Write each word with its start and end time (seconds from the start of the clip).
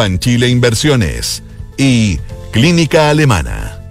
Banchile 0.00 0.48
Inversiones 0.48 1.42
y 1.76 2.18
Clínica 2.52 3.10
Alemana. 3.10 3.82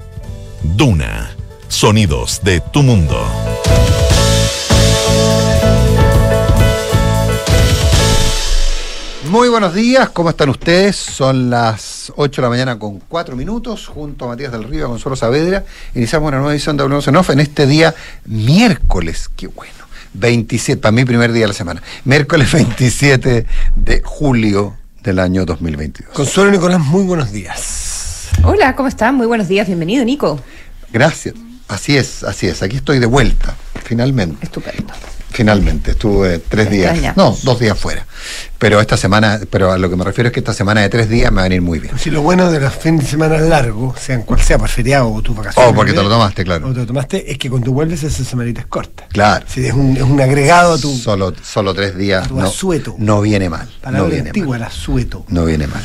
Duna. 0.64 1.30
Sonidos 1.68 2.40
de 2.42 2.62
tu 2.62 2.82
mundo. 2.82 3.24
Muy 9.30 9.50
buenos 9.50 9.76
días, 9.76 10.10
¿cómo 10.10 10.32
están 10.32 10.50
ustedes? 10.50 10.96
Son 10.96 11.52
las 11.52 12.12
8 12.16 12.42
de 12.42 12.44
la 12.44 12.50
mañana 12.50 12.80
con 12.80 12.98
4 13.02 13.36
minutos, 13.36 13.86
junto 13.86 14.26
a 14.26 14.30
Matías 14.30 14.52
del 14.52 14.64
Río, 14.64 14.88
a 14.88 14.90
Consuelo 14.90 15.16
Saavedra. 15.16 15.64
Iniciamos 15.94 16.30
una 16.30 16.38
nueva 16.38 16.54
edición 16.54 16.76
de 16.76 16.82
Hablamos 16.82 17.08
en 17.08 17.18
Off 17.18 17.30
en 17.30 17.40
este 17.40 17.68
día 17.68 17.94
miércoles, 18.26 19.30
qué 19.36 19.46
bueno, 19.46 19.86
27, 20.16 20.82
para 20.82 20.92
mí 20.92 21.06
primer 21.06 21.32
día 21.32 21.44
de 21.44 21.50
la 21.50 21.54
semana, 21.54 21.84
miércoles 22.04 22.52
27 22.52 23.46
de 23.76 24.02
julio 24.04 24.76
del 25.04 25.20
año 25.20 25.46
2022. 25.46 26.14
Consuelo 26.14 26.52
Nicolás, 26.52 26.80
muy 26.80 27.04
buenos 27.04 27.32
días. 27.32 28.30
Hola, 28.44 28.76
¿cómo 28.76 28.88
están? 28.88 29.16
Muy 29.16 29.28
buenos 29.28 29.48
días, 29.48 29.68
bienvenido, 29.68 30.04
Nico. 30.06 30.40
Gracias, 30.92 31.36
así 31.68 31.98
es, 31.98 32.24
así 32.24 32.48
es, 32.48 32.62
aquí 32.64 32.78
estoy 32.78 33.00
de 33.00 33.06
vuelta, 33.06 33.56
finalmente. 33.84 34.46
Estupendo. 34.46 34.94
Finalmente, 35.44 35.92
estuve 35.92 36.40
tres 36.40 36.68
Te 36.70 36.76
días, 36.76 36.92
extrañamos. 36.92 37.44
no, 37.44 37.52
dos 37.52 37.60
días 37.60 37.78
fuera. 37.80 38.06
Pero 38.58 38.82
esta 38.82 38.98
semana, 38.98 39.40
pero 39.50 39.72
a 39.72 39.78
lo 39.78 39.90
que 39.90 39.96
me 39.96 40.04
refiero 40.04 40.28
es 40.28 40.34
que 40.34 40.42
esta 40.42 40.54
semana 40.54 40.82
de 40.82 40.90
tres 40.90 41.08
días 41.10 41.32
me 41.32 41.38
va 41.38 41.42
a 41.42 41.44
venir 41.46 41.62
muy 41.62 41.80
bien. 41.80 41.98
Si 41.98 42.10
lo 42.10 42.22
bueno 42.22 42.52
de 42.52 42.60
los 42.60 42.74
fines 42.76 43.06
de 43.06 43.10
semana 43.12 43.38
largos, 43.38 43.98
sean 44.02 44.24
cual 44.24 44.42
sea, 44.42 44.58
por 44.58 44.68
feriado 44.68 45.10
o 45.14 45.22
tu 45.22 45.34
vacaciones. 45.34 45.72
Oh, 45.72 45.74
porque 45.74 45.94
te 45.94 46.04
lo 46.04 46.10
tomaste, 46.10 46.44
claro. 46.44 46.68
O 46.68 46.74
te 46.74 46.80
lo 46.80 46.86
tomaste, 46.86 47.32
es 47.32 47.38
que 47.38 47.50
cuando 47.50 47.72
vuelves 47.72 48.04
esa 48.04 48.24
semanita 48.26 48.60
es 48.60 48.68
corta. 48.68 49.08
Claro. 49.14 49.46
Si 49.48 49.66
es 49.66 49.74
un, 49.74 49.96
es 49.96 50.04
un 50.04 50.20
agregado 50.20 50.74
a 50.74 50.78
tu 50.78 50.94
Solo, 50.94 51.34
solo 51.42 51.74
tres 51.74 51.98
días. 51.98 52.26
a 52.26 52.28
tu 52.28 52.36
No, 52.38 52.48
asueto. 52.48 52.96
no 52.98 53.22
viene 53.22 53.50
mal. 53.50 53.70
palabra 53.82 54.04
No 54.08 54.12
viene 54.14 54.30
antigua, 54.32 54.58
mal. 54.58 54.62
el 54.62 54.68
asueto. 54.68 55.24
No 55.30 55.46
viene 55.46 55.68
mal. 55.68 55.82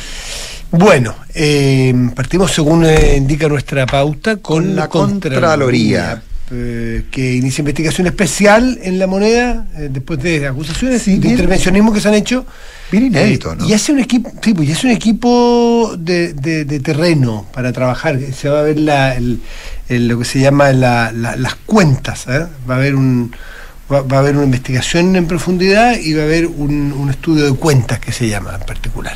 Bueno, 0.71 1.15
eh, 1.33 1.93
partimos 2.13 2.51
según 2.51 2.83
eh, 2.85 3.15
indica 3.15 3.47
nuestra 3.47 3.85
pauta 3.85 4.35
con, 4.37 4.63
Con 4.65 4.75
la 4.75 4.89
Contraloría. 4.89 6.21
Eh, 6.51 7.05
que 7.11 7.33
inicia 7.33 7.61
investigación 7.61 8.05
especial 8.07 8.77
en 8.83 8.99
la 8.99 9.07
moneda 9.07 9.65
eh, 9.77 9.89
después 9.91 10.21
de 10.21 10.45
acusaciones 10.47 11.01
Sí, 11.01 11.13
de 11.13 11.17
bien. 11.19 11.31
intervencionismo 11.33 11.91
que 11.91 11.99
se 12.01 12.07
han 12.07 12.13
hecho 12.13 12.45
Bien 12.91 13.07
inédito, 13.07 13.51
Eh, 13.53 13.55
¿no? 13.57 13.67
Y 13.67 13.73
hace 13.73 13.91
un 13.93 13.99
equipo, 13.99 14.31
sí, 14.43 14.53
pues, 14.53 14.69
y 14.69 14.71
hace 14.73 14.85
un 14.85 14.93
equipo 14.93 15.95
de, 15.97 16.33
de- 16.33 16.65
de 16.65 16.79
terreno 16.79 17.47
para 17.51 17.73
trabajar. 17.73 18.19
Se 18.31 18.47
va 18.47 18.59
a 18.59 18.63
ver 18.63 18.77
la, 18.79 19.15
el- 19.15 19.39
el- 19.89 20.07
lo 20.07 20.19
que 20.19 20.25
se 20.25 20.39
llama 20.39 20.71
la- 20.71 21.11
la- 21.11 21.35
las 21.35 21.55
cuentas. 21.55 22.25
Va 22.27 22.75
a 22.75 22.77
haber 22.77 22.93
un 22.95 23.31
va, 23.91 24.01
va 24.03 24.17
a 24.17 24.19
haber 24.19 24.35
una 24.35 24.45
investigación 24.45 25.15
en 25.15 25.25
profundidad 25.27 25.97
y 25.99 26.13
va 26.13 26.21
a 26.21 26.25
haber 26.25 26.45
un, 26.47 26.91
un 26.93 27.09
estudio 27.09 27.45
de 27.45 27.53
cuentas 27.57 27.99
que 27.99 28.11
se 28.11 28.27
llama 28.27 28.55
en 28.59 28.65
particular. 28.67 29.15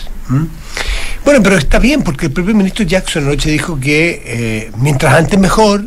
Bueno, 1.25 1.43
pero 1.43 1.57
está 1.57 1.79
bien 1.79 2.01
porque 2.03 2.27
el 2.27 2.31
propio 2.31 2.55
ministro 2.55 2.85
Jackson 2.85 3.23
anoche 3.25 3.51
dijo 3.51 3.79
que 3.79 4.71
mientras 4.77 5.13
antes 5.13 5.39
mejor, 5.39 5.83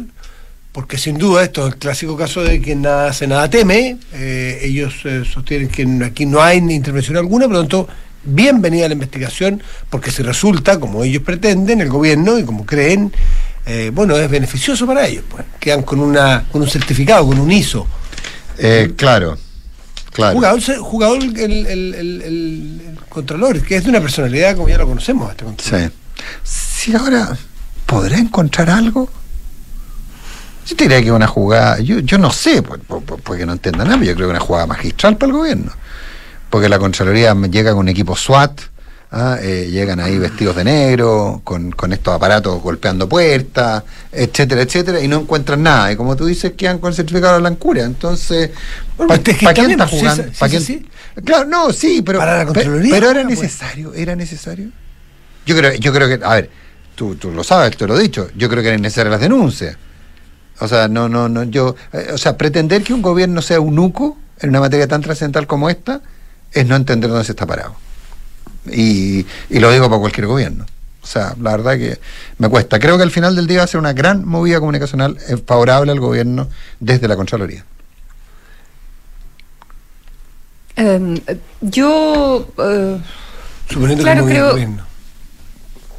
porque 0.73 0.97
sin 0.99 1.19
duda 1.19 1.43
esto 1.45 1.67
es 1.67 1.75
el 1.75 1.79
clásico 1.79 2.17
caso 2.17 2.43
de 2.43 2.61
que 2.61 2.75
nada 2.75 3.09
hace, 3.11 3.27
nada 3.27 3.49
teme. 3.51 3.99
Eh, 4.15 4.61
ellos 4.63 4.95
eh, 5.05 5.23
sostienen 5.31 5.69
que 5.69 5.87
aquí 6.05 6.25
no 6.27 6.43
hay 6.43 6.61
ni 6.61 6.75
intervención 6.75 7.17
alguna, 7.19 7.45
por 7.47 7.55
lo 7.55 7.61
tanto, 7.61 7.89
bienvenida 8.25 8.89
la 8.89 8.95
investigación, 8.95 9.63
porque 9.91 10.11
si 10.11 10.23
resulta, 10.23 10.81
como 10.81 11.05
ellos 11.05 11.23
pretenden, 11.23 11.81
el 11.83 11.89
gobierno, 11.91 12.39
y 12.39 12.45
como 12.45 12.65
creen, 12.65 13.13
eh, 13.67 13.91
bueno, 13.93 14.17
es 14.17 14.31
beneficioso 14.31 14.87
para 14.87 15.07
ellos. 15.07 15.25
Pues. 15.29 15.45
Quedan 15.61 15.83
con, 15.83 16.01
una, 16.01 16.45
con 16.51 16.63
un 16.63 16.69
certificado, 16.69 17.27
con 17.27 17.39
un 17.39 17.53
ISO. 17.53 17.87
Eh, 18.59 18.93
claro, 18.97 19.37
claro. 20.13 20.35
Jugador, 20.37 20.63
jugador 20.79 21.23
el, 21.23 21.37
el, 21.39 21.67
el- 21.67 21.95
el- 21.95 22.23
el 22.23 22.81
Contralor, 23.11 23.61
que 23.63 23.77
es 23.77 23.85
de 23.85 23.91
una 23.91 24.01
personalidad 24.01 24.57
como 24.57 24.69
ya 24.71 24.79
lo 24.79 24.87
conocemos, 24.87 25.31
este 25.31 25.45
Contralor. 25.45 25.91
Sí. 25.91 25.97
Si 26.45 26.95
ahora 26.97 27.37
podrá 27.85 28.19
encontrar 28.19 28.71
algo. 28.71 29.11
Yo 30.67 30.77
te 30.77 30.85
diría 30.85 31.01
que 31.01 31.07
es 31.07 31.13
una 31.13 31.27
jugada, 31.27 31.81
yo, 31.81 31.99
yo 32.01 32.19
no 32.19 32.31
sé, 32.33 32.63
por- 32.63 32.81
porque 32.81 33.45
no 33.47 33.53
entienda 33.53 33.85
nada, 33.85 33.97
pero 33.99 34.11
yo 34.11 34.15
creo 34.15 34.29
que 34.29 34.33
es 34.35 34.39
una 34.39 34.47
jugada 34.47 34.67
magistral 34.67 35.17
para 35.17 35.33
el 35.33 35.39
gobierno. 35.39 35.73
Porque 36.51 36.69
la 36.69 36.79
Contraloría 36.79 37.35
llega 37.51 37.71
con 37.73 37.81
un 37.81 37.89
equipo 37.89 38.15
SWAT, 38.17 38.61
¿ah? 39.11 39.39
Eh, 39.43 39.69
llegan 39.71 39.99
ahí 40.01 40.19
vestidos 40.19 40.55
de 40.57 40.65
negro, 40.65 41.41
con, 41.45 41.73
con 41.73 41.93
estos 41.93 42.15
aparatos 42.15 42.63
golpeando 42.63 43.09
puertas, 43.09 43.83
etcétera, 44.13 44.63
etcétera, 44.63 45.01
y 45.01 45.09
no 45.09 45.21
encuentran 45.21 45.63
nada. 45.63 45.91
Y 45.93 45.97
como 45.97 46.15
tú 46.15 46.27
dices, 46.27 46.53
quedan 46.57 46.79
con 46.79 46.91
el 46.91 46.95
certificado 46.95 47.35
de 47.35 47.41
la 47.41 47.49
blancura. 47.49 47.83
Entonces, 47.85 48.51
¿para 48.97 49.15
es 49.15 49.21
que 49.21 49.35
quién 49.35 49.55
también, 49.55 49.71
está 49.73 49.87
pues, 49.89 50.01
jugando? 50.01 50.25
¿Pa' 50.39 50.47
es 50.47 50.65
quién-. 50.67 50.87
Claro, 51.25 51.45
no, 51.47 51.73
sí, 51.73 52.03
pero, 52.03 52.19
Para 52.21 52.39
la 52.39 52.41
pe- 52.47 52.53
Contraloría, 52.53 52.91
pero 52.95 53.11
era 53.11 53.23
pues. 53.25 53.41
necesario, 53.41 53.95
era 53.95 54.15
necesario. 54.15 54.69
Yo 55.45 55.57
creo, 55.57 55.73
yo 55.75 55.93
creo 55.93 56.09
que, 56.09 56.25
a 56.25 56.35
ver, 56.35 56.51
tú, 56.95 57.17
tú 57.17 57.31
lo 57.33 57.43
sabes, 57.43 57.77
te 57.77 57.87
lo 57.87 57.99
he 57.99 58.03
dicho, 58.03 58.29
yo 58.37 58.49
creo 58.49 58.63
que 58.63 58.69
eran 58.69 58.81
necesarias 58.83 59.11
las 59.13 59.21
denuncias. 59.21 59.77
O 60.61 60.69
sea, 60.69 60.89
no, 60.89 61.09
no, 61.09 61.29
no, 61.29 61.43
yo, 61.45 61.75
eh, 61.93 62.11
o 62.15 62.19
sea, 62.19 62.37
pretender 62.37 62.83
que 62.83 62.95
un 62.95 63.03
gobierno 63.03 63.43
sea 63.43 63.61
unuco 63.61 64.17
en 64.41 64.51
una 64.51 64.61
materia 64.61 64.87
tan 64.87 65.01
trascendental 65.03 65.47
como 65.47 65.69
esta 65.71 66.01
es 66.53 66.67
no 66.67 66.77
entender 66.77 67.11
dónde 67.11 67.25
se 67.25 67.33
está 67.33 67.47
parado. 67.47 67.75
Y, 68.71 69.27
y 69.51 69.59
lo 69.59 69.71
digo 69.73 69.89
para 69.89 70.01
cualquier 70.01 70.27
gobierno. 70.27 70.67
O 71.03 71.07
sea, 71.07 71.35
la 71.41 71.51
verdad 71.53 71.73
que 71.79 71.99
me 72.39 72.49
cuesta. 72.49 72.79
Creo 72.79 72.97
que 72.97 73.03
al 73.03 73.11
final 73.11 73.35
del 73.35 73.49
día 73.49 73.59
va 73.59 73.65
a 73.65 73.67
ser 73.67 73.81
una 73.81 73.93
gran 73.93 74.25
movida 74.25 74.61
comunicacional 74.61 75.19
eh, 75.29 75.37
favorable 75.45 75.91
al 75.91 75.99
gobierno 75.99 76.49
desde 76.79 77.09
la 77.09 77.17
Contraloría. 77.17 77.65
Eh, 80.77 81.21
yo. 81.61 82.47
eh, 82.59 82.99
Suponiendo 83.69 84.05
Claro, 84.05 84.27
que 84.27 84.31
creo- 84.33 84.51
gobierno. 84.53 84.85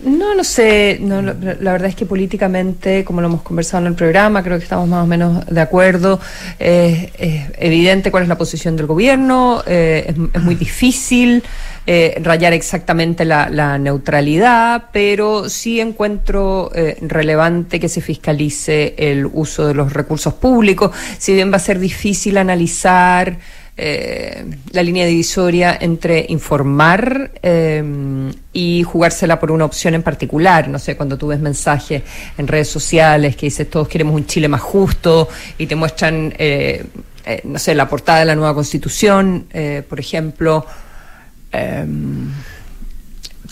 No, 0.05 0.35
no 0.35 0.43
sé. 0.43 0.97
No, 1.01 1.21
lo- 1.21 1.33
la 1.33 1.71
verdad 1.71 1.89
es 1.89 1.95
que 1.95 2.05
políticamente, 2.05 3.03
como 3.03 3.21
lo 3.21 3.27
hemos 3.27 3.41
conversado 3.41 3.83
en 3.83 3.87
el 3.87 3.95
programa, 3.95 4.43
creo 4.43 4.57
que 4.57 4.63
estamos 4.63 4.87
más 4.87 5.03
o 5.03 5.07
menos 5.07 5.45
de 5.45 5.61
acuerdo. 5.61 6.19
Es 6.59 7.09
evidente 7.57 8.11
cuál 8.11 8.23
es 8.23 8.29
la 8.29 8.37
posición 8.37 8.75
del 8.75 8.85
gobierno. 8.87 9.63
eh, 9.65 10.05
es, 10.09 10.15
es 10.33 10.41
muy 10.43 10.55
difícil 10.55 11.43
eh, 11.85 12.17
rayar 12.23 12.53
exactamente 12.53 13.25
la, 13.25 13.49
la 13.49 13.77
neutralidad, 13.77 14.85
pero 14.93 15.49
sí 15.49 15.79
encuentro 15.81 16.71
eh, 16.73 16.97
relevante 17.01 17.79
que 17.79 17.89
se 17.89 18.01
fiscalice 18.01 18.95
el 18.97 19.25
uso 19.31 19.67
de 19.67 19.73
los 19.73 19.91
recursos 19.93 20.33
públicos. 20.33 20.91
Si 21.17 21.33
bien 21.33 21.51
va 21.51 21.57
a 21.57 21.59
ser 21.59 21.79
difícil 21.79 22.37
analizar 22.37 23.37
eh, 23.75 24.45
la 24.71 24.83
línea 24.83 25.07
divisoria 25.07 25.75
entre 25.81 26.27
informar 26.29 27.31
eh, 27.41 28.31
y 28.53 28.83
jugársela 28.83 29.39
por 29.39 29.51
una 29.51 29.65
opción 29.65 29.95
en 29.95 30.03
particular. 30.03 30.67
No 30.67 30.77
sé, 30.77 30.95
cuando 30.95 31.17
tú 31.17 31.27
ves 31.27 31.39
mensajes 31.39 32.03
en 32.37 32.47
redes 32.47 32.69
sociales 32.69 33.35
que 33.35 33.47
dices 33.47 33.69
todos 33.69 33.87
queremos 33.87 34.13
un 34.15 34.27
Chile 34.27 34.47
más 34.47 34.61
justo 34.61 35.27
y 35.57 35.65
te 35.65 35.75
muestran, 35.75 36.33
eh, 36.37 36.85
eh, 37.25 37.41
no 37.45 37.57
sé, 37.57 37.73
la 37.73 37.89
portada 37.89 38.19
de 38.19 38.25
la 38.25 38.35
nueva 38.35 38.53
constitución, 38.53 39.47
por 39.89 39.99
ejemplo. 39.99 40.65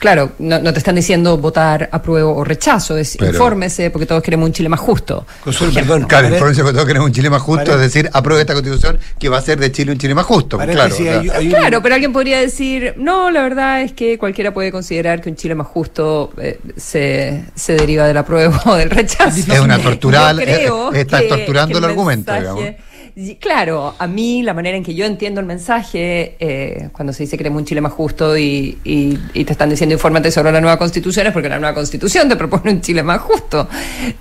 Claro, 0.02 0.32
no, 0.40 0.58
no 0.58 0.74
te 0.74 0.80
están 0.80 0.96
diciendo 0.96 1.38
votar 1.38 1.88
apruebo 1.92 2.36
o 2.36 2.44
rechazo, 2.44 2.98
es 2.98 3.18
Pero- 3.20 3.34
infórmese 3.34 3.92
porque 3.92 4.08
todos 4.08 4.24
queremos 4.24 4.48
un 4.48 4.52
Chile 4.54 4.68
más 4.68 4.80
justo. 4.80 5.28
Consuelo, 5.44 5.72
perdón. 5.76 6.06
Claro, 6.06 6.24
Pare- 6.26 6.36
el 6.36 6.40
provincia 6.40 6.64
que 6.66 6.74
todos 6.74 6.86
queremos 6.88 7.06
un 7.06 7.14
Chile 7.14 7.30
más 7.30 7.42
justo, 7.44 7.72
es 7.76 7.80
decir, 7.80 8.10
apruebe 8.12 8.42
esta 8.42 8.54
constitución 8.56 8.98
que 9.20 9.30
va 9.30 9.38
a 9.38 9.40
hacer 9.42 9.60
de 9.60 9.72
Chile 9.72 9.92
un 9.92 10.00
Chile 10.00 10.16
más 10.16 10.26
justo. 10.26 10.58
claro, 10.58 10.96
hay- 10.98 11.46
un- 11.46 11.50
Claro, 11.52 11.82
pero 11.84 11.94
alguien 11.94 12.12
podría 12.12 12.40
decir, 12.40 12.96
no, 12.98 13.30
la 13.30 13.44
verdad 13.44 13.82
es 13.84 13.94
que 13.94 14.18
cualquiera 14.18 14.52
puede 14.52 14.72
considerar 14.72 15.22
que 15.22 15.30
un 15.30 15.36
Chile 15.36 15.54
más 15.54 15.68
justo 15.68 16.34
eh, 16.42 16.60
se, 16.78 17.46
se 17.54 17.74
deriva 17.74 18.08
del 18.08 18.18
apruebo 18.18 18.56
o 18.66 18.74
del 18.76 18.90
rechazo. 18.90 19.38
Es 19.54 19.60
una 19.60 19.78
tortura- 19.78 20.32
Yo 20.34 20.38
creo 20.42 20.94
eh, 20.94 20.98
eh, 20.98 21.02
estás 21.02 21.22
que- 21.22 21.28
torturando 21.28 21.74
que 21.74 21.78
el 21.78 21.86
argumento, 21.86 22.32
mensaje- 22.32 22.60
digamos. 22.60 22.82
Y, 23.16 23.36
Claro, 23.36 23.96
a 23.98 24.08
mí 24.08 24.44
la 24.44 24.54
manera 24.54 24.78
en 24.78 24.84
que 24.84 24.94
yo 24.96 25.06
entiendo 25.06 25.40
el 25.40 25.46
mensaje, 25.46 26.36
eh, 26.40 26.90
cuando 26.92 27.12
se 27.14 27.24
dice 27.24 27.38
queremos 27.38 27.60
un 27.60 27.66
Chile 27.66 27.82
más 27.82 27.92
justo 27.94 28.38
y, 28.38 28.78
y- 28.84 29.18
y 29.34 29.44
te 29.46 29.52
están 29.54 29.70
diciendo 29.70 29.94
infórmate 29.94 30.32
sobre 30.32 30.52
la 30.52 30.62
nueva 30.62 30.78
constitución, 30.78 31.28
es 31.28 31.34
porque 31.34 31.50
la 31.50 31.60
nueva 31.60 31.74
constitución 31.76 32.30
te 32.30 32.36
propone 32.36 32.72
un 32.72 32.82
Chile 32.82 33.04
más 33.04 33.20
justo. 33.22 33.68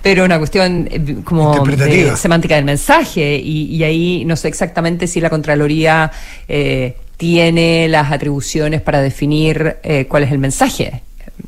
Pero 0.01 0.25
una 0.25 0.37
cuestión 0.37 0.87
eh, 0.91 1.15
como 1.23 1.51
de 1.65 2.15
semántica 2.17 2.55
del 2.55 2.65
mensaje 2.65 3.37
y, 3.37 3.65
y 3.75 3.83
ahí 3.83 4.25
no 4.25 4.35
sé 4.35 4.47
exactamente 4.47 5.07
si 5.07 5.21
la 5.21 5.29
Contraloría 5.29 6.11
eh, 6.47 6.95
tiene 7.17 7.87
las 7.87 8.11
atribuciones 8.11 8.81
para 8.81 9.01
definir 9.01 9.77
eh, 9.83 10.05
cuál 10.09 10.23
es 10.23 10.31
el 10.31 10.39
mensaje. 10.39 11.01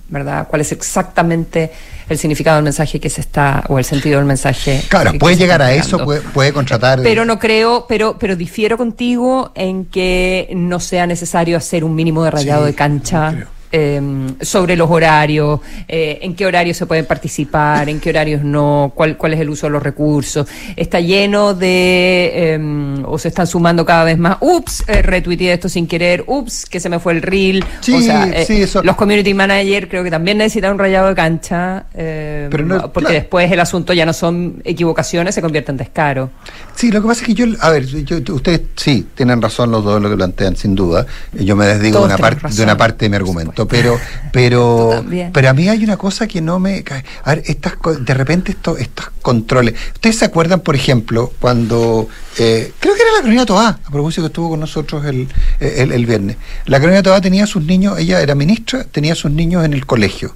¿verdad? 0.09 0.47
¿Cuál 0.47 0.61
es 0.61 0.71
exactamente 0.71 1.71
el 2.09 2.17
significado 2.17 2.55
del 2.55 2.63
mensaje 2.63 2.99
que 2.99 3.09
se 3.09 3.21
está, 3.21 3.63
o 3.69 3.79
el 3.79 3.85
sentido 3.85 4.17
del 4.17 4.25
mensaje? 4.25 4.83
Claro, 4.89 5.13
puede 5.19 5.35
llegar 5.35 5.61
a 5.61 5.73
eso, 5.73 6.05
puede, 6.33 6.53
contratar. 6.53 7.01
Pero 7.01 7.25
no 7.25 7.39
creo, 7.39 7.85
pero, 7.87 8.17
pero 8.19 8.35
difiero 8.35 8.77
contigo 8.77 9.51
en 9.55 9.85
que 9.85 10.49
no 10.55 10.79
sea 10.79 11.07
necesario 11.07 11.57
hacer 11.57 11.83
un 11.83 11.95
mínimo 11.95 12.23
de 12.23 12.31
rayado 12.31 12.65
de 12.65 12.73
cancha. 12.73 13.47
Em, 13.75 14.35
sobre 14.39 14.75
los 14.75 14.87
horarios, 14.91 15.59
eh, 15.87 16.19
en 16.21 16.35
qué 16.35 16.45
horarios 16.45 16.77
se 16.77 16.85
pueden 16.85 17.07
participar, 17.07 17.89
en 17.89 17.99
qué 17.99 18.11
horarios 18.11 18.43
no, 18.43 18.91
cuál, 18.93 19.17
cuál 19.17 19.33
es 19.33 19.39
el 19.39 19.49
uso 19.49 19.65
de 19.65 19.71
los 19.71 19.81
recursos. 19.81 20.47
Está 20.75 20.99
lleno 20.99 21.55
de, 21.55 22.53
em, 22.53 23.03
o 23.03 23.17
se 23.17 23.29
están 23.29 23.47
sumando 23.47 23.83
cada 23.83 24.03
vez 24.03 24.19
más, 24.19 24.37
ups, 24.41 24.83
eh, 24.85 25.01
retuiteé 25.01 25.53
esto 25.53 25.69
sin 25.69 25.87
querer, 25.87 26.23
ups, 26.27 26.67
que 26.67 26.79
se 26.79 26.87
me 26.87 26.99
fue 26.99 27.13
el 27.13 27.23
reel. 27.23 27.65
o 27.65 27.99
sea, 27.99 28.29
eh, 28.31 28.67
los 28.83 28.95
community 28.95 29.33
managers 29.33 29.87
creo 29.89 30.03
que 30.03 30.11
también 30.11 30.37
necesitan 30.37 30.73
un 30.73 30.77
rayado 30.77 31.07
de 31.07 31.15
cancha, 31.15 31.85
em, 31.95 32.51
porque 32.93 33.13
después 33.13 33.51
el 33.51 33.59
asunto 33.59 33.91
ya 33.93 34.05
no 34.05 34.13
son 34.13 34.61
equivocaciones, 34.63 35.33
se 35.33 35.41
convierte 35.41 35.71
en 35.71 35.77
descaro. 35.77 36.29
Sí, 36.75 36.91
lo 36.91 37.01
que 37.01 37.07
pasa 37.07 37.21
es 37.21 37.25
que 37.27 37.33
yo, 37.33 37.47
a 37.59 37.71
ver, 37.71 37.85
ustedes 37.85 38.61
sí 38.75 39.07
tienen 39.15 39.41
razón 39.41 39.71
los 39.71 39.83
dos 39.83 39.99
lo 39.99 40.11
que 40.11 40.15
plantean, 40.15 40.55
sin 40.55 40.75
duda. 40.75 41.07
Yo 41.33 41.55
me 41.55 41.65
desdigo 41.65 42.01
de 42.01 42.05
una, 42.05 42.17
parte 42.19 42.49
de 42.49 42.63
una 42.63 42.77
parte 42.77 43.05
de 43.05 43.09
mi 43.09 43.15
argumento 43.15 43.62
pero 43.67 43.99
pero 44.31 45.03
pero 45.33 45.49
a 45.49 45.53
mí 45.53 45.69
hay 45.69 45.83
una 45.83 45.97
cosa 45.97 46.27
que 46.27 46.41
no 46.41 46.59
me 46.59 46.83
a 47.23 47.35
ver, 47.35 47.43
estas 47.45 47.73
de 47.99 48.13
repente 48.13 48.51
estos 48.51 48.79
estos 48.79 49.09
controles. 49.21 49.75
¿Ustedes 49.93 50.17
se 50.17 50.25
acuerdan, 50.25 50.61
por 50.61 50.75
ejemplo, 50.75 51.31
cuando 51.39 52.07
eh, 52.37 52.71
creo 52.79 52.95
que 52.95 53.01
era 53.01 53.11
la 53.11 53.17
Carolina 53.19 53.45
Toá, 53.45 53.79
a 53.83 53.91
propósito 53.91 54.23
que 54.23 54.27
estuvo 54.27 54.49
con 54.49 54.59
nosotros 54.59 55.05
el, 55.05 55.27
el, 55.59 56.05
viernes. 56.05 56.37
La 56.65 56.79
Carolina 56.79 57.03
Toá 57.03 57.21
tenía 57.21 57.47
sus 57.47 57.63
niños, 57.63 57.97
ella 57.99 58.21
era 58.21 58.35
ministra, 58.35 58.83
tenía 58.83 59.15
sus 59.15 59.31
niños 59.31 59.65
en 59.65 59.73
el 59.73 59.85
colegio. 59.85 60.35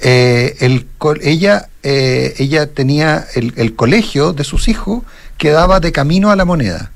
Eh, 0.00 0.56
el, 0.60 0.86
ella, 1.22 1.68
eh, 1.82 2.34
ella 2.38 2.66
tenía 2.66 3.26
el, 3.34 3.54
el 3.56 3.74
colegio 3.74 4.32
de 4.32 4.44
sus 4.44 4.68
hijos 4.68 5.02
quedaba 5.38 5.80
de 5.80 5.92
camino 5.92 6.30
a 6.30 6.36
la 6.36 6.44
moneda 6.44 6.92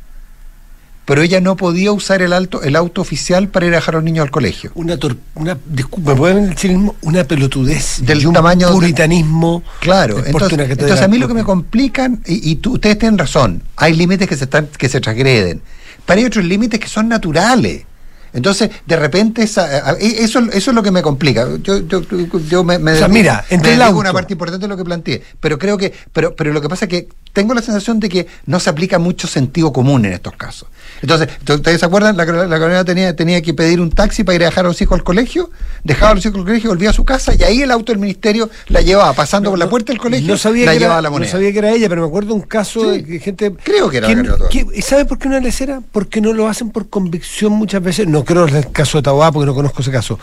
pero 1.11 1.23
ella 1.23 1.41
no 1.41 1.57
podía 1.57 1.91
usar 1.91 2.23
el, 2.23 2.33
alto, 2.33 2.63
el 2.63 2.77
auto 2.77 3.01
oficial 3.01 3.49
para 3.49 3.67
ir 3.67 3.73
a 3.73 3.79
dejar 3.79 3.97
a 3.97 3.99
los 3.99 4.05
niños 4.05 4.23
al 4.23 4.31
colegio. 4.31 4.71
Una, 4.77 4.97
una 5.35 5.59
disculpa, 5.67 6.15
¿pueden 6.15 6.51
decir 6.51 6.79
una 7.01 7.25
pelotudez 7.25 8.03
del 8.03 8.23
tamaño 8.33 8.71
puritanismo. 8.71 9.65
claro, 9.81 10.25
entonces, 10.25 11.01
a 11.01 11.09
mí 11.09 11.19
lo 11.19 11.27
que 11.27 11.35
me 11.35 11.43
complican, 11.43 12.23
y, 12.29 12.61
ustedes 12.65 12.97
tienen 12.97 13.19
razón, 13.19 13.61
hay 13.75 13.95
límites 13.95 14.29
que 14.29 14.37
se, 14.37 14.45
están, 14.45 14.69
que 14.69 14.89
se 14.89 15.01
transgreden, 15.01 15.63
pero 16.07 16.21
hay 16.21 16.27
otros 16.27 16.45
límites 16.45 16.79
que 16.79 16.87
son 16.87 17.09
naturales. 17.09 17.87
Entonces, 18.33 18.71
de 18.87 18.95
repente, 18.95 19.43
esa, 19.43 19.95
e, 19.95 20.23
eso, 20.23 20.39
eso 20.53 20.71
es 20.71 20.75
lo 20.77 20.83
que 20.85 20.93
me 20.93 21.03
complica. 21.03 21.49
Yo, 21.61 21.81
yo, 21.89 22.03
yo 22.49 22.63
me, 22.63 22.79
me, 22.79 22.93
o 22.93 22.97
sea, 22.97 23.09
mira, 23.09 23.45
entre 23.51 23.77
me 23.77 23.89
una 23.89 24.13
parte 24.13 24.35
importante 24.35 24.63
de 24.63 24.69
lo 24.69 24.77
que 24.77 24.85
planteé, 24.85 25.25
pero 25.41 25.59
creo 25.59 25.77
que, 25.77 25.93
pero, 26.13 26.37
pero 26.37 26.53
lo 26.53 26.61
que 26.61 26.69
pasa 26.69 26.85
es 26.85 26.89
que 26.89 27.09
tengo 27.33 27.55
la 27.55 27.63
sensación 27.63 28.01
de 28.01 28.09
que 28.09 28.27
no 28.47 28.61
se 28.61 28.71
aplica 28.71 28.99
mucho 28.99 29.27
sentido 29.27 29.73
común 29.73 30.05
en 30.05 30.13
estos 30.13 30.35
casos. 30.37 30.69
Entonces, 31.03 31.29
¿ustedes 31.49 31.81
se 31.81 31.87
acuerdan? 31.87 32.17
La, 32.17 32.25
la, 32.25 32.85
tenía, 32.85 33.15
tenía 33.15 33.41
que 33.41 33.55
pedir 33.55 33.81
un 33.81 33.91
taxi 33.91 34.25
para 34.25 34.37
ir 34.37 34.43
a 34.43 34.47
dejar 34.47 34.65
a 34.67 34.69
los 34.69 34.81
hijos 34.83 34.99
al 34.99 35.05
colegio, 35.05 35.51
dejaba 35.85 36.13
a 36.13 36.15
los 36.15 36.27
hijos 36.27 36.39
al 36.39 36.45
colegio, 36.45 36.71
volvía 36.71 36.91
a 36.91 36.93
su 36.93 37.05
casa 37.05 37.35
y 37.35 37.43
ahí 37.43 37.63
el 37.63 37.71
auto 37.71 37.93
del 37.93 38.01
ministerio 38.01 38.51
la 38.69 38.81
llevaba 38.81 39.13
pasando 39.13 39.51
por 39.51 39.59
la 39.59 39.69
puerta 39.69 39.93
del 39.93 40.01
colegio, 40.01 40.29
no 40.29 40.37
sabía 40.37 40.67
la 40.67 40.75
llevaba 40.75 40.99
a 40.99 41.03
la 41.03 41.11
moneda. 41.11 41.29
No 41.29 41.33
sabía 41.33 41.53
que 41.53 41.59
era 41.59 41.71
ella, 41.71 41.89
pero 41.89 42.03
me 42.03 42.09
acuerdo 42.09 42.35
un 42.35 42.43
caso 42.43 42.91
de 42.91 43.19
gente. 43.21 43.53
Creo 43.63 43.89
que 43.89 43.99
era 43.99 44.09
¿Y 44.11 44.83
sabe 44.83 45.05
por 45.05 45.19
qué 45.19 45.29
no 45.29 45.37
es 45.37 45.43
lecera? 45.43 45.83
Porque 45.93 46.21
no 46.21 46.33
lo 46.33 46.49
hacen 46.49 46.71
por 46.71 46.89
convicción 46.89 47.53
muchas 47.53 47.83
veces. 47.83 48.07
No 48.07 48.25
creo 48.25 48.47
en 48.49 48.57
el 48.57 48.71
caso 48.71 48.99
de 48.99 49.03
Taboá 49.03 49.33
porque 49.33 49.47
no 49.47 49.55
conozco 49.55 49.83
ese 49.83 49.91
caso, 49.91 50.19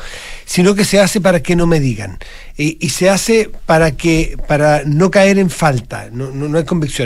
sino 0.46 0.76
que 0.76 0.86
se 0.86 1.00
hace 1.00 1.22
para 1.22 1.42
que 1.42 1.56
no 1.56 1.66
me 1.68 1.80
digan. 1.80 2.20
Y, 2.58 2.90
se 2.90 3.10
hace 3.10 3.52
para 3.68 3.92
que 3.92 4.38
para 4.48 4.82
no 4.84 5.12
caer 5.12 5.38
en 5.38 5.52
falta, 5.52 6.10
no, 6.12 6.32
no, 6.32 6.48
no 6.48 6.58
hay 6.58 6.64
convicción. 6.64 6.97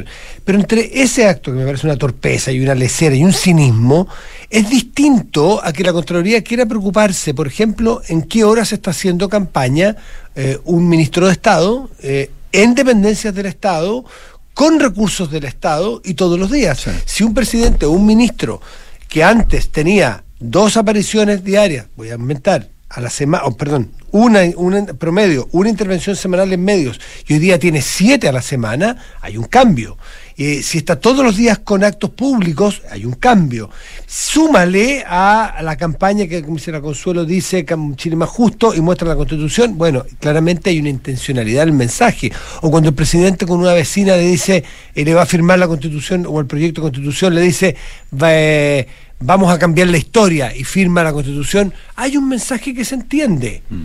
Pero 0.46 0.60
entre 0.60 1.02
ese 1.02 1.28
acto 1.28 1.52
que 1.52 1.58
me 1.58 1.66
parece 1.66 1.88
una 1.88 1.98
torpeza 1.98 2.52
y 2.52 2.60
una 2.60 2.76
lecera 2.76 3.16
y 3.16 3.24
un 3.24 3.34
cinismo, 3.34 4.08
es 4.50 4.70
distinto 4.70 5.64
a 5.64 5.72
que 5.72 5.84
la 5.84 5.94
Contraloría 5.94 6.44
quiera 6.44 6.66
preocuparse, 6.66 7.34
por 7.34 7.48
ejemplo, 7.48 8.02
en 8.08 8.24
qué 8.24 8.44
horas 8.44 8.72
está 8.74 8.92
haciendo 8.92 9.30
campaña 9.30 9.96
eh, 10.36 10.58
un 10.66 10.88
ministro 10.88 11.28
de 11.28 11.34
Estado 11.34 11.90
eh, 12.02 12.32
en 12.52 12.76
dependencias 12.76 13.34
del 13.34 13.46
Estado, 13.46 14.06
con 14.54 14.80
recursos 14.80 15.32
del 15.32 15.46
Estado 15.46 16.02
y 16.04 16.14
todos 16.16 16.38
los 16.38 16.52
días. 16.52 16.86
Si 17.06 17.24
un 17.24 17.34
presidente 17.34 17.86
o 17.86 17.92
un 17.92 18.06
ministro 18.06 18.62
que 19.08 19.24
antes 19.24 19.70
tenía 19.70 20.24
dos 20.40 20.78
apariciones 20.78 21.44
diarias, 21.44 21.86
voy 21.96 22.10
a 22.10 22.16
inventar, 22.16 22.68
a 22.90 23.00
la 23.00 23.10
semana, 23.10 23.46
oh, 23.46 23.56
perdón, 23.56 23.90
una, 24.12 24.86
promedio, 24.98 25.48
una 25.52 25.70
intervención 25.70 26.16
semanal 26.16 26.52
en 26.54 26.64
medios, 26.64 27.00
y 27.28 27.34
hoy 27.34 27.40
día 27.40 27.60
tiene 27.60 27.82
siete 27.82 28.28
a 28.28 28.32
la 28.32 28.42
semana, 28.42 28.98
hay 29.22 29.38
un 29.38 29.46
cambio. 29.46 29.98
Eh, 30.38 30.64
si 30.64 30.80
está 30.80 31.00
todos 31.00 31.24
los 31.24 31.38
días 31.38 31.60
con 31.60 31.84
actos 31.84 32.10
públicos, 32.10 32.82
hay 32.90 33.06
un 33.06 33.14
cambio. 33.14 33.70
Súmale 34.08 35.04
a, 35.06 35.60
la 35.62 35.76
campaña 35.76 36.26
que 36.28 36.44
la 36.68 36.82
Consuelo 36.82 37.26
dice 37.26 37.66
Chile 37.96 38.16
más 38.16 38.30
justo 38.30 38.74
y 38.74 38.82
muestra 38.82 39.08
la 39.08 39.16
Constitución, 39.16 39.78
bueno, 39.78 40.04
claramente 40.20 40.70
hay 40.70 40.80
una 40.80 40.90
intencionalidad 40.90 41.64
en 41.64 41.70
el 41.70 41.76
mensaje. 41.76 42.32
O 42.62 42.72
cuando 42.72 42.90
el 42.90 42.96
presidente 42.96 43.46
con 43.46 43.60
una 43.60 43.74
vecina 43.74 44.16
le 44.16 44.24
dice, 44.24 44.64
eh, 44.96 45.06
le 45.06 45.14
va 45.14 45.24
a 45.24 45.26
firmar 45.26 45.60
la 45.60 45.68
Constitución 45.68 46.26
o 46.28 46.40
el 46.40 46.48
proyecto 46.48 46.82
de 46.82 46.86
Constitución, 46.86 47.36
le 47.36 47.42
dice, 47.42 47.76
eh, 48.22 48.88
vamos 49.22 49.52
a 49.52 49.58
cambiar 49.58 49.88
la 49.88 49.98
historia 49.98 50.56
y 50.56 50.64
firma 50.64 51.04
la 51.04 51.14
Constitución, 51.14 51.74
hay 51.96 52.18
un 52.18 52.28
mensaje 52.28 52.74
que 52.74 52.84
se 52.86 52.96
entiende. 52.96 53.64
Mm. 53.70 53.84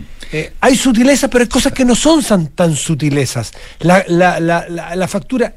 hay 0.59 0.75
sutilezas, 0.75 1.29
pero 1.29 1.43
hay 1.43 1.49
cosas 1.49 1.71
que 1.71 1.85
no 1.85 1.95
son 1.95 2.21
tan, 2.47 2.75
sutilezas. 2.75 3.53
La, 3.79 4.03
la, 4.07 4.39
la, 4.39 4.67
la, 4.95 5.07
factura 5.07 5.53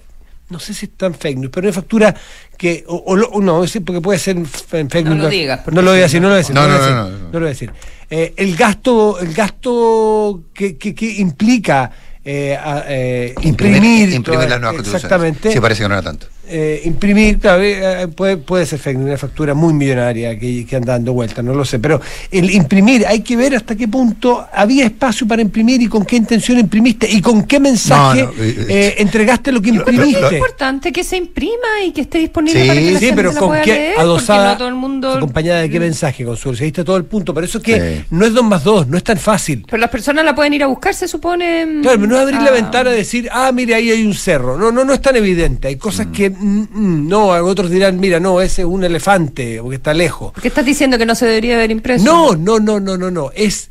no 0.51 0.59
sé 0.59 0.75
si 0.75 0.87
es 0.87 0.93
tan 0.97 1.15
fake 1.15 1.39
news, 1.39 1.51
pero 1.53 1.69
una 1.69 1.73
factura 1.73 2.15
que, 2.57 2.85
o, 2.89 2.97
o, 2.97 3.41
no, 3.41 3.65
porque 3.85 4.01
puede 4.01 4.19
ser 4.19 4.37
fake 4.45 5.05
news. 5.05 5.17
No 5.17 5.23
lo 5.23 5.29
digas. 5.29 5.61
No 5.71 5.83
lo 5.83 5.91
voy 5.91 6.01
a 6.01 6.03
decir, 6.03 6.21
no 6.21 6.29
lo 6.29 6.35
voy 6.35 6.39
a 6.39 6.43
decir. 6.43 6.55
No, 6.55 6.69
no, 6.69 6.79
no, 6.79 7.09
no, 7.09 7.19
lo 7.33 7.39
voy 7.39 7.47
a 7.47 7.51
decir. 7.51 7.73
Eh, 8.11 8.35
el 8.37 8.57
gasto, 8.57 9.21
el 9.21 9.33
gasto 9.33 10.43
que, 10.53 10.77
que, 10.77 10.95
que 10.95 11.21
implica 11.21 11.93
eh, 12.25 12.59
eh, 12.89 13.35
imprimir, 13.43 14.13
imprimir, 14.13 14.49
las 14.49 14.61
nuevas 14.61 14.81
Exactamente. 14.81 15.53
Sí, 15.53 15.61
parece 15.61 15.85
que 15.85 15.89
no 15.89 15.95
era 15.95 16.03
tanto. 16.03 16.27
Eh, 16.53 16.83
imprimir, 16.85 17.39
claro, 17.39 17.63
eh, 17.63 18.09
puede, 18.09 18.37
puede 18.37 18.67
ser 18.67 18.97
una 18.97 19.17
factura 19.17 19.55
muy 19.55 19.73
millonaria 19.73 20.37
que, 20.37 20.67
que, 20.67 20.75
anda 20.75 20.95
dando 20.95 21.13
vueltas, 21.13 21.45
no 21.45 21.55
lo 21.55 21.65
sé, 21.65 21.79
pero 21.79 22.01
el 22.33 22.51
imprimir, 22.51 23.07
hay 23.07 23.21
que 23.21 23.37
ver 23.37 23.55
hasta 23.55 23.77
qué 23.77 23.87
punto 23.87 24.45
había 24.53 24.85
espacio 24.85 25.29
para 25.29 25.43
imprimir 25.43 25.81
y 25.81 25.87
con 25.87 26.05
qué 26.05 26.17
intención 26.17 26.59
imprimiste 26.59 27.09
y 27.09 27.21
con 27.21 27.45
qué 27.45 27.61
mensaje 27.61 28.29
eh, 28.69 28.97
entregaste 28.99 29.53
lo 29.53 29.63
que 29.63 29.69
imprimiste. 29.69 30.27
Es 30.27 30.33
importante 30.33 30.93
que 30.93 31.05
se 31.05 31.19
imprima 31.19 31.85
y 31.87 31.93
que 31.93 32.01
esté 32.01 32.19
disponible 32.19 32.67
para 32.67 32.81
que 32.81 32.91
la 32.91 32.99
sí, 32.99 33.13
pero 33.15 33.33
con 33.33 33.63
qué 33.63 33.95
adosada, 33.97 34.59
todo 34.59 34.69
el 34.69 34.75
mundo... 34.75 35.13
acompañada 35.13 35.61
de 35.61 35.71
qué 35.71 35.79
mensaje, 35.79 36.25
Consuelo, 36.25 36.59
se 36.59 36.65
diste 36.65 36.83
todo 36.83 36.97
el 36.97 37.05
punto, 37.05 37.33
pero 37.33 37.47
eso 37.47 37.59
es 37.59 37.65
que 37.65 38.05
no 38.11 38.27
es 38.27 38.35
dos 38.35 38.45
más 38.45 38.65
dos, 38.65 38.89
no 38.89 38.97
es 38.97 39.05
tan 39.05 39.19
fácil. 39.19 39.65
Pero 39.67 39.79
las 39.79 39.91
personas 39.91 40.25
la 40.25 40.35
pueden 40.35 40.53
ir 40.53 40.65
a 40.65 40.67
buscar, 40.67 40.95
se 40.95 41.07
supone. 41.07 41.79
Claro, 41.83 42.01
pero 42.01 42.09
no 42.09 42.17
es 42.17 42.23
abrir 42.23 42.41
la 42.41 42.49
ah. 42.49 42.55
ventana 42.55 42.91
y 42.91 42.97
decir, 42.97 43.29
ah, 43.31 43.53
mire, 43.53 43.77
ahí 43.77 43.91
hay 43.93 44.05
un 44.05 44.15
cerro. 44.15 44.59
No, 44.59 44.73
no, 44.73 44.85
no 44.85 44.93
es 44.93 45.01
tan 45.01 45.15
evidente. 45.15 45.69
Hay 45.69 45.77
cosas 45.77 46.09
mm. 46.09 46.13
que 46.13 46.40
Mm, 46.40 46.40
mm, 46.40 46.40
no, 46.41 47.29
otros 47.29 47.71
dirán, 47.71 48.01
mira, 48.01 48.19
no, 48.19 48.41
ese 48.41 48.63
es 48.63 48.67
un 48.67 48.85
elefante, 48.85 49.61
porque 49.61 49.77
está 49.77 49.95
lejos. 49.95 50.33
¿Qué 50.41 50.49
estás 50.49 50.65
diciendo 50.65 50.99
que 50.99 51.07
no 51.07 51.15
se 51.15 51.27
debería 51.27 51.55
haber 51.55 51.71
impreso? 51.71 52.05
No, 52.05 52.35
no, 52.35 52.59
no, 52.59 52.81
no, 52.81 52.97
no, 52.97 53.11
no. 53.11 53.31
Es, 53.35 53.71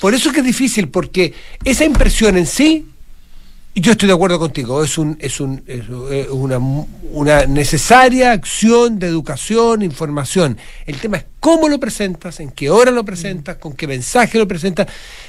por 0.00 0.14
eso 0.14 0.28
es 0.28 0.34
que 0.34 0.40
es 0.40 0.46
difícil, 0.46 0.88
porque 0.88 1.34
esa 1.64 1.84
impresión 1.84 2.36
en 2.36 2.46
sí, 2.46 2.86
yo 3.74 3.92
estoy 3.92 4.08
de 4.08 4.14
acuerdo 4.14 4.38
contigo, 4.38 4.82
es, 4.82 4.96
un, 4.96 5.18
es, 5.20 5.38
un, 5.38 5.62
una, 6.30 6.58
una 6.58 7.46
necesaria 7.46 8.32
acción 8.32 8.98
de 8.98 9.06
educación, 9.06 9.82
información. 9.82 10.56
El 10.86 10.98
tema 10.98 11.18
es 11.18 11.24
cómo 11.40 11.68
lo 11.68 11.78
presentas, 11.78 12.40
en 12.40 12.50
qué 12.52 12.70
hora 12.70 12.90
lo 12.90 13.04
presentas, 13.04 13.56
con 13.56 13.74
qué 13.74 13.86
mensaje 13.86 14.38
lo 14.38 14.48
presentas. 14.48 14.86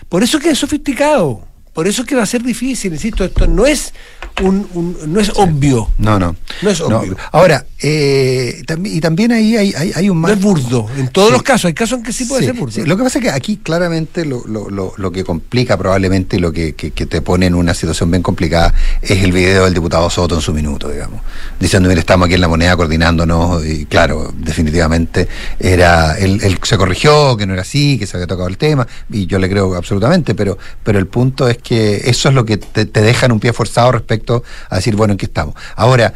Por 0.08 0.24
eso 0.24 0.38
es 0.38 0.44
que 0.44 0.50
es 0.52 0.58
sofisticado. 0.58 1.57
Por 1.78 1.88
eso 1.88 2.02
es 2.02 2.08
que 2.08 2.16
va 2.16 2.24
a 2.24 2.26
ser 2.26 2.42
difícil, 2.42 2.92
insisto, 2.92 3.24
esto 3.24 3.46
no 3.46 3.68
es 3.68 3.94
un, 4.42 4.98
no 5.06 5.20
es 5.20 5.32
obvio. 5.36 5.90
No, 6.00 6.18
no. 6.18 6.36
No 6.64 6.70
es 6.72 6.82
obvio. 6.82 7.16
Ahora, 7.32 7.68
eh, 7.80 8.64
y 8.86 9.00
también 9.00 9.32
ahí 9.32 9.56
hay, 9.56 9.74
hay, 9.94 10.10
un 10.10 10.18
más. 10.18 10.32
No 10.32 10.38
es 10.38 10.42
burdo. 10.42 10.88
En 10.98 11.10
todos 11.10 11.32
los 11.32 11.44
casos, 11.44 11.66
hay 11.66 11.76
casos 11.76 12.00
en 12.00 12.04
que 12.04 12.14
sí 12.14 12.26
puede 12.26 12.46
ser 12.46 12.56
burdo. 12.56 12.84
Lo 12.84 12.98
que 12.98 13.04
pasa 13.04 13.20
es 13.20 13.26
que 13.26 13.30
aquí 13.30 13.58
claramente 13.58 14.26
lo, 14.26 14.44
lo, 14.48 14.72
lo, 14.72 14.94
lo 14.98 15.12
que 15.12 15.24
complica 15.24 15.78
probablemente 15.78 16.38
y 16.38 16.40
lo 16.40 16.52
que, 16.52 16.74
que, 16.74 16.90
te 16.90 17.22
pone 17.22 17.46
en 17.46 17.54
una 17.54 17.76
situación 17.76 18.10
bien 18.10 18.24
complicada 18.24 18.74
es 19.04 19.24
el 19.24 19.32
video 19.32 19.66
del 19.66 19.76
diputado 19.76 20.10
Soto 20.10 20.34
en 20.34 20.42
su 20.42 20.54
minuto, 20.54 20.90
digamos. 20.90 21.22
Diciendo, 21.60 21.90
mira, 21.90 22.00
estamos 22.00 22.26
aquí 22.26 22.34
en 22.34 22.42
la 22.42 22.48
moneda 22.48 22.76
coordinándonos 22.76 23.64
y 23.64 23.86
claro, 23.86 24.34
definitivamente 24.36 25.28
era. 25.60 26.18
Él, 26.18 26.40
él 26.42 26.58
se 26.64 26.76
corrigió, 26.76 27.38
que 27.38 27.46
no 27.46 27.54
era 27.54 27.62
así, 27.62 28.00
que 28.00 28.08
se 28.08 28.18
había 28.18 28.26
tocado 28.26 28.50
el 28.50 28.58
tema 28.58 28.88
y 29.12 29.28
yo 29.28 29.38
le 29.38 29.48
creo 29.48 29.76
absolutamente, 29.76 30.34
pero, 30.34 30.58
pero 30.84 30.98
el 30.98 31.06
punto 31.06 31.48
es 31.48 31.60
que 31.60 31.67
que 31.68 32.10
eso 32.10 32.30
es 32.30 32.36
lo 32.36 32.46
que 32.46 32.58
te, 32.58 32.86
te 32.86 33.02
deja 33.02 33.26
en 33.26 33.34
un 33.34 33.40
pie 33.40 33.52
forzado 33.52 33.92
respecto 33.92 34.44
a 34.70 34.78
decir, 34.78 34.96
bueno, 34.96 35.14
¿en 35.14 35.18
qué 35.18 35.26
estamos? 35.26 35.56
Ahora, 35.76 36.14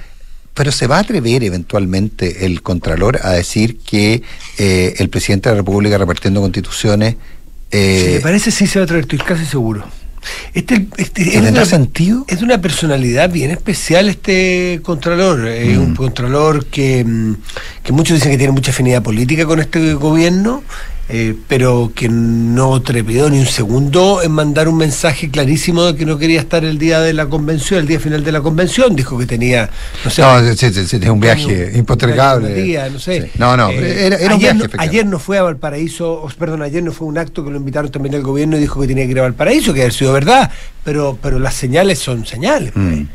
pero 0.54 0.72
se 0.72 0.88
va 0.88 0.98
a 0.98 1.00
atrever 1.02 1.44
eventualmente 1.44 2.46
el 2.46 2.62
Contralor 2.62 3.20
a 3.24 3.32
decir 3.32 3.80
que 3.80 4.22
eh, 4.58 4.94
el 4.98 5.10
presidente 5.10 5.50
de 5.50 5.56
la 5.56 5.62
República 5.62 5.98
repartiendo 5.98 6.42
constituciones 6.42 7.16
Eh, 7.72 8.04
si 8.06 8.14
le 8.14 8.20
parece, 8.20 8.52
sí 8.52 8.68
se 8.68 8.80
va 8.80 8.84
a 8.84 8.88
traer, 8.88 9.04
estoy 9.04 9.20
casi 9.20 9.46
seguro. 9.46 9.86
Este, 10.54 10.88
este, 10.98 11.22
es, 11.24 11.32
¿Tendrá 11.32 11.52
una, 11.52 11.66
sentido? 11.66 12.26
es 12.28 12.40
de 12.40 12.46
una 12.46 12.60
personalidad 12.62 13.30
bien 13.30 13.50
especial 13.52 14.10
este 14.10 14.80
Contralor. 14.84 15.48
Es 15.48 15.78
un 15.78 15.96
Contralor 15.96 16.66
que, 16.66 17.04
mm, 17.04 17.36
que 17.84 17.92
muchos 17.94 18.16
dicen 18.16 18.32
que 18.32 18.38
tiene 18.38 18.54
mucha 18.54 18.72
afinidad 18.72 19.02
política 19.02 19.46
con 19.46 19.60
este 19.60 19.94
gobierno, 19.96 20.64
eh, 21.14 21.36
pero 21.48 21.92
que 21.94 22.08
no 22.10 22.82
trepidó 22.82 23.30
ni 23.30 23.40
un 23.40 23.46
segundo 23.46 24.22
en 24.22 24.32
mandar 24.32 24.68
un 24.70 24.78
mensaje 24.78 25.30
clarísimo 25.30 25.84
de 25.84 25.96
que 25.96 26.06
no 26.06 26.18
quería 26.18 26.40
estar 26.40 26.64
el 26.64 26.78
día 26.78 27.00
de 27.02 27.14
la 27.14 27.28
convención, 27.28 27.80
el 27.82 27.88
día 27.88 28.00
final 28.00 28.24
de 28.24 28.32
la 28.32 28.42
convención. 28.42 28.96
Dijo 28.96 29.18
que 29.18 29.26
tenía, 29.26 29.70
no 30.06 30.10
sé, 30.10 30.22
no, 30.22 30.40
es 30.40 30.94
un 31.10 31.20
viaje 31.20 31.72
impostergable. 31.76 32.54
día, 32.54 32.90
no 32.90 33.00
sé. 33.00 33.22
Sí. 33.24 33.32
No, 33.38 33.58
no, 33.58 33.70
Eh, 33.70 33.76
pero 33.78 33.88
era, 33.88 34.16
era 34.18 34.36
un 34.36 34.40
ayer, 34.42 34.56
viaje. 34.56 34.78
no, 34.78 34.82
ayer 34.84 35.06
no 35.06 35.20
fue 35.20 35.38
a 35.38 35.44
Valparaíso, 35.44 36.28
perdón, 36.40 36.62
ayer 36.62 36.82
no 36.82 36.92
fue 36.92 37.08
un 37.08 37.18
acto 37.18 37.44
que 37.44 37.52
lo 37.52 37.58
invitaron 37.58 37.92
también 37.92 38.16
al 38.16 38.24
gobierno 38.24 38.58
y 38.58 38.62
dijo 38.62 38.80
que 38.82 38.88
tenía 38.88 39.06
que 39.06 39.12
ir 39.12 39.20
a 39.20 39.24
Valparaíso, 39.24 39.74
que 39.74 39.82
haber 39.82 39.94
sido 39.94 40.14
verdad, 40.14 40.50
pero, 40.84 41.18
pero 41.22 41.40
las 41.40 41.56
señales 41.56 42.00
son 42.00 42.26
señales. 42.26 42.72
pues. 42.74 42.86
Mm. 42.86 43.08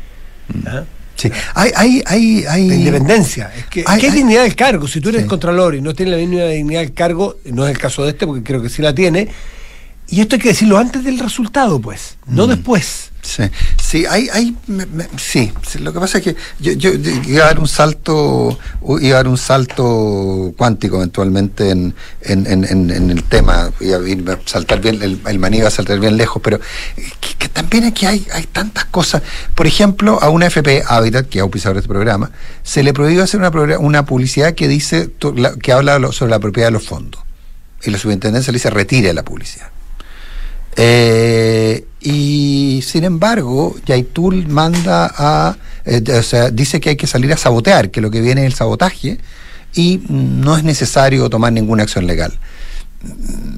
¿Ah? 0.67 0.83
Sí. 1.17 1.31
Hay, 1.55 1.71
hay, 1.75 2.03
hay, 2.05 2.45
hay... 2.47 2.69
De 2.69 2.75
independencia. 2.75 3.51
Es 3.57 3.65
que, 3.65 3.83
Hay- 3.87 3.99
¿qué 3.99 4.07
hay- 4.07 4.13
dignidad 4.13 4.43
del 4.43 4.55
cargo? 4.55 4.87
Si 4.87 5.01
tú 5.01 5.09
eres 5.09 5.23
Sí. 5.23 5.27
contralor 5.27 5.73
y 5.75 5.81
no 5.81 5.93
tienes 5.93 6.13
la 6.15 6.19
misma 6.25 6.45
dignidad 6.45 6.81
del 6.81 6.93
cargo, 6.93 7.37
no 7.45 7.65
es 7.65 7.71
el 7.71 7.77
caso 7.79 8.03
de 8.03 8.11
este, 8.11 8.27
porque 8.27 8.43
creo 8.43 8.61
que 8.61 8.69
sí 8.69 8.81
la 8.83 8.93
tiene, 8.93 9.27
y 10.09 10.21
esto 10.21 10.35
hay 10.35 10.41
que 10.41 10.49
decirlo 10.49 10.77
antes 10.77 11.03
del 11.03 11.19
resultado, 11.19 11.79
pues, 11.79 12.17
no 12.27 12.45
Mm. 12.45 12.49
después. 12.49 13.11
Sí, 13.21 13.43
sí, 13.81 14.05
hay, 14.05 14.29
hay, 14.31 14.55
me- 14.67 14.85
me- 14.85 15.07
sí, 15.17 15.51
lo 15.81 15.91
que 15.91 15.99
pasa 15.99 16.19
es 16.19 16.23
que 16.23 16.35
yo, 16.61 16.71
yo 16.73 16.91
iba 16.93 17.43
a 17.43 17.47
dar 17.47 17.59
un 17.59 17.67
salto, 17.67 18.57
iba 19.01 19.15
a 19.15 19.23
dar 19.23 19.27
un 19.27 19.37
salto 19.37 20.53
cuántico 20.57 20.95
eventualmente 20.97 21.71
en, 21.71 21.93
en, 22.21 22.47
en, 22.47 22.63
en- 22.89 23.11
el 23.11 23.23
tema, 23.25 23.69
iba 23.81 23.97
a 24.33 24.37
saltar 24.45 24.79
bien, 24.79 25.01
el, 25.03 25.19
el 25.27 25.39
maní 25.39 25.57
iba 25.57 25.67
a 25.67 25.71
saltar 25.71 25.99
bien 25.99 26.15
lejos, 26.15 26.41
pero 26.41 26.59
que, 27.19 27.33
que 27.37 27.49
también 27.49 27.83
aquí 27.83 28.05
hay, 28.05 28.25
hay 28.33 28.43
tantas 28.45 28.85
cosas. 28.85 29.21
Por 29.55 29.67
ejemplo, 29.67 30.19
a 30.21 30.29
una 30.29 30.45
FP 30.45 30.83
Habitat, 30.87 31.27
que 31.27 31.39
es 31.39 31.41
auspiciador 31.41 31.75
de 31.75 31.79
este 31.81 31.89
programa, 31.89 32.31
se 32.63 32.81
le 32.81 32.93
prohíbe 32.93 33.23
hacer 33.23 33.41
una, 33.41 33.49
una 33.79 34.05
publicidad 34.05 34.53
que 34.55 34.69
dice, 34.69 35.09
que 35.61 35.71
habla 35.73 35.99
sobre 36.13 36.31
la 36.31 36.39
propiedad 36.39 36.67
de 36.69 36.71
los 36.73 36.85
fondos. 36.85 37.21
Y 37.83 37.91
la 37.91 37.97
superintendencia 37.97 38.51
le 38.53 38.57
dice 38.57 38.69
retire 38.69 39.13
la 39.13 39.23
publicidad. 39.23 39.67
Eh, 40.77 41.85
y 41.99 42.81
sin 42.85 43.03
embargo, 43.03 43.75
Yaitul 43.85 44.47
manda 44.47 45.11
a. 45.17 45.57
eh, 45.85 46.01
o 46.17 46.23
sea, 46.23 46.51
dice 46.51 46.79
que 46.79 46.91
hay 46.91 46.95
que 46.95 47.07
salir 47.07 47.33
a 47.33 47.37
sabotear, 47.37 47.89
que 47.89 47.99
lo 47.99 48.11
que 48.11 48.21
viene 48.21 48.41
es 48.41 48.47
el 48.47 48.53
sabotaje, 48.53 49.17
y 49.73 50.01
no 50.07 50.55
es 50.55 50.63
necesario 50.63 51.29
tomar 51.29 51.51
ninguna 51.51 51.83
acción 51.83 52.05
legal. 52.05 52.31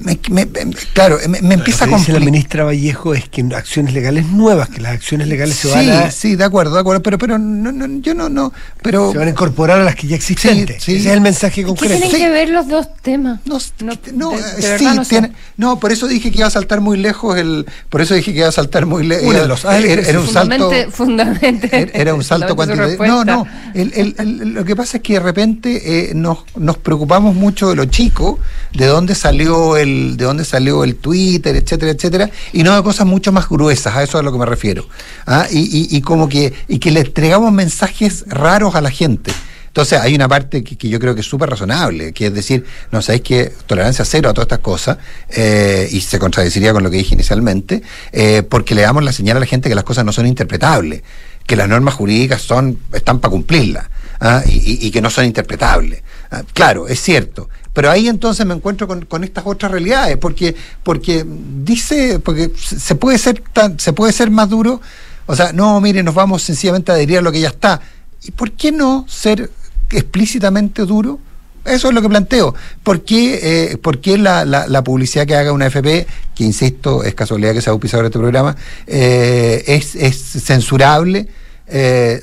Me- 0.02 0.18
me- 0.30 0.44
me- 0.46 0.74
claro, 0.92 1.18
me, 1.28 1.40
me 1.40 1.54
empieza 1.54 1.84
a 1.84 1.86
Lo 1.86 1.94
que 1.94 1.98
dice 2.00 2.12
la 2.12 2.20
ministra 2.20 2.64
Vallejo 2.64 3.14
es 3.14 3.28
que 3.28 3.42
acciones 3.54 3.94
legales 3.94 4.26
nuevas, 4.26 4.68
que 4.68 4.80
las 4.82 4.92
acciones 4.92 5.28
legales 5.28 5.56
se 5.56 5.68
van 5.68 5.84
Sí, 5.84 5.90
a, 5.90 6.10
sí, 6.10 6.36
de 6.36 6.44
acuerdo, 6.44 6.74
de 6.74 6.80
acuerdo, 6.80 7.02
pero, 7.02 7.16
pero 7.18 7.38
no, 7.38 7.72
no, 7.72 8.00
yo 8.02 8.14
no, 8.14 8.28
no, 8.28 8.52
pero 8.82 9.12
se 9.12 9.18
van 9.18 9.28
a 9.28 9.30
incorporar 9.30 9.80
a 9.80 9.84
las 9.84 9.94
que 9.96 10.06
ya 10.08 10.16
existentes. 10.16 10.82
Sí, 10.82 10.92
sí. 10.92 10.98
Ese 11.00 11.08
es 11.08 11.14
el 11.14 11.20
mensaje 11.22 11.62
¿Qué 11.62 11.66
concreto. 11.66 11.94
tienen 11.94 12.10
Sí. 12.10 12.16
que 12.18 12.28
ver 12.28 12.50
los 12.50 12.68
dos 12.68 12.88
temas? 13.02 13.40
No, 13.46 13.58
No, 13.80 13.92
no, 14.14 14.30
de- 14.32 14.36
eh, 14.36 14.68
de 14.72 14.78
sí, 14.78 14.84
no 14.94 15.04
tiene- 15.06 15.32
no, 15.56 15.80
por 15.80 15.90
eso 15.90 16.06
dije 16.06 16.30
que 16.30 16.38
iba 16.38 16.46
a 16.46 16.50
saltar 16.50 16.80
muy 16.82 16.98
lejos 16.98 17.38
el, 17.38 17.66
por 17.88 18.02
eso 18.02 18.14
dije 18.14 18.32
que 18.32 18.38
iba 18.40 18.48
a 18.48 18.52
saltar 18.52 18.84
muy 18.86 19.06
lejos. 19.06 19.64
Haz 19.64 19.76
el 19.78 19.84
Era, 19.86 20.02
era 20.02 20.20
un 20.20 20.28
salto, 20.28 20.70
Fundamente, 20.92 21.90
era 21.94 22.14
un 22.14 22.24
salto 22.24 22.54
cuantitativo. 22.56 23.06
No, 23.06 23.24
no, 23.24 23.46
el- 23.74 23.92
el- 23.94 24.14
el- 24.18 24.38
lo 24.54 24.64
que 24.64 24.76
pasa 24.76 24.98
es 24.98 25.02
que 25.02 25.14
de 25.14 25.20
repente 25.20 26.10
eh, 26.10 26.14
nos, 26.14 26.38
nos 26.56 26.76
preocupamos 26.78 27.34
mucho 27.34 27.68
de 27.70 27.76
lo 27.76 27.84
chico, 27.86 28.38
de 28.74 28.86
dónde 28.86 29.14
salió 29.30 29.76
el, 29.76 30.16
de 30.16 30.24
dónde 30.24 30.44
salió 30.44 30.82
el 30.82 30.96
Twitter, 30.96 31.54
etcétera, 31.54 31.92
etcétera, 31.92 32.30
y 32.52 32.64
no 32.64 32.74
de 32.74 32.82
cosas 32.82 33.06
mucho 33.06 33.30
más 33.30 33.48
gruesas, 33.48 33.94
a 33.94 34.02
eso 34.02 34.18
es 34.18 34.20
a 34.20 34.22
lo 34.24 34.32
que 34.32 34.38
me 34.38 34.46
refiero. 34.46 34.86
¿ah? 35.26 35.46
Y, 35.50 35.60
y- 35.60 35.96
y 35.96 36.00
como 36.00 36.28
que, 36.28 36.52
y 36.68 36.78
que 36.80 36.90
le 36.90 37.00
entregamos 37.00 37.52
mensajes 37.52 38.24
raros 38.26 38.74
a 38.74 38.80
la 38.80 38.90
gente. 38.90 39.30
Entonces 39.68 40.00
hay 40.00 40.16
una 40.16 40.26
parte 40.26 40.64
que, 40.64 40.76
que 40.76 40.88
yo 40.88 40.98
creo 40.98 41.14
que 41.14 41.20
es 41.20 41.26
súper 41.28 41.48
razonable, 41.48 42.12
que 42.12 42.26
es 42.26 42.34
decir, 42.34 42.64
no 42.90 43.00
sabéis 43.02 43.22
que 43.22 43.52
tolerancia 43.68 44.04
cero 44.04 44.28
a 44.28 44.34
todas 44.34 44.46
estas 44.46 44.58
cosas, 44.58 44.98
eh, 45.28 45.88
y 45.92 46.00
se 46.00 46.18
contradeciría 46.18 46.72
con 46.72 46.82
lo 46.82 46.90
que 46.90 46.96
dije 46.96 47.14
inicialmente, 47.14 47.80
eh, 48.10 48.42
porque 48.42 48.74
le 48.74 48.82
damos 48.82 49.04
la 49.04 49.12
señal 49.12 49.36
a 49.36 49.40
la 49.40 49.46
gente 49.46 49.68
que 49.68 49.76
las 49.76 49.84
cosas 49.84 50.04
no 50.04 50.10
son 50.12 50.26
interpretables, 50.26 51.02
que 51.46 51.54
las 51.54 51.68
normas 51.68 51.94
jurídicas 51.94 52.42
son, 52.42 52.80
están 52.92 53.20
para 53.20 53.30
cumplirlas, 53.30 53.86
¿ah? 54.18 54.42
y, 54.44 54.56
y- 54.72 54.86
y 54.88 54.90
que 54.90 55.00
no 55.00 55.08
son 55.08 55.24
interpretables. 55.24 56.02
Ah, 56.30 56.42
claro, 56.52 56.86
es 56.88 57.00
cierto. 57.00 57.48
Pero 57.72 57.90
ahí 57.90 58.08
entonces 58.08 58.44
me 58.46 58.54
encuentro 58.54 58.86
con, 58.86 59.04
con 59.04 59.24
estas 59.24 59.44
otras 59.46 59.70
realidades, 59.72 60.16
porque, 60.16 60.54
porque 60.82 61.24
dice, 61.26 62.18
porque 62.20 62.52
se 62.56 62.94
puede 62.94 63.18
ser 63.18 63.42
tan, 63.52 63.78
se 63.80 63.92
puede 63.92 64.12
ser 64.12 64.30
más 64.30 64.48
duro, 64.48 64.80
o 65.26 65.34
sea, 65.36 65.52
no, 65.52 65.80
mire, 65.80 66.02
nos 66.02 66.14
vamos 66.14 66.42
sencillamente 66.42 66.90
a 66.92 66.94
adherir 66.96 67.18
a 67.18 67.22
lo 67.22 67.32
que 67.32 67.40
ya 67.40 67.48
está. 67.48 67.80
¿Y 68.22 68.30
por 68.32 68.52
qué 68.52 68.70
no 68.72 69.06
ser 69.08 69.50
explícitamente 69.90 70.82
duro? 70.84 71.18
Eso 71.64 71.88
es 71.88 71.94
lo 71.94 72.00
que 72.02 72.08
planteo. 72.08 72.54
¿Por 72.82 73.02
qué, 73.04 73.40
eh, 73.72 73.76
por 73.76 74.00
qué 74.00 74.16
la, 74.18 74.44
la- 74.44 74.66
la 74.66 74.82
publicidad 74.82 75.26
que 75.26 75.36
haga 75.36 75.52
una 75.52 75.66
FP, 75.66 76.06
que 76.34 76.44
insisto, 76.44 77.04
es 77.04 77.14
casualidad 77.14 77.52
que 77.52 77.60
sea 77.60 77.72
auspiciador 77.72 78.04
de 78.04 78.08
este 78.08 78.18
programa, 78.18 78.56
eh, 78.86 79.62
es, 79.66 79.94
es 79.94 80.16
censurable 80.42 81.28
eh, 81.66 82.20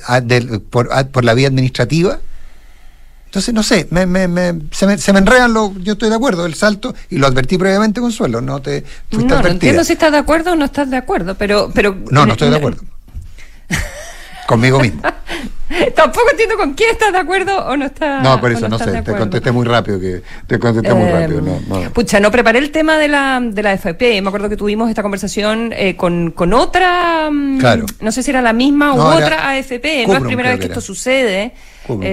por, 0.70 0.88
por 1.10 1.24
la 1.24 1.34
vía 1.34 1.48
administrativa? 1.48 2.18
Entonces, 3.28 3.52
no 3.52 3.62
sé, 3.62 3.86
me, 3.90 4.06
me- 4.06 4.26
me- 4.26 4.54
se, 4.70 4.86
me, 4.86 4.96
se 4.96 5.12
me 5.12 5.18
enredan 5.18 5.52
los. 5.52 5.72
Yo 5.82 5.92
estoy 5.92 6.08
de 6.08 6.14
acuerdo, 6.14 6.46
el 6.46 6.54
salto, 6.54 6.94
y 7.10 7.18
lo 7.18 7.26
advertí 7.26 7.58
previamente, 7.58 8.00
Consuelo, 8.00 8.40
no 8.40 8.60
te 8.62 8.82
fuiste 9.10 9.34
No, 9.34 9.42
no 9.42 9.48
entiendo 9.48 9.84
si 9.84 9.92
estás 9.92 10.12
de 10.12 10.18
acuerdo 10.18 10.52
o 10.52 10.56
no 10.56 10.64
estás 10.64 10.88
de 10.88 10.96
acuerdo, 10.96 11.34
pero... 11.34 11.70
pero 11.74 11.94
No, 12.10 12.24
no 12.24 12.32
estoy 12.32 12.48
de 12.48 12.56
acuerdo. 12.56 12.82
Conmigo 14.46 14.80
mismo. 14.80 15.02
Tampoco 15.94 16.26
entiendo 16.30 16.56
con 16.56 16.72
quién 16.72 16.90
estás 16.92 17.12
de 17.12 17.18
acuerdo 17.18 17.66
o 17.66 17.76
no 17.76 17.84
estás 17.84 18.22
No, 18.22 18.40
por 18.40 18.50
eso 18.50 18.66
no, 18.66 18.78
sé, 18.78 19.02
te 19.02 19.12
contesté 19.14 19.52
muy 19.52 19.66
rápido, 19.66 20.00
que 20.00 20.22
te 20.46 20.58
contesté 20.58 20.94
muy 20.94 21.04
Eh, 21.06 21.12
rápido. 21.12 21.42
No, 21.42 21.60
no. 21.68 21.90
Pucha, 21.92 22.18
no 22.18 22.30
preparé 22.30 22.58
el 22.60 22.70
tema 22.70 22.96
de 22.96 23.08
la, 23.08 23.38
de 23.42 23.62
la 23.62 23.74
FP. 23.74 24.22
Me 24.22 24.28
acuerdo 24.28 24.48
que 24.48 24.56
tuvimos 24.56 24.88
esta 24.88 25.02
conversación 25.02 25.74
eh, 25.76 25.96
con, 25.96 26.30
con 26.30 26.54
otra, 26.54 27.28
mm, 27.30 27.58
Claro. 27.58 27.84
no 28.00 28.10
sé 28.10 28.22
si 28.22 28.30
era 28.30 28.40
la 28.40 28.54
misma 28.54 28.94
No, 28.94 28.96
u 28.96 29.00
otra 29.02 29.50
AFP. 29.50 30.00
no 30.00 30.06
Cubrum, 30.06 30.22
es 30.22 30.26
primera 30.28 30.48
vez 30.48 30.58
que 30.60 30.66
que 30.68 30.72
esto 30.72 30.80
sucede. 30.80 31.52
No 31.88 31.96
me 31.98 32.06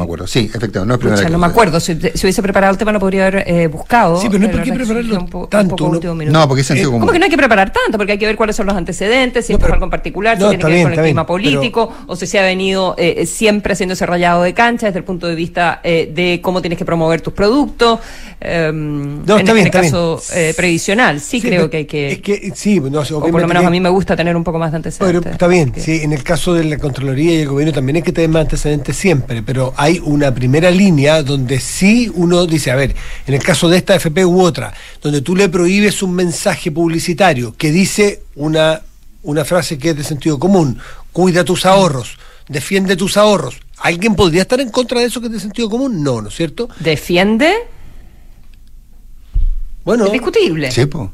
Eh, 0.00 0.02
acuerdo. 0.02 0.26
Sí, 0.26 0.50
efectivamente, 0.52 0.86
no 0.86 0.94
es 0.94 1.00
primera 1.00 1.28
no 1.30 1.38
me 1.38 1.46
acuerdo. 1.46 1.80
Si, 1.80 1.94
si 1.94 2.26
hubiese 2.26 2.42
preparado 2.42 2.72
el 2.72 2.78
tema, 2.78 2.92
lo 2.92 2.98
podría 3.00 3.26
haber 3.26 3.44
eh, 3.46 3.66
buscado. 3.68 4.20
Sí, 4.20 4.28
pero 4.28 4.40
no 4.40 4.46
hay 4.46 4.52
por 4.52 4.62
qué 4.64 4.72
prepararlo 4.72 5.18
un 5.18 5.28
po- 5.28 5.38
un 5.40 5.48
tanto, 5.48 5.76
poco 5.76 5.84
¿no? 5.90 5.90
último 5.96 6.14
minuto. 6.14 6.38
No, 6.38 6.48
porque 6.48 6.60
es 6.62 6.66
sentido 6.66 6.88
Eh, 6.88 6.92
común. 6.92 7.00
¿Cómo 7.02 7.12
que 7.12 7.18
no 7.18 7.24
hay 7.24 7.30
que 7.30 7.36
preparar 7.36 7.72
tanto? 7.72 7.96
Porque 7.98 8.12
hay 8.12 8.18
que 8.18 8.26
ver 8.26 8.36
cuáles 8.36 8.56
son 8.56 8.66
los 8.66 8.76
antecedentes, 8.76 9.46
si 9.46 9.52
No, 9.52 9.56
esto 9.56 9.64
es 9.64 9.68
pero- 9.68 9.74
algo 9.74 9.84
en 9.86 9.90
particular, 9.90 10.36
si 10.36 10.42
no, 10.42 10.48
tiene 10.50 10.60
está 10.62 10.68
que 10.68 10.74
ver 10.74 10.82
con 10.82 10.92
el 10.92 10.94
está 10.94 11.02
bien, 11.02 11.12
clima 11.14 11.26
político, 11.26 11.92
o 12.06 12.16
si 12.16 12.26
se 12.26 12.38
ha 12.38 12.42
venido 12.42 12.94
eh, 12.98 13.26
siempre 13.26 13.72
haciendo 13.72 13.92
ese 13.94 14.06
rayado 14.06 14.42
de 14.42 14.54
cancha 14.54 14.86
desde 14.86 14.98
el 14.98 15.04
punto 15.04 15.26
de 15.26 15.34
vista 15.34 15.80
eh, 15.84 16.10
de 16.14 16.40
cómo 16.42 16.60
tienes 16.60 16.78
que 16.78 16.84
promover 16.84 17.20
tus 17.20 17.32
productos. 17.32 17.98
eh, 18.40 18.68
en, 18.70 19.20
está 19.26 19.38
en 19.38 19.44
bien, 19.44 19.56
este 19.58 19.68
está 19.68 19.80
bien. 19.80 19.92
caso 19.92 20.22
eh, 20.34 20.54
previsional. 20.56 21.20
Sí, 21.20 21.40
creo 21.40 21.52
pero 21.52 21.70
que 21.70 21.76
hay 21.78 21.84
que. 21.84 22.12
Es 22.12 22.20
que 22.20 22.52
sí, 22.54 22.80
no, 22.80 23.00
o 23.00 23.20
por 23.20 23.40
lo 23.40 23.48
menos 23.48 23.64
a 23.64 23.70
mí 23.70 23.80
me 23.80 23.88
gusta 23.90 24.16
tener 24.16 24.34
un 24.36 24.44
poco 24.44 24.58
más 24.58 24.72
de 24.72 24.78
Pero 24.80 24.88
antecedentes. 24.88 25.32
está 25.32 25.46
bien, 25.46 25.72
sí, 25.76 26.00
en 26.02 26.12
el 26.12 26.22
caso 26.22 26.54
de 26.54 26.64
la 26.64 26.78
Contraloría 26.78 27.34
y 27.34 27.40
el 27.42 27.48
gobierno 27.48 27.72
también 27.72 27.96
hay 27.96 28.02
que 28.02 28.12
tener 28.12 28.30
más 28.30 28.42
antecedentes 28.42 28.96
siempre, 28.96 29.19
pero 29.20 29.72
hay 29.76 30.00
una 30.04 30.34
primera 30.34 30.70
línea 30.70 31.22
donde 31.22 31.60
sí 31.60 32.10
uno 32.14 32.46
dice, 32.46 32.70
a 32.70 32.76
ver, 32.76 32.94
en 33.26 33.34
el 33.34 33.42
caso 33.42 33.68
de 33.68 33.78
esta 33.78 33.94
FP 33.94 34.24
u 34.24 34.40
otra, 34.42 34.72
donde 35.02 35.20
tú 35.22 35.36
le 35.36 35.48
prohíbes 35.48 36.02
un 36.02 36.14
mensaje 36.14 36.70
publicitario 36.70 37.54
que 37.56 37.70
dice 37.70 38.22
una, 38.36 38.82
una 39.22 39.44
frase 39.44 39.78
que 39.78 39.90
es 39.90 39.96
de 39.96 40.04
sentido 40.04 40.38
común, 40.38 40.78
cuida 41.12 41.44
tus 41.44 41.66
ahorros, 41.66 42.18
defiende 42.48 42.96
tus 42.96 43.16
ahorros. 43.16 43.60
¿Alguien 43.78 44.14
podría 44.14 44.42
estar 44.42 44.60
en 44.60 44.70
contra 44.70 45.00
de 45.00 45.06
eso 45.06 45.20
que 45.20 45.28
es 45.28 45.32
de 45.32 45.40
sentido 45.40 45.70
común? 45.70 46.02
No, 46.02 46.20
¿no 46.20 46.28
es 46.28 46.34
cierto? 46.34 46.68
Defiende. 46.80 47.54
Bueno, 49.84 50.06
Es 50.06 50.12
discutible. 50.12 50.70
Sí, 50.70 50.86
po. 50.86 51.10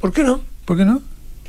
¿por 0.00 0.12
qué 0.12 0.22
no? 0.22 0.40
¿por 0.64 0.76
qué 0.76 0.84
no? 0.84 1.00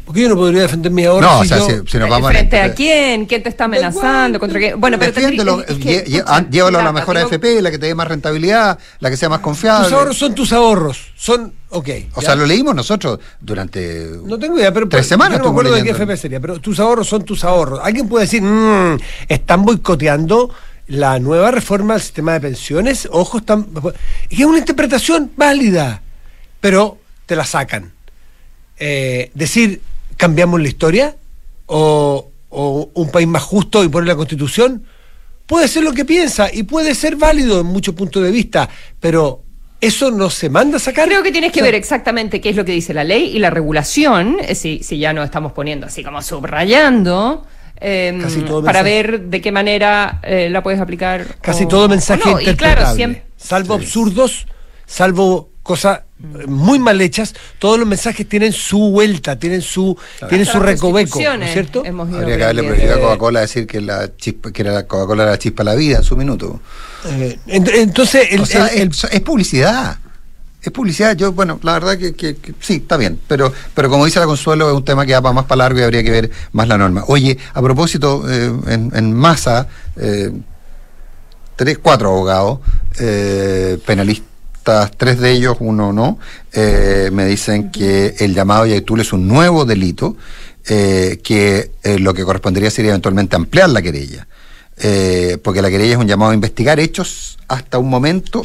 Porque 0.07 0.21
yo 0.21 0.29
no 0.29 0.35
podría 0.35 0.61
defender 0.61 0.89
mis 0.91 1.05
ahorros. 1.05 1.29
No, 1.29 1.39
o 1.39 1.43
si 1.43 1.49
sea, 1.49 1.57
yo- 1.59 1.65
si, 1.67 1.91
si 1.91 1.97
nos 1.97 2.09
vamos 2.09 2.31
¿Frente 2.31 2.59
a. 2.61 2.63
a 2.65 2.73
quién? 2.73 3.25
¿Quién 3.25 3.43
te 3.43 3.49
está 3.49 3.65
amenazando? 3.65 4.39
¿Contra 4.39 4.57
qué? 4.57 4.73
Bueno, 4.73 4.97
pero 4.97 5.11
Defiéndelo, 5.11 5.61
es 5.67 5.75
que, 5.77 6.23
llévalo 6.49 6.79
a 6.79 6.83
la 6.83 6.93
mejor 6.93 7.15
tengo- 7.17 7.27
AFP, 7.29 7.61
la 7.61 7.69
que 7.71 7.77
te 7.77 7.87
dé 7.87 7.93
más 7.93 8.07
rentabilidad, 8.07 8.79
la 9.01 9.09
que 9.09 9.17
sea 9.17 9.27
más 9.27 9.41
confiable. 9.41 9.83
Tus 9.89 9.93
ahorros 9.93 10.17
son 10.17 10.33
tus 10.33 10.53
ahorros. 10.53 11.11
Son, 11.17 11.53
ok. 11.71 11.89
O 12.13 12.21
ya. 12.21 12.25
sea, 12.27 12.35
lo 12.35 12.45
leímos 12.45 12.73
nosotros 12.73 13.19
durante. 13.41 14.09
No 14.23 14.39
tengo 14.39 14.57
idea, 14.57 14.73
pero 14.73 14.87
Tres 14.87 15.07
semanas 15.07 15.39
yo 15.39 15.43
no 15.43 15.43
me 15.43 15.51
acuerdo 15.51 15.71
de 15.73 15.79
qué 15.83 15.91
leyendo. 15.91 16.03
FP 16.03 16.17
sería, 16.17 16.39
pero 16.39 16.57
tus 16.59 16.79
ahorros 16.79 17.05
son 17.07 17.23
tus 17.25 17.43
ahorros. 17.43 17.81
Alguien 17.83 18.07
puede 18.07 18.23
decir, 18.23 18.41
"Mm, 18.41 18.97
están 19.27 19.65
boicoteando 19.65 20.49
la 20.87 21.19
nueva 21.19 21.51
reforma 21.51 21.95
del 21.95 22.01
sistema 22.01 22.31
de 22.31 22.39
pensiones. 22.39 23.09
Ojo, 23.11 23.39
están. 23.39 23.67
Y 24.29 24.39
es 24.41 24.47
una 24.47 24.59
interpretación 24.59 25.31
válida, 25.35 26.01
pero 26.61 26.97
te 27.25 27.35
la 27.35 27.43
sacan. 27.43 27.91
Eh, 28.79 29.31
decir, 29.33 29.81
cambiamos 30.17 30.59
la 30.59 30.67
historia 30.67 31.15
o, 31.67 32.29
o 32.49 32.89
un 32.93 33.09
país 33.11 33.27
más 33.27 33.43
justo 33.43 33.83
y 33.83 33.89
poner 33.89 34.07
la 34.07 34.15
constitución, 34.15 34.83
puede 35.45 35.67
ser 35.67 35.83
lo 35.83 35.93
que 35.93 36.05
piensa 36.05 36.49
y 36.51 36.63
puede 36.63 36.93
ser 36.93 37.15
válido 37.15 37.61
en 37.61 37.67
muchos 37.67 37.95
puntos 37.95 38.23
de 38.23 38.31
vista, 38.31 38.69
pero 38.99 39.43
eso 39.79 40.11
no 40.11 40.29
se 40.29 40.49
manda 40.49 40.77
a 40.77 40.79
sacar. 40.79 41.07
Creo 41.07 41.23
que 41.23 41.31
tienes 41.31 41.51
que 41.51 41.61
ver 41.61 41.75
exactamente 41.75 42.41
qué 42.41 42.49
es 42.49 42.55
lo 42.55 42.65
que 42.65 42.71
dice 42.71 42.93
la 42.93 43.03
ley 43.03 43.35
y 43.35 43.39
la 43.39 43.49
regulación, 43.49 44.37
eh, 44.41 44.55
si, 44.55 44.81
si 44.83 44.97
ya 44.97 45.13
no 45.13 45.23
estamos 45.23 45.51
poniendo 45.51 45.87
así 45.87 46.03
como 46.03 46.21
subrayando. 46.21 47.45
Eh, 47.79 48.19
para 48.65 48.81
ver 48.81 49.21
de 49.25 49.39
qué 49.39 49.51
manera 49.51 50.19
eh, 50.23 50.49
la 50.49 50.63
puedes 50.63 50.79
aplicar. 50.79 51.37
Casi 51.41 51.67
todo 51.67 51.87
mensaje 51.87 52.27
interpretable, 52.31 53.23
salvo 53.35 53.75
absurdos, 53.75 54.47
salvo 54.87 55.51
cosas 55.67 55.99
muy 56.47 56.79
mal 56.79 56.99
hechas, 57.01 57.35
todos 57.59 57.77
los 57.77 57.87
mensajes 57.87 58.27
tienen 58.27 58.53
su 58.53 58.79
vuelta, 58.89 59.37
tienen 59.37 59.61
su 59.61 59.95
tienen 60.29 60.47
su 60.47 60.59
recoveco, 60.59 61.19
¿no 61.19 61.43
es 61.43 61.53
cierto? 61.53 61.83
Habría 61.85 62.37
que 62.37 62.43
haberle 62.43 62.63
prohibido 62.63 62.95
a 62.95 62.99
Coca-Cola 63.01 63.41
decir 63.41 63.67
que 63.67 63.81
la 63.81 64.15
chispa, 64.15 64.51
que 64.51 64.63
la 64.63 64.87
Coca-Cola 64.87 65.23
era 65.23 65.31
la 65.33 65.37
chispa 65.37 65.63
la 65.63 65.75
vida 65.75 65.97
en 65.97 66.03
su 66.03 66.15
minuto. 66.15 66.61
Eh, 67.05 67.37
entonces, 67.47 68.29
es, 68.31 69.21
publicidad. 69.21 69.97
Es 70.61 70.71
publicidad, 70.71 71.15
yo, 71.15 71.33
bueno, 71.33 71.59
la 71.61 71.73
verdad 71.73 71.97
que, 71.97 72.35
sí, 72.61 72.75
está 72.75 72.97
bien, 72.97 73.19
pero, 73.27 73.53
pero 73.75 73.89
como 73.89 74.05
dice 74.05 74.19
la 74.19 74.25
Consuelo, 74.25 74.69
es 74.69 74.75
un 74.75 74.83
tema 74.85 75.05
que 75.05 75.19
va 75.19 75.33
más 75.33 75.45
para 75.45 75.59
largo 75.59 75.79
y 75.79 75.83
habría 75.83 76.03
que 76.03 76.11
ver 76.11 76.31
más 76.53 76.67
la 76.67 76.77
norma. 76.77 77.03
Oye, 77.07 77.37
a 77.53 77.61
propósito, 77.61 78.23
eh, 78.27 78.51
en, 78.67 79.13
masa, 79.13 79.67
eh, 79.97 80.31
tres, 81.55 81.77
cuatro 81.77 82.09
abogados, 82.09 82.59
penalistas, 83.85 84.36
tres 84.97 85.19
de 85.19 85.31
ellos, 85.31 85.57
uno 85.59 85.93
no, 85.93 86.19
me 86.53 87.25
dicen 87.25 87.71
que 87.71 88.15
el 88.19 88.33
llamado 88.33 88.65
Yaitul 88.65 89.01
es 89.01 89.13
un 89.13 89.27
nuevo 89.27 89.65
delito, 89.65 90.15
que 90.63 91.71
lo 91.99 92.13
que 92.13 92.23
correspondería 92.23 92.69
sería 92.71 92.91
eventualmente 92.91 93.35
ampliar 93.35 93.69
la 93.69 93.81
querella. 93.81 94.27
Eh, 94.79 95.39
porque 95.43 95.61
la 95.61 95.71
querella 95.71 95.93
es 95.93 95.97
un 95.97 96.07
llamado 96.07 96.31
a 96.31 96.35
investigar 96.35 96.79
hechos 96.79 97.39
hasta 97.47 97.79
un 97.79 97.89
momento 97.89 98.43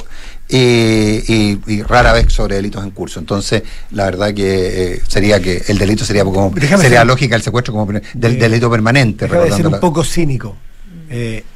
eh, 0.49 1.59
y, 1.67 1.83
rara 1.83 2.15
vez 2.15 2.33
sobre 2.33 2.57
delitos 2.57 2.83
en 2.83 2.91
curso. 2.91 3.21
Entonces, 3.21 3.63
la 3.91 4.07
verdad 4.07 4.33
que 4.33 4.95
eh, 4.95 5.03
sería 5.07 5.41
que 5.41 5.63
el 5.69 5.77
delito 5.77 6.07
sería 6.07 6.25
como 6.25 6.55
sería 6.59 7.05
lógica 7.05 7.37
el 7.37 7.43
secuestro 7.43 7.75
como 7.75 7.93
del 8.15 8.39
delito 8.39 8.71
permanente. 8.71 9.27
Déjame 9.27 9.51
ser 9.51 9.67
un 9.67 9.79
poco 9.79 10.03
cínico. 10.05 10.57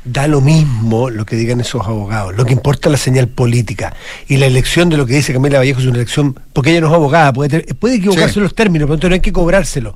Da 0.05 0.27
lo 0.27 0.41
mismo 0.41 1.09
lo 1.09 1.25
que 1.25 1.37
digan 1.37 1.61
esos 1.61 1.87
abogados. 1.87 2.37
Lo 2.37 2.45
que 2.45 2.53
importa 2.53 2.89
es 2.89 2.93
la 2.93 2.99
señal 2.99 3.29
política. 3.29 3.95
Y 4.29 4.37
la 4.37 4.47
elección 4.47 4.89
de 4.91 4.97
lo 4.97 5.07
que 5.07 5.15
dice 5.15 5.33
Camila 5.33 5.59
Vallejo 5.59 5.81
es 5.81 5.87
una 5.87 5.97
elección, 5.97 6.39
porque 6.53 6.71
ella 6.71 6.83
no 6.83 6.89
es 6.89 6.93
abogada, 6.93 7.33
puede, 7.33 7.63
puede 7.75 7.97
equivocarse 7.97 8.39
en 8.39 8.43
los 8.43 8.55
términos, 8.55 8.89
pero 8.89 9.09
no 9.09 9.15
hay 9.15 9.21
que 9.21 9.33
cobrárselo. 9.33 9.95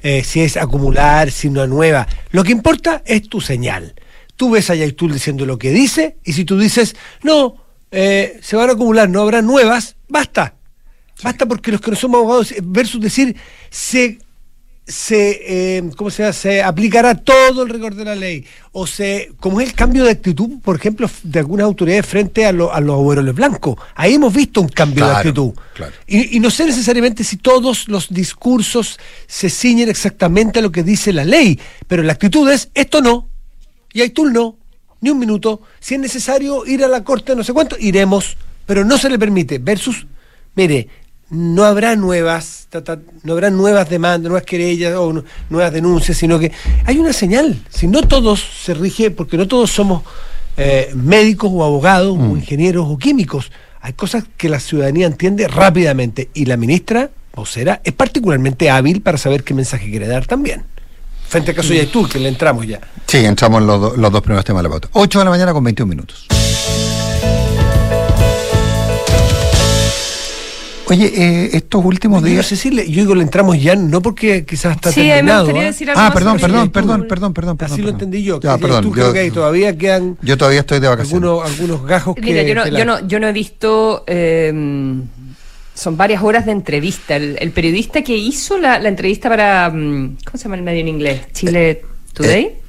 si 0.00 0.42
es 0.42 0.56
acumular, 0.56 1.30
si 1.30 1.50
no 1.50 1.66
nueva. 1.66 2.06
Lo 2.30 2.44
que 2.44 2.52
importa 2.52 3.02
es 3.04 3.28
tu 3.28 3.40
señal. 3.40 3.94
Tú 4.36 4.50
ves 4.50 4.70
a 4.70 4.74
Yaitul 4.74 5.12
diciendo 5.12 5.46
lo 5.46 5.58
que 5.58 5.70
dice, 5.70 6.16
y 6.24 6.32
si 6.32 6.44
tú 6.44 6.58
dices, 6.58 6.96
no, 7.22 7.56
eh, 7.96 8.40
se 8.42 8.56
van 8.56 8.68
a 8.68 8.72
acumular, 8.72 9.08
no 9.08 9.22
habrá 9.22 9.40
nuevas, 9.40 9.94
basta. 10.08 10.54
Basta 11.22 11.46
porque 11.46 11.70
los 11.70 11.80
que 11.80 11.92
no 11.92 11.96
somos 11.96 12.18
abogados, 12.18 12.50
eh, 12.50 12.58
versus 12.60 13.00
decir, 13.00 13.36
se, 13.70 14.18
se 14.86 15.78
eh, 15.78 15.90
¿cómo 15.96 16.10
se 16.10 16.62
aplicará 16.62 17.14
todo 17.14 17.62
el 17.62 17.70
rigor 17.70 17.94
de 17.94 18.04
la 18.04 18.14
ley. 18.14 18.44
O 18.72 18.86
se, 18.86 19.32
como 19.40 19.60
es 19.60 19.68
el 19.68 19.74
cambio 19.74 20.04
de 20.04 20.10
actitud, 20.10 20.60
por 20.62 20.76
ejemplo, 20.76 21.08
de 21.22 21.38
algunas 21.38 21.64
autoridades 21.64 22.06
frente 22.06 22.44
a, 22.44 22.50
a 22.50 22.52
los 22.52 22.72
abuelos 22.72 23.34
blancos. 23.34 23.76
Ahí 23.94 24.14
hemos 24.14 24.34
visto 24.34 24.60
un 24.60 24.68
cambio 24.68 25.06
de 25.06 25.12
actitud. 25.12 25.52
Y, 26.06 26.36
y, 26.36 26.40
no 26.40 26.50
sé 26.50 26.66
necesariamente 26.66 27.24
si 27.24 27.36
todos 27.36 27.88
los 27.88 28.12
discursos 28.12 28.98
se 29.26 29.48
ciñen 29.48 29.88
exactamente 29.88 30.58
a 30.58 30.62
lo 30.62 30.70
que 30.70 30.82
dice 30.82 31.12
la 31.12 31.24
ley, 31.24 31.58
pero 31.86 32.02
la 32.02 32.12
actitud 32.12 32.50
es, 32.50 32.68
esto 32.74 33.00
no, 33.00 33.28
y 33.92 34.02
Aitul 34.02 34.32
no, 34.32 34.58
ni 35.00 35.10
un 35.10 35.18
minuto. 35.18 35.62
Si 35.80 35.94
es 35.94 36.00
necesario 36.00 36.66
ir 36.66 36.84
a 36.84 36.88
la 36.88 37.04
corte, 37.04 37.34
no 37.36 37.44
sé 37.44 37.52
cuánto, 37.52 37.76
iremos, 37.78 38.36
pero 38.66 38.84
no 38.84 38.98
se 38.98 39.08
le 39.08 39.18
permite. 39.18 39.58
Versus, 39.58 40.06
mire, 40.56 40.88
no 41.30 41.64
habrá 41.64 41.96
nuevas, 41.96 42.68
no 43.22 43.32
habrá 43.32 43.50
nuevas 43.50 43.88
demandas, 43.88 44.30
nuevas 44.30 44.46
querellas 44.46 44.94
o 44.96 45.24
nuevas 45.50 45.72
denuncias, 45.72 46.16
sino 46.16 46.38
que 46.38 46.52
hay 46.84 46.98
una 46.98 47.12
señal. 47.12 47.60
Si 47.70 47.86
no 47.86 48.02
todos 48.02 48.44
se 48.64 48.74
rige, 48.74 49.10
porque 49.10 49.36
no 49.36 49.48
todos 49.48 49.70
somos 49.70 50.02
eh, 50.56 50.92
médicos 50.94 51.50
o 51.52 51.64
abogados 51.64 52.12
o 52.12 52.16
mm. 52.16 52.36
ingenieros 52.36 52.86
o 52.88 52.98
químicos, 52.98 53.50
hay 53.80 53.92
cosas 53.92 54.24
que 54.36 54.48
la 54.48 54.60
ciudadanía 54.60 55.06
entiende 55.06 55.48
rápidamente 55.48 56.30
y 56.34 56.46
la 56.46 56.56
ministra 56.56 57.10
vocera 57.34 57.80
es 57.84 57.92
particularmente 57.92 58.70
hábil 58.70 59.02
para 59.02 59.18
saber 59.18 59.42
qué 59.42 59.54
mensaje 59.54 59.90
quiere 59.90 60.06
dar 60.06 60.26
también. 60.26 60.62
Frente 61.28 61.50
a 61.50 61.54
caso 61.54 61.72
de 61.72 61.86
tú, 61.86 62.08
que 62.08 62.18
le 62.20 62.28
entramos 62.28 62.66
ya. 62.66 62.80
Sí, 63.06 63.18
entramos 63.18 63.60
en 63.60 63.66
los, 63.66 63.98
los 63.98 64.12
dos 64.12 64.22
primeros 64.22 64.44
temas 64.44 64.62
de 64.62 64.68
la 64.68 64.70
pauta. 64.70 64.88
8 64.92 65.18
de 65.18 65.24
la 65.24 65.30
mañana 65.30 65.52
con 65.52 65.64
21 65.64 65.88
minutos. 65.88 66.28
Oye, 70.86 71.12
eh, 71.14 71.50
estos 71.54 71.84
últimos 71.84 72.22
días. 72.22 72.46
Cecilia, 72.46 72.84
yo 72.84 73.02
digo, 73.02 73.14
le 73.14 73.22
entramos 73.22 73.60
ya, 73.60 73.74
no 73.74 74.02
porque 74.02 74.44
quizás 74.44 74.76
está 74.76 74.90
sí, 74.90 75.02
terminado. 75.02 75.52
Me 75.52 75.60
¿ah? 75.60 75.64
decir 75.64 75.90
algo 75.90 76.02
ah, 76.02 76.12
perdón, 76.12 76.38
perdón, 76.38 76.70
perdón, 76.70 77.06
perdón, 77.08 77.32
perdón, 77.32 77.58
Así 77.60 77.82
lo 77.82 77.90
entendí 77.90 78.22
yo. 78.22 78.40
Ya, 78.40 78.58
perdón. 78.58 78.82
Tú 78.82 78.90
creo 78.90 79.12
que 79.12 79.20
hay, 79.20 79.30
todavía 79.30 79.76
quedan. 79.76 80.18
Yo 80.22 80.36
todavía 80.36 80.60
estoy 80.60 80.80
de 80.80 80.88
vacaciones. 80.88 81.28
Algunos, 81.28 81.50
algunos 81.50 81.84
gajos 81.84 82.14
Mira, 82.20 82.42
que. 82.42 82.48
Yo 82.48 82.54
no, 82.54 82.66
yo 82.66 82.84
no, 82.84 83.08
yo 83.08 83.20
no 83.20 83.28
he 83.28 83.32
visto. 83.32 84.04
Eh, 84.06 84.52
son 85.74 85.96
varias 85.96 86.22
horas 86.22 86.46
de 86.46 86.52
entrevista. 86.52 87.16
El, 87.16 87.50
periodista 87.50 88.02
que 88.02 88.16
hizo 88.16 88.58
la, 88.58 88.76
entrevista 88.76 89.28
para, 89.28 89.70
mm, 89.70 90.18
¿cómo 90.24 90.38
se 90.38 90.44
llama 90.44 90.56
el 90.56 90.62
medio 90.62 90.80
en 90.80 90.88
inglés? 90.88 91.20
Chile 91.32 91.82
Today. 92.12 92.63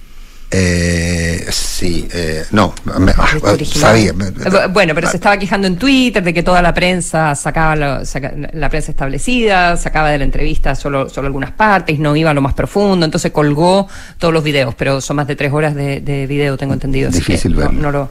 Eh, 0.51 1.45
sí, 1.49 2.07
eh, 2.13 2.45
no, 2.51 2.73
ah, 3.17 3.27
sabía. 3.65 4.11
Eh, 4.11 4.67
bueno, 4.71 4.93
pero 4.93 5.09
se 5.09 5.17
estaba 5.17 5.37
quejando 5.37 5.67
en 5.67 5.75
Twitter 5.77 6.23
de 6.23 6.33
que 6.33 6.43
toda 6.43 6.61
la 6.61 6.73
prensa 6.73 7.35
sacaba 7.35 7.75
la, 7.75 8.69
prensa 8.69 8.91
establecida, 8.91 9.75
sacaba 9.75 10.11
de 10.11 10.19
la 10.19 10.23
entrevista 10.23 10.75
solo, 10.75 11.09
solo 11.09 11.27
algunas 11.27 11.51
partes, 11.51 11.99
no 11.99 12.15
iba 12.15 12.31
a 12.31 12.33
lo 12.33 12.41
más 12.41 12.53
profundo, 12.53 13.05
entonces 13.05 13.31
colgó 13.31 13.87
todos 14.17 14.33
los 14.33 14.43
videos, 14.43 14.75
pero 14.75 15.01
son 15.01 15.17
más 15.17 15.27
de 15.27 15.35
tres 15.35 15.51
horas 15.51 15.75
de, 15.75 15.99
de 15.99 16.27
video, 16.27 16.57
tengo 16.57 16.73
entendido. 16.73 17.09
Difícil 17.09 17.55
verlo. 17.55 17.81
no 17.81 17.91
lo, 17.91 18.09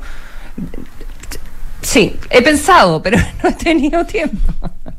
Sí, 1.85 2.17
he 2.31 2.43
pensado, 2.43 3.03
pero 3.03 3.19
no 3.43 3.51
he 3.51 3.53
tenido 3.53 4.05
tiempo. 4.05 4.53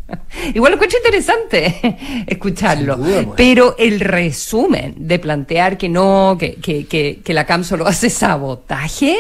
Igual 0.54 0.72
lo 0.72 0.76
encuentro 0.76 1.00
interesante 1.00 2.24
escucharlo. 2.28 2.98
Pues. 2.98 3.28
Pero 3.36 3.76
el 3.78 4.00
resumen 4.00 4.96
de 4.98 5.20
plantear 5.20 5.78
que 5.78 5.90
no, 5.90 6.38
que, 6.40 6.56
que, 6.56 6.86
que, 6.86 7.34
la 7.34 7.46
CAM 7.46 7.64
solo 7.64 7.88
hace 7.88 8.10
sabotaje 8.10 9.18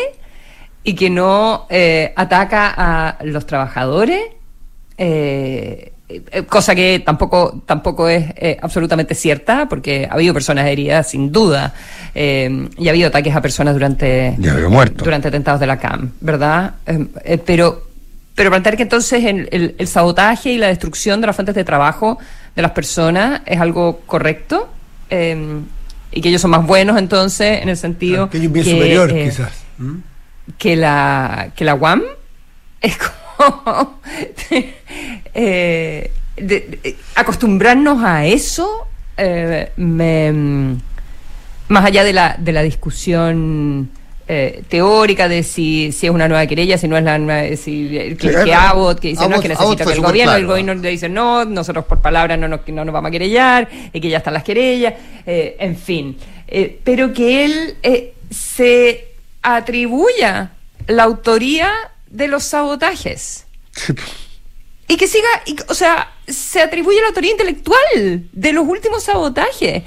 y 0.83 0.93
que 0.93 1.09
no 1.09 1.65
eh, 1.69 2.13
ataca 2.15 2.73
a 2.75 3.17
los 3.23 3.45
trabajadores, 3.45 4.21
eh, 4.97 5.93
eh, 6.07 6.43
cosa 6.43 6.75
que 6.75 7.01
tampoco, 7.03 7.63
tampoco 7.65 8.07
es 8.07 8.25
eh, 8.35 8.57
absolutamente 8.61 9.15
cierta, 9.15 9.67
porque 9.67 10.07
ha 10.09 10.13
habido 10.13 10.35
personas 10.35 10.67
heridas, 10.67 11.09
sin 11.09 11.31
duda, 11.31 11.73
eh, 12.13 12.69
y 12.77 12.87
ha 12.87 12.91
habido 12.91 13.07
ataques 13.07 13.35
a 13.35 13.41
personas 13.41 13.73
durante, 13.73 14.35
durante 14.95 15.29
atentados 15.29 15.59
de 15.59 15.65
la 15.65 15.79
CAM, 15.79 16.11
¿verdad? 16.21 16.75
pero, 17.43 17.87
pero 18.35 18.49
plantear 18.49 18.77
que 18.77 18.83
entonces 18.83 19.23
el, 19.23 19.75
el, 19.77 19.87
sabotaje 19.87 20.51
y 20.51 20.57
la 20.57 20.67
destrucción 20.67 21.21
de 21.21 21.27
las 21.27 21.35
fuentes 21.35 21.55
de 21.55 21.63
trabajo 21.63 22.19
de 22.55 22.61
las 22.61 22.71
personas 22.71 23.41
es 23.45 23.59
algo 23.59 24.01
correcto, 24.05 24.69
y 25.09 26.21
que 26.21 26.29
ellos 26.29 26.41
son 26.41 26.51
más 26.51 26.65
buenos 26.65 26.97
entonces, 26.97 27.61
en 27.61 27.69
el 27.69 27.77
sentido... 27.77 28.29
que 28.29 28.37
hay 28.37 28.47
un 28.47 28.53
bien 28.53 28.65
superior, 28.65 29.13
quizás. 29.13 29.63
Que 30.57 30.75
la, 30.75 31.51
que 31.55 31.65
la 31.65 31.75
UAM 31.75 32.03
es 32.81 32.97
como 32.97 33.99
Eh, 35.37 36.11
acostumbrarnos 37.15 38.01
a 38.03 38.25
eso, 38.25 38.87
eh, 39.17 39.69
más 41.67 41.85
allá 41.85 42.03
de 42.05 42.13
la, 42.13 42.35
de 42.39 42.51
la 42.53 42.61
discusión 42.61 43.89
eh, 44.27 44.63
teórica 44.67 45.27
de 45.27 45.43
si, 45.43 45.91
si 45.91 46.07
es 46.07 46.11
una 46.11 46.27
nueva 46.27 46.45
querella, 46.47 46.77
si 46.77 46.87
no 46.87 46.97
es 46.97 47.03
la 47.03 47.17
nueva, 47.17 47.55
si, 47.55 47.89
que, 48.19 48.31
que 48.43 48.53
Abbott, 48.53 48.99
que 48.99 49.09
dice 49.09 49.27
no, 49.29 49.39
que 49.39 49.49
necesita 49.49 49.85
que 49.85 49.93
el 49.93 50.01
gobierno, 50.01 50.35
el 50.35 50.47
gobierno 50.47 50.73
le 50.75 50.89
dice 50.89 51.09
no, 51.09 51.45
nosotros 51.45 51.85
por 51.85 52.01
palabra 52.01 52.35
no 52.37 52.47
nos, 52.47 52.67
no 52.67 52.85
nos 52.85 52.93
vamos 52.93 53.09
a 53.09 53.11
querellar, 53.11 53.69
y 53.93 54.01
que 54.01 54.09
ya 54.09 54.17
están 54.17 54.33
las 54.33 54.43
querellas, 54.43 54.95
en 55.25 55.75
fin. 55.77 56.17
pero 56.83 57.13
que 57.13 57.45
él 57.45 57.75
se 58.29 59.13
atribuya 59.41 60.51
la 60.87 61.03
autoría 61.03 61.71
de 62.09 62.27
los 62.27 62.43
sabotajes. 62.43 63.45
Y 64.87 64.97
que 64.97 65.07
siga, 65.07 65.27
o 65.67 65.73
sea, 65.73 66.11
se 66.27 66.61
atribuye 66.61 67.01
la 67.01 67.07
autoría 67.07 67.31
intelectual 67.31 68.27
de 68.31 68.53
los 68.53 68.67
últimos 68.67 69.01
sabotajes. 69.01 69.81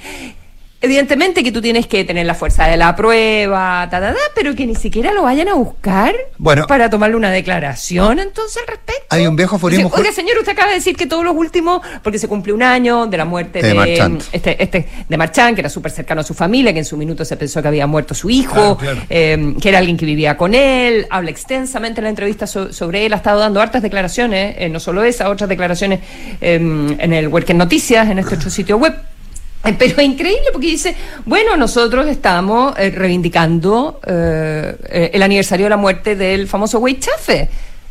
Evidentemente 0.81 1.43
que 1.43 1.51
tú 1.51 1.61
tienes 1.61 1.87
que 1.87 2.05
tener 2.05 2.25
la 2.25 2.33
fuerza 2.35 2.65
de 2.65 2.77
la 2.77 2.95
prueba, 2.95 3.85
ta, 3.91 3.99
ta, 3.99 4.13
ta, 4.13 4.19
pero 4.33 4.55
que 4.55 4.65
ni 4.65 4.75
siquiera 4.75 5.11
lo 5.13 5.23
vayan 5.23 5.49
a 5.49 5.53
buscar 5.55 6.15
Bueno. 6.37 6.67
para 6.67 6.89
tomarle 6.89 7.17
una 7.17 7.29
declaración 7.31 8.17
entonces 8.19 8.61
al 8.61 8.67
respecto. 8.67 9.03
Hay 9.09 9.27
un 9.27 9.35
viejo 9.35 9.57
aforismo 9.57 9.91
Oiga, 9.93 10.13
señor, 10.13 10.37
usted 10.37 10.53
acaba 10.53 10.69
de 10.69 10.75
decir 10.75 10.95
que 10.95 11.05
todos 11.05 11.25
los 11.25 11.35
últimos, 11.35 11.81
porque 12.01 12.17
se 12.17 12.29
cumple 12.29 12.53
un 12.53 12.63
año 12.63 13.07
de 13.07 13.17
la 13.17 13.25
muerte 13.25 13.61
De 13.61 13.67
de, 13.69 13.73
Marchand. 13.73 14.23
este, 14.31 14.63
este, 14.63 14.87
de 15.09 15.17
Marchand, 15.17 15.55
que 15.55 15.61
era 15.61 15.69
súper 15.69 15.91
cercano 15.91 16.21
a 16.21 16.23
su 16.23 16.33
familia, 16.33 16.71
que 16.71 16.79
en 16.79 16.85
su 16.85 16.95
minuto 16.95 17.25
se 17.25 17.35
pensó 17.35 17.61
que 17.61 17.67
había 17.67 17.85
muerto 17.85 18.13
su 18.15 18.29
hijo, 18.29 18.77
Claro, 18.77 18.77
claro. 18.77 19.01
eh, 19.09 19.55
que 19.61 19.67
era 19.69 19.79
alguien 19.79 19.97
que 19.97 20.05
vivía 20.05 20.37
con 20.37 20.55
él, 20.55 21.07
habla 21.09 21.29
extensamente 21.29 21.99
en 21.99 22.03
la 22.05 22.09
entrevista 22.09 22.47
so- 22.47 22.71
sobre 22.71 23.05
él, 23.05 23.11
ha 23.11 23.17
estado 23.17 23.39
dando 23.41 23.59
hartas 23.61 23.81
declaraciones, 23.81 24.55
eh, 24.57 24.69
no 24.69 24.79
solo 24.79 25.03
esa, 25.03 25.29
otras 25.29 25.49
declaraciones 25.49 25.99
eh, 26.39 26.55
en 26.99 27.13
el 27.13 27.27
Work 27.27 27.49
en 27.49 27.57
Noticias, 27.57 28.07
en 28.09 28.19
este 28.19 28.35
otro 28.35 28.49
sitio 28.49 28.77
web. 28.77 28.93
Pero 29.61 29.97
es 29.97 30.03
increíble 30.05 30.45
porque 30.53 30.67
dice, 30.67 30.95
bueno, 31.25 31.57
nosotros 31.57 32.07
estamos 32.07 32.73
eh, 32.77 32.91
reivindicando 32.91 33.99
eh, 34.07 34.75
eh, 34.89 35.11
el 35.13 35.21
aniversario 35.21 35.65
de 35.65 35.69
la 35.71 35.77
muerte 35.77 36.15
del 36.15 36.47
famoso 36.47 36.79
Wade 36.79 36.99
Chafe 36.99 37.49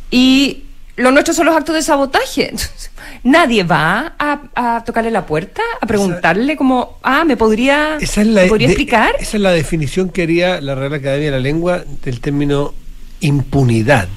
y 0.09 0.63
lo 0.95 1.11
nuestro 1.11 1.33
son 1.33 1.45
los 1.45 1.55
actos 1.55 1.75
de 1.75 1.83
sabotaje. 1.83 2.45
Entonces, 2.49 2.89
nadie 3.23 3.63
va 3.63 4.15
a, 4.17 4.41
a 4.77 4.83
tocarle 4.83 5.11
la 5.11 5.25
puerta, 5.25 5.61
a 5.79 5.85
preguntarle 5.85 6.57
como, 6.57 6.97
ah, 7.03 7.23
¿me 7.23 7.37
podría, 7.37 7.97
Esa 8.01 8.21
es 8.21 8.27
la, 8.27 8.41
¿me 8.41 8.47
podría 8.47 8.67
de- 8.67 8.73
explicar? 8.73 9.11
esa 9.19 9.37
es 9.37 9.41
la 9.43 9.51
definición 9.51 10.09
que 10.09 10.23
haría 10.23 10.59
la 10.61 10.73
Real 10.75 10.93
Academia 10.95 11.27
de 11.27 11.31
la 11.37 11.39
Lengua 11.39 11.83
del 12.03 12.19
término 12.19 12.73
impunidad. 13.21 14.07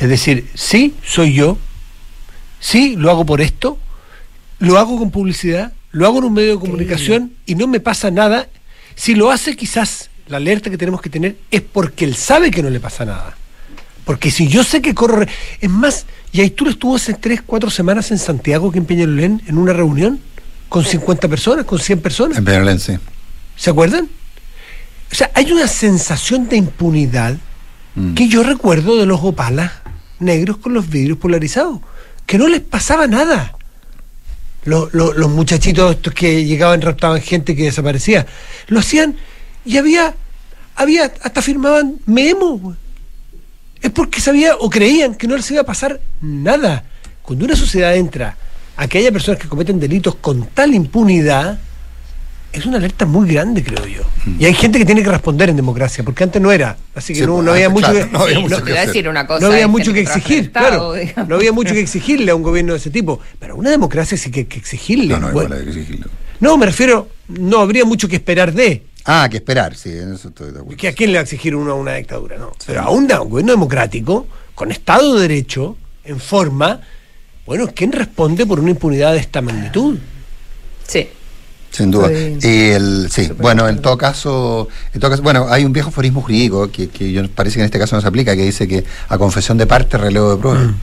Es 0.00 0.08
decir, 0.08 0.48
sí, 0.54 0.94
soy 1.04 1.32
yo, 1.34 1.56
sí, 2.60 2.94
lo 2.96 3.10
hago 3.10 3.24
por 3.24 3.40
esto, 3.40 3.78
lo 4.60 4.78
hago 4.78 4.98
con 4.98 5.10
publicidad, 5.10 5.72
lo 5.90 6.06
hago 6.06 6.18
en 6.18 6.24
un 6.24 6.34
medio 6.34 6.54
de 6.54 6.60
comunicación 6.60 7.32
y 7.46 7.54
no 7.54 7.66
me 7.66 7.80
pasa 7.80 8.10
nada. 8.10 8.48
Si 8.94 9.14
lo 9.14 9.30
hace, 9.30 9.56
quizás 9.56 10.10
la 10.26 10.36
alerta 10.36 10.70
que 10.70 10.78
tenemos 10.78 11.00
que 11.00 11.10
tener 11.10 11.36
es 11.50 11.62
porque 11.62 12.04
él 12.04 12.14
sabe 12.14 12.50
que 12.50 12.62
no 12.62 12.70
le 12.70 12.80
pasa 12.80 13.04
nada. 13.04 13.36
Porque 14.04 14.30
si 14.30 14.48
yo 14.48 14.64
sé 14.64 14.80
que 14.80 14.94
corro... 14.94 15.24
Es 15.60 15.70
más, 15.70 16.06
y 16.32 16.40
Aitur 16.40 16.68
estuvo 16.68 16.96
hace 16.96 17.14
3, 17.14 17.42
4 17.44 17.70
semanas 17.70 18.10
en 18.10 18.18
Santiago, 18.18 18.72
que 18.72 18.78
en 18.78 18.86
Peñalolén, 18.86 19.42
en 19.46 19.58
una 19.58 19.72
reunión, 19.72 20.20
con 20.68 20.84
50 20.84 21.28
personas, 21.28 21.64
con 21.64 21.78
100 21.78 22.00
personas. 22.00 22.38
En 22.38 22.44
Peñalolén, 22.44 22.80
sí. 22.80 22.94
¿Se 23.56 23.70
acuerdan? 23.70 24.08
O 25.10 25.14
sea, 25.14 25.30
hay 25.34 25.52
una 25.52 25.66
sensación 25.66 26.48
de 26.48 26.56
impunidad 26.56 27.36
Mm. 27.98 28.14
que 28.14 28.28
yo 28.28 28.42
recuerdo 28.42 28.96
de 28.96 29.06
los 29.06 29.20
opalas 29.22 29.72
negros 30.20 30.58
con 30.58 30.72
los 30.72 30.88
vidrios 30.88 31.18
polarizados, 31.18 31.80
que 32.26 32.38
no 32.38 32.46
les 32.46 32.60
pasaba 32.60 33.06
nada. 33.06 33.56
Los, 34.68 34.92
los- 34.92 35.16
los 35.16 35.30
muchachitos 35.30 35.94
estos 35.96 36.12
que 36.12 36.44
llegaban, 36.44 36.82
raptaban 36.82 37.20
gente 37.22 37.56
que 37.56 37.64
desaparecía, 37.64 38.26
lo 38.66 38.80
hacían 38.80 39.16
y 39.64 39.78
había, 39.78 40.14
había, 40.76 41.04
hasta 41.22 41.40
firmaban 41.42 41.96
güey. 42.60 42.76
Es 43.80 43.90
porque 43.92 44.20
sabía 44.20 44.56
o 44.56 44.68
creían 44.68 45.14
que 45.14 45.26
no 45.26 45.36
les 45.36 45.50
iba 45.50 45.62
a 45.62 45.64
pasar 45.64 46.00
nada. 46.20 46.84
Cuando 47.22 47.44
una 47.44 47.56
sociedad 47.56 47.94
entra 47.96 48.36
a 48.76 48.86
que 48.88 48.98
haya 48.98 49.10
personas 49.12 49.40
que 49.40 49.48
cometen 49.48 49.80
delitos 49.80 50.16
con 50.16 50.46
tal 50.48 50.74
impunidad, 50.74 51.58
es 52.52 52.64
una 52.66 52.78
alerta 52.78 53.04
muy 53.06 53.28
grande, 53.28 53.62
creo 53.62 53.86
yo. 53.86 54.02
Y 54.38 54.44
hay 54.44 54.54
gente 54.54 54.78
que 54.78 54.84
tiene 54.84 55.02
que 55.02 55.10
responder 55.10 55.50
en 55.50 55.56
democracia, 55.56 56.02
porque 56.04 56.24
antes 56.24 56.40
no 56.40 56.50
era. 56.50 56.76
Así 56.94 57.12
que 57.12 57.20
Sí, 57.20 57.26
no, 57.26 57.34
pues, 57.34 57.44
no 57.44 57.52
había 57.52 57.68
mucho 57.68 57.90
claro, 57.90 58.06
que, 58.06 58.12
no 58.12 58.20
había 58.20 58.40
mucho 58.40 58.64
que 58.64 58.72
decir 58.72 59.08
una 59.08 59.26
cosa. 59.26 59.40
no 59.40 59.46
había 59.52 59.64
hay 59.64 59.70
mucho 59.70 59.92
que 59.92 60.00
exigir, 60.00 60.44
Estado, 60.44 60.68
claro. 60.68 60.92
digamos. 60.94 61.28
No 61.28 61.34
había 61.36 61.52
mucho 61.52 61.74
que 61.74 61.80
exigirle 61.80 62.30
a 62.30 62.34
un 62.34 62.42
gobierno 62.42 62.72
de 62.72 62.78
ese 62.78 62.90
tipo. 62.90 63.20
Pero 63.38 63.54
a 63.54 63.56
una 63.56 63.70
democracia 63.70 64.16
sí 64.16 64.30
que 64.30 64.40
hay 64.40 64.46
que 64.46 64.58
exigirle. 64.58 65.08
No, 65.14 65.20
no, 65.20 65.30
Bueno, 65.32 65.54
igual 65.54 65.58
hay 65.58 65.64
que 65.72 65.80
exigirlo. 65.80 66.10
no, 66.40 66.56
me 66.56 66.66
refiero, 66.66 67.08
no 67.28 67.58
habría 67.60 67.84
mucho 67.84 68.08
que 68.08 68.16
esperar 68.16 68.52
de. 68.52 68.84
Ah, 69.04 69.28
que 69.30 69.38
esperar, 69.38 69.74
sí, 69.76 69.90
en 69.90 70.14
eso 70.14 70.28
estoy 70.28 70.52
de 70.52 70.58
acuerdo. 70.58 70.76
Que 70.76 70.88
¿A 70.88 70.92
quién 70.92 71.12
le 71.12 71.18
va 71.18 71.20
a 71.20 71.24
exigir 71.24 71.54
uno 71.54 71.70
a 71.72 71.74
una 71.74 71.94
dictadura? 71.94 72.36
No. 72.38 72.52
Pero 72.66 72.80
a 72.82 72.90
un, 72.90 73.10
a 73.12 73.20
un 73.22 73.30
gobierno 73.30 73.52
democrático, 73.52 74.26
con 74.54 74.70
Estado 74.70 75.14
de 75.16 75.22
Derecho, 75.22 75.76
en 76.04 76.18
forma, 76.20 76.80
bueno, 77.46 77.68
¿quién 77.74 77.92
responde 77.92 78.44
por 78.46 78.60
una 78.60 78.70
impunidad 78.70 79.12
de 79.12 79.18
esta 79.18 79.40
magnitud? 79.40 79.98
Sí. 80.86 81.08
Sin 81.70 81.90
duda. 81.90 82.10
Y 82.10 82.70
el, 82.70 83.08
sí, 83.10 83.30
bueno, 83.38 83.68
en 83.68 83.80
todo 83.80 83.96
caso, 83.98 84.68
en 84.94 85.00
todo 85.00 85.10
caso, 85.10 85.22
bueno, 85.22 85.46
hay 85.48 85.64
un 85.64 85.72
viejo 85.72 85.90
aforismo 85.90 86.22
jurídico 86.22 86.70
que, 86.70 86.88
que 86.88 87.12
yo, 87.12 87.28
parece 87.30 87.56
que 87.56 87.60
en 87.60 87.66
este 87.66 87.78
caso 87.78 87.94
no 87.96 88.02
se 88.02 88.08
aplica, 88.08 88.34
que 88.34 88.42
dice 88.42 88.66
que 88.66 88.84
a 89.08 89.18
confesión 89.18 89.58
de 89.58 89.66
parte, 89.66 89.98
relevo 89.98 90.30
de 90.34 90.36
prueba. 90.38 90.74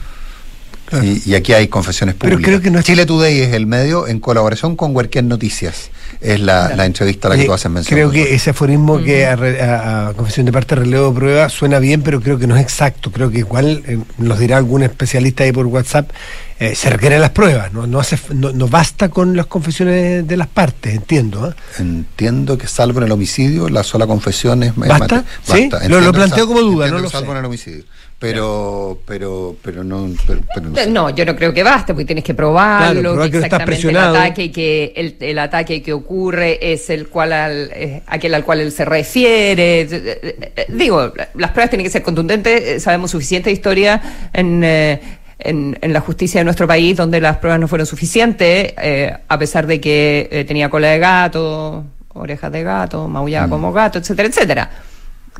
Claro. 0.86 1.04
Y, 1.04 1.22
y 1.26 1.34
aquí 1.34 1.52
hay 1.52 1.68
confesiones 1.68 2.14
Mm. 2.14 2.18
Pero 2.18 2.32
públicas. 2.36 2.48
creo 2.50 2.62
que 2.62 2.70
no 2.70 2.78
es- 2.78 2.84
Chile 2.84 3.04
Today 3.06 3.40
es 3.40 3.52
el 3.54 3.66
medio 3.66 4.06
en 4.08 4.20
colaboración 4.20 4.76
con 4.76 4.94
Huerquén 4.96 5.28
Noticias. 5.28 5.90
Es 6.20 6.40
la, 6.40 6.74
la 6.74 6.86
entrevista 6.86 7.28
a 7.28 7.30
la 7.30 7.36
que 7.36 7.42
Eh, 7.42 7.46
tú 7.46 7.52
haces 7.52 7.70
mención. 7.70 7.94
Creo 7.96 8.10
que 8.10 8.34
ese 8.34 8.50
aforismo 8.50 9.02
que 9.02 9.26
a, 9.26 9.36
re- 9.36 9.60
a- 9.60 10.08
a 10.08 10.14
confesión 10.14 10.46
de 10.46 10.52
parte 10.52 10.74
relevo 10.74 11.10
de 11.10 11.14
prueba 11.18 11.48
suena 11.50 11.78
bien, 11.78 12.00
pero 12.02 12.20
creo 12.22 12.38
que 12.38 12.46
no 12.46 12.56
es 12.56 12.62
exacto. 12.62 13.10
Creo 13.12 13.30
que 13.30 13.38
igual 13.40 13.82
eh, 13.86 13.98
nos 14.18 14.38
dirá 14.38 14.56
algún 14.56 14.82
especialista 14.82 15.44
ahí 15.44 15.52
por 15.52 15.66
WhatsApp, 15.66 16.10
eh, 16.58 16.74
se 16.74 16.88
requieren 16.88 17.20
las 17.20 17.30
pruebas, 17.30 17.70
no, 17.74 17.86
no, 17.86 18.00
hace, 18.00 18.18
no, 18.32 18.50
no 18.52 18.66
basta 18.66 19.10
con 19.10 19.36
las 19.36 19.44
confesiones 19.46 20.26
de 20.26 20.36
las 20.38 20.46
partes, 20.46 20.94
entiendo. 20.94 21.50
¿eh? 21.50 21.54
Entiendo 21.80 22.56
que 22.56 22.66
salvo 22.66 23.00
en 23.00 23.06
el 23.06 23.12
homicidio, 23.12 23.68
la 23.68 23.82
sola 23.82 24.06
confesión 24.06 24.62
es... 24.62 24.70
es 24.70 24.76
¿Basta? 24.76 25.24
¿Sí? 25.42 25.68
Lo- 25.88 26.00
lo 26.00 26.12
planteo 26.12 26.46
como 26.46 26.60
duda, 26.60 26.86
entiendo 26.86 26.96
no 26.98 27.02
lo 27.02 27.10
salvo 27.10 27.26
sé. 27.26 27.32
en 27.32 27.38
el 27.38 27.44
homicidio. 27.44 27.84
Pero, 28.18 28.98
pero, 29.06 29.56
pero 29.62 29.84
no... 29.84 30.08
Pero, 30.26 30.40
pero 30.54 30.68
no 30.70 30.74
sé. 30.76 30.86
No, 30.90 31.10
yo 31.10 31.26
no 31.26 31.36
creo 31.36 31.52
que 31.52 31.62
baste, 31.62 31.92
porque 31.92 32.06
tienes 32.06 32.24
que 32.24 32.32
probarlo, 32.32 33.00
Claro, 33.00 33.12
probar 33.14 33.30
que 33.30 33.36
exactamente 33.36 33.66
presionado. 33.72 34.14
el 34.16 34.20
ataque 34.22 34.50
que 34.52 34.92
el, 34.96 35.16
el 35.20 35.38
ataque 35.38 35.82
que 35.82 35.92
ocurre 35.92 36.58
es 36.72 36.88
el 36.88 37.08
cual 37.08 37.32
al, 37.34 37.70
eh, 37.74 38.02
aquel 38.06 38.32
al 38.34 38.42
cual 38.42 38.60
él 38.60 38.72
se 38.72 38.86
refiere. 38.86 39.82
Eh, 39.82 39.88
eh, 39.90 40.52
eh, 40.56 40.66
Digo, 40.68 41.12
las 41.34 41.50
pruebas 41.50 41.68
tienen 41.68 41.84
que 41.84 41.90
ser 41.90 42.02
contundentes, 42.02 42.82
sabemos 42.82 43.10
suficiente 43.10 43.50
historia 43.52 44.28
en, 44.32 44.64
eh, 44.64 44.98
en, 45.38 45.78
en 45.82 45.92
la 45.92 46.00
justicia 46.00 46.40
de 46.40 46.44
nuestro 46.46 46.66
país 46.66 46.96
donde 46.96 47.20
las 47.20 47.36
pruebas 47.36 47.60
no 47.60 47.68
fueron 47.68 47.86
suficientes, 47.86 48.72
eh, 48.80 49.14
a 49.28 49.38
pesar 49.38 49.66
de 49.66 49.78
que 49.78 50.26
eh, 50.32 50.44
tenía 50.44 50.70
cola 50.70 50.88
de 50.88 50.98
gato, 50.98 51.84
orejas 52.14 52.50
de 52.50 52.62
gato, 52.62 53.08
maullaba 53.08 53.46
como 53.50 53.74
gato, 53.74 53.98
etcétera, 53.98 54.28
etcétera. 54.28 54.70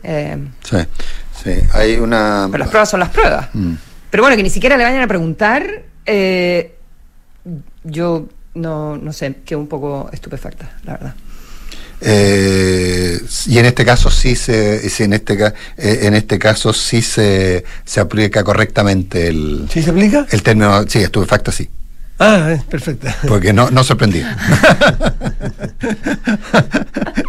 Eh, 0.02 0.36
Sí, 0.62 0.76
sí. 1.54 1.61
Hay 1.72 1.96
una... 1.96 2.48
pero 2.50 2.59
las 2.64 2.68
pruebas 2.68 2.90
son 2.90 3.00
las 3.00 3.11
pruebas. 3.11 3.48
Mm. 3.54 3.72
Pero 4.11 4.22
bueno, 4.22 4.37
que 4.37 4.42
ni 4.42 4.50
siquiera 4.50 4.76
le 4.76 4.85
vayan 4.85 5.02
a 5.02 5.06
preguntar, 5.09 5.82
eh, 6.04 6.74
yo 7.85 8.28
no, 8.54 8.96
no 8.96 9.12
sé, 9.12 9.37
quedo 9.44 9.59
un 9.61 9.68
poco 9.68 10.09
estupefacta, 10.12 10.78
la 10.85 10.92
verdad. 10.92 11.14
Eh, 12.00 13.18
y 13.46 13.59
en 13.59 13.64
este 13.66 13.85
caso 13.85 14.11
sí 14.11 14.37
se, 14.37 14.88
sí, 14.90 15.04
en 15.04 15.14
este 15.14 15.37
ca- 15.38 15.54
eh, 15.78 16.00
en 16.02 16.14
este 16.14 16.38
caso 16.38 16.72
sí 16.74 17.00
se, 17.00 17.64
se 17.85 18.00
aplica 18.00 18.44
correctamente 18.44 19.28
el, 19.28 19.66
¿Sí 19.72 19.82
se 19.82 19.90
aplica? 19.90 20.26
el 20.30 20.42
término, 20.42 20.85
sí, 20.87 20.98
estupefacto 20.98 21.50
sí, 21.52 21.68
Ah, 22.18 22.50
es 22.52 22.64
perfecto. 22.64 23.09
porque 23.29 23.52
no, 23.52 23.70
no 23.70 23.85
sorprendido. 23.85 24.29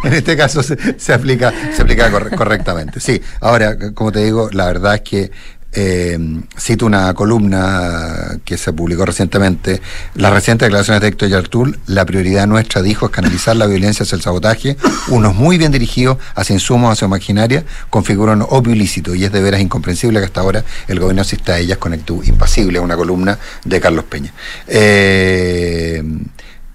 en 0.04 0.12
este 0.14 0.36
caso 0.36 0.62
se, 0.62 0.76
se 0.98 1.12
aplica, 1.12 1.52
se 1.74 1.82
aplica 1.82 2.10
corre- 2.10 2.34
correctamente. 2.36 3.00
Sí, 3.00 3.20
ahora, 3.40 3.76
como 3.94 4.12
te 4.12 4.24
digo, 4.24 4.48
la 4.52 4.66
verdad 4.66 4.94
es 4.96 5.00
que 5.02 5.30
eh, 5.72 6.18
cito 6.58 6.86
una 6.86 7.12
columna 7.14 8.38
que 8.44 8.56
se 8.56 8.72
publicó 8.72 9.04
recientemente, 9.04 9.80
las 10.14 10.32
recientes 10.32 10.66
declaraciones 10.66 11.02
de 11.02 11.08
Héctor 11.08 11.28
Yartul, 11.28 11.78
la 11.86 12.04
prioridad 12.06 12.46
nuestra, 12.46 12.82
dijo, 12.82 13.06
es 13.06 13.12
canalizar 13.12 13.56
la 13.56 13.66
violencia 13.66 14.04
hacia 14.04 14.16
el 14.16 14.22
sabotaje, 14.22 14.76
unos 15.08 15.34
muy 15.34 15.58
bien 15.58 15.70
dirigidos 15.70 16.18
hacia 16.34 16.54
insumos, 16.54 16.92
hacia 16.92 17.08
maquinaria, 17.08 17.64
configuran 17.90 18.42
obvio 18.48 18.74
ilícito 18.74 19.14
y 19.14 19.24
es 19.24 19.32
de 19.32 19.42
veras 19.42 19.60
incomprensible 19.60 20.20
que 20.20 20.26
hasta 20.26 20.40
ahora 20.40 20.64
el 20.86 21.00
gobierno 21.00 21.22
asista 21.22 21.54
a 21.54 21.58
ellas 21.58 21.78
con 21.78 21.92
actitud 21.92 22.24
impasible, 22.24 22.80
una 22.80 22.96
columna 22.96 23.38
de 23.64 23.80
Carlos 23.80 24.04
Peña. 24.04 24.32
Eh, 24.66 26.02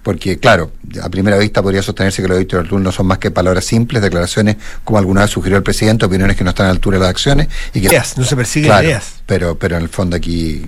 porque, 0.04 0.38
claro, 0.38 0.70
a 1.02 1.08
primera 1.08 1.36
vista 1.38 1.60
podría 1.62 1.82
sostenerse 1.82 2.22
que 2.22 2.28
los 2.28 2.38
dichos 2.38 2.68
del 2.70 2.82
no 2.82 2.92
son 2.92 3.06
más 3.06 3.18
que 3.18 3.32
palabras 3.32 3.64
simples, 3.64 4.02
declaraciones 4.02 4.56
como 4.84 4.98
alguna 4.98 5.22
vez 5.22 5.30
sugirió 5.30 5.56
el 5.56 5.64
presidente, 5.64 6.04
opiniones 6.04 6.36
que 6.36 6.44
no 6.44 6.50
están 6.50 6.66
a 6.66 6.68
la 6.68 6.74
altura 6.74 6.98
de 6.98 7.00
las 7.00 7.10
acciones 7.10 7.48
y 7.72 7.80
que 7.80 7.88
Ideas, 7.88 8.16
no 8.16 8.24
se 8.24 8.36
persiguen 8.36 8.68
Claro, 8.70 8.86
ideas. 8.86 9.14
Pero, 9.26 9.58
pero 9.58 9.76
en 9.76 9.82
el 9.82 9.88
fondo 9.88 10.14
aquí, 10.14 10.64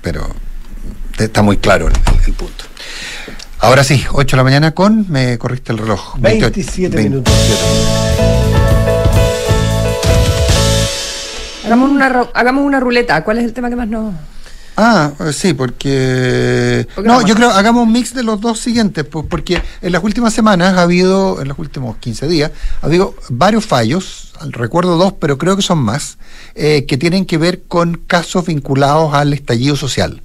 pero 0.00 0.26
está 1.18 1.42
muy 1.42 1.58
claro 1.58 1.88
el, 1.88 1.94
el 2.26 2.32
punto. 2.32 2.64
Ahora 3.58 3.82
sí, 3.84 4.04
8 4.12 4.36
de 4.36 4.38
la 4.38 4.44
mañana 4.44 4.70
con, 4.72 5.10
me 5.10 5.36
corriste 5.36 5.72
el 5.72 5.78
reloj. 5.78 6.16
27 6.18 6.96
minutos. 7.02 7.34
Hagamos 11.64 11.90
una, 11.90 12.08
ro- 12.08 12.30
hagamos 12.34 12.64
una 12.64 12.78
ruleta. 12.78 13.24
¿Cuál 13.24 13.38
es 13.38 13.44
el 13.44 13.52
tema 13.52 13.68
que 13.68 13.76
más 13.76 13.88
nos.? 13.88 14.14
Ah, 14.76 15.12
eh, 15.20 15.32
sí, 15.32 15.54
porque... 15.54 16.86
¿Por 16.94 17.04
qué 17.04 17.08
No, 17.08 17.26
yo 17.26 17.34
creo, 17.34 17.50
hagamos 17.50 17.84
un 17.86 17.92
mix 17.92 18.12
de 18.14 18.22
los 18.22 18.40
dos 18.40 18.58
siguientes, 18.58 19.04
pues, 19.04 19.24
porque 19.28 19.62
en 19.80 19.92
las 19.92 20.04
últimas 20.04 20.34
semanas 20.34 20.74
ha 20.76 20.82
habido, 20.82 21.40
en 21.40 21.48
los 21.48 21.58
últimos 21.58 21.96
15 21.96 22.28
días, 22.28 22.50
ha 22.82 22.86
habido 22.86 23.14
varios 23.30 23.64
fallos, 23.64 24.32
recuerdo 24.50 24.96
dos, 24.98 25.14
pero 25.18 25.38
creo 25.38 25.56
que 25.56 25.62
son 25.62 25.78
más, 25.78 26.18
eh, 26.54 26.84
que 26.86 26.98
tienen 26.98 27.24
que 27.24 27.38
ver 27.38 27.62
con 27.62 27.94
casos 28.06 28.44
vinculados 28.46 29.14
al 29.14 29.32
estallido 29.32 29.76
social. 29.76 30.22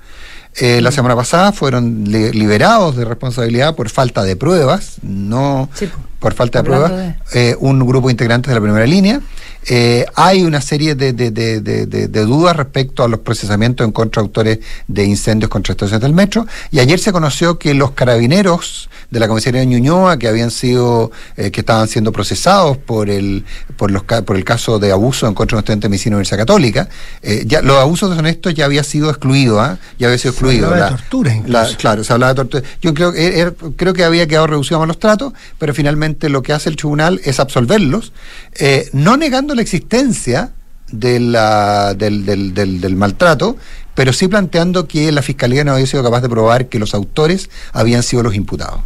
Eh, 0.56 0.82
La 0.82 0.92
semana 0.92 1.16
pasada 1.16 1.54
fueron 1.54 2.04
li- 2.08 2.32
liberados 2.34 2.98
de 2.98 3.06
responsabilidad 3.06 3.74
por 3.76 3.90
falta 3.90 4.24
de 4.24 4.36
pruebas, 4.36 4.96
no 5.02 5.70
Sí. 5.74 5.88
Por 6.22 6.34
falta 6.36 6.60
de 6.60 6.64
pruebas, 6.64 6.92
eh, 7.34 7.56
un 7.60 7.80
grupo 7.86 8.08
de 8.08 8.14
integrantes 8.14 8.48
de 8.50 8.56
la 8.56 8.62
primera 8.62 8.86
línea. 8.86 9.20
Eh, 9.68 10.06
hay 10.16 10.42
una 10.44 10.60
serie 10.62 10.96
de, 10.96 11.14
de- 11.14 11.30
de- 11.30 11.62
de- 11.62 11.86
de- 11.86 12.08
de 12.08 12.22
dudas 12.26 12.56
respecto 12.56 13.04
a 13.04 13.08
los 13.08 13.20
procesamientos 13.20 13.86
en 13.86 13.92
contra 13.92 14.22
de 14.22 14.28
autores 14.28 14.60
de 14.88 15.04
incendios 15.06 15.50
contra 15.52 15.74
estaciones 15.74 16.02
del 16.02 16.14
metro. 16.14 16.48
Y 16.72 16.80
ayer 16.80 17.00
se 17.00 17.12
conoció 17.12 17.60
que 17.60 17.74
los 17.76 17.92
carabineros 17.92 18.90
de 19.12 19.20
la 19.20 19.28
comisaría 19.28 19.60
de 19.62 19.68
Ñuñoa, 19.68 20.18
que 20.18 20.28
habían 20.28 20.50
sido, 20.52 21.12
eh, 21.38 21.52
que 21.52 21.60
estaban 21.60 21.88
siendo 21.88 22.12
procesados 22.12 22.78
por 22.78 23.10
el, 23.10 23.46
por 23.78 23.92
los, 23.92 24.04
ca- 24.04 24.22
por 24.24 24.36
el 24.36 24.44
caso 24.46 24.80
de 24.80 24.92
abuso 24.92 25.28
en 25.28 25.34
contra 25.36 25.56
de 25.56 25.58
un 25.58 25.64
estudiante 25.64 25.86
de 25.86 25.90
medicina 25.90 26.12
de 26.12 26.14
la 26.14 26.18
Universidad 26.18 26.40
Católica, 26.40 26.90
eh, 27.22 27.44
ya 27.46 27.62
los 27.62 27.78
abusos 27.78 28.10
deshonestos 28.10 28.54
ya 28.56 28.66
había 28.66 28.84
sido 28.84 29.10
excluido, 29.10 29.60
¿ah? 29.60 29.78
ya 30.00 30.08
había 30.08 30.18
sido 30.18 30.32
Se 30.34 30.38
excluido. 30.40 30.68
hablaba 30.70 30.92
de 30.92 30.98
tortura 30.98 31.34
incluso. 31.36 31.54
la- 31.72 31.78
claro, 31.78 32.04
se 32.04 32.14
hablaba 32.14 32.34
de 32.34 32.38
tortura. 32.38 32.64
Yo 32.82 32.94
creo 32.96 33.12
creo 33.76 33.94
que 33.94 34.04
había 34.04 34.28
quedado 34.28 34.48
reducido 34.48 34.78
a 34.78 34.80
malos 34.82 34.98
tratos, 35.00 35.34
pero 35.60 35.74
finalmente 35.74 36.11
lo 36.30 36.42
que 36.44 36.54
hace 36.54 36.70
el 36.70 36.76
tribunal 36.76 37.20
es 37.24 37.40
absolverlos, 37.40 38.14
eh, 38.60 38.90
no 38.94 39.18
negando 39.18 39.56
la 39.56 39.62
existencia 39.62 40.52
de 40.92 41.20
la- 41.20 41.94
del, 41.94 42.26
del- 42.26 42.54
del- 42.54 42.82
del 42.82 42.96
maltrato, 42.96 43.56
pero 43.96 44.12
sí 44.14 44.28
planteando 44.28 44.88
que 44.88 45.12
la 45.12 45.22
fiscalía 45.22 45.64
no 45.64 45.74
había 45.74 45.86
sido 45.88 46.04
capaz 46.04 46.22
de 46.22 46.30
probar 46.30 46.68
que 46.68 46.80
los 46.80 46.94
autores 46.94 47.50
habían 47.74 48.04
sido 48.04 48.24
los 48.24 48.36
imputados. 48.36 48.82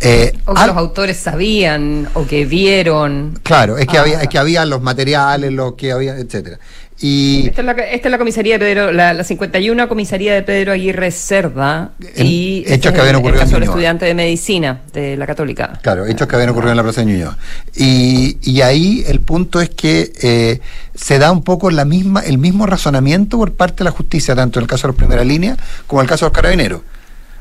Eh, 0.00 0.32
O 0.46 0.54
que 0.54 0.60
al- 0.60 0.68
los 0.68 0.76
autores 0.76 1.16
sabían 1.16 2.08
o 2.14 2.24
que 2.26 2.44
vieron. 2.46 3.38
claro, 3.42 3.78
es 3.78 3.86
que 3.88 3.98
Ah. 3.98 4.02
había, 4.02 4.22
es 4.22 4.28
que 4.28 4.38
había 4.38 4.64
los 4.64 4.80
materiales, 4.80 5.52
lo 5.52 5.74
que 5.76 5.90
había, 5.92 6.16
etcétera. 6.16 6.58
Y 7.00 7.46
Esta 7.46 7.60
es, 7.60 7.64
la, 7.66 7.72
esta 7.72 8.08
es 8.08 8.10
la 8.10 8.18
comisaría 8.18 8.58
de 8.58 8.64
Pedro, 8.64 8.90
la, 8.92 9.14
la 9.14 9.22
51 9.22 9.88
comisaría 9.88 10.34
de 10.34 10.42
Pedro 10.42 10.72
Aguirre 10.72 11.12
Cerda 11.12 11.92
En 12.16 12.26
y 12.26 12.58
hechos 12.66 12.72
este 12.72 12.92
que 12.92 13.00
habían 13.00 13.14
el- 13.14 13.20
ocurrido 13.20 13.28
en 13.28 13.34
el 13.42 13.46
caso 13.46 13.54
del 13.54 13.62
estudiante 13.68 14.04
de 14.06 14.14
medicina 14.14 14.80
de 14.92 15.16
la 15.16 15.26
Católica. 15.26 15.78
Claro, 15.80 16.06
hechos 16.06 16.26
que 16.26 16.34
habían 16.34 16.50
ocurrido 16.50 16.72
en 16.72 16.76
la 16.76 16.82
Plaza 16.82 17.02
de 17.02 17.06
Ñuñoa. 17.06 17.38
Y, 17.76 18.38
y 18.42 18.62
ahí 18.62 19.04
el 19.06 19.20
punto 19.20 19.60
es 19.60 19.70
que 19.70 20.10
eh, 20.22 20.60
se 20.94 21.18
da 21.20 21.30
un 21.30 21.44
poco 21.44 21.70
la 21.70 21.84
misma, 21.84 22.20
el 22.20 22.38
mismo 22.38 22.66
razonamiento 22.66 23.38
por 23.38 23.52
parte 23.52 23.78
de 23.78 23.84
la 23.84 23.90
justicia, 23.92 24.34
tanto 24.34 24.58
en 24.58 24.64
el 24.64 24.68
caso 24.68 24.88
de 24.88 24.92
los 24.92 24.96
primera 24.96 25.22
línea 25.22 25.56
como 25.86 26.00
en 26.00 26.06
el 26.06 26.08
caso 26.10 26.24
de 26.24 26.30
los 26.30 26.34
carabineros. 26.36 26.80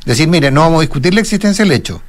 Decir, 0.05 0.27
mire, 0.27 0.51
no 0.51 0.61
vamos 0.61 0.77
a 0.77 0.81
discutir 0.81 1.13
la 1.15 1.21
existencia 1.21 1.65
del 1.65 1.73
hecho, 1.73 2.01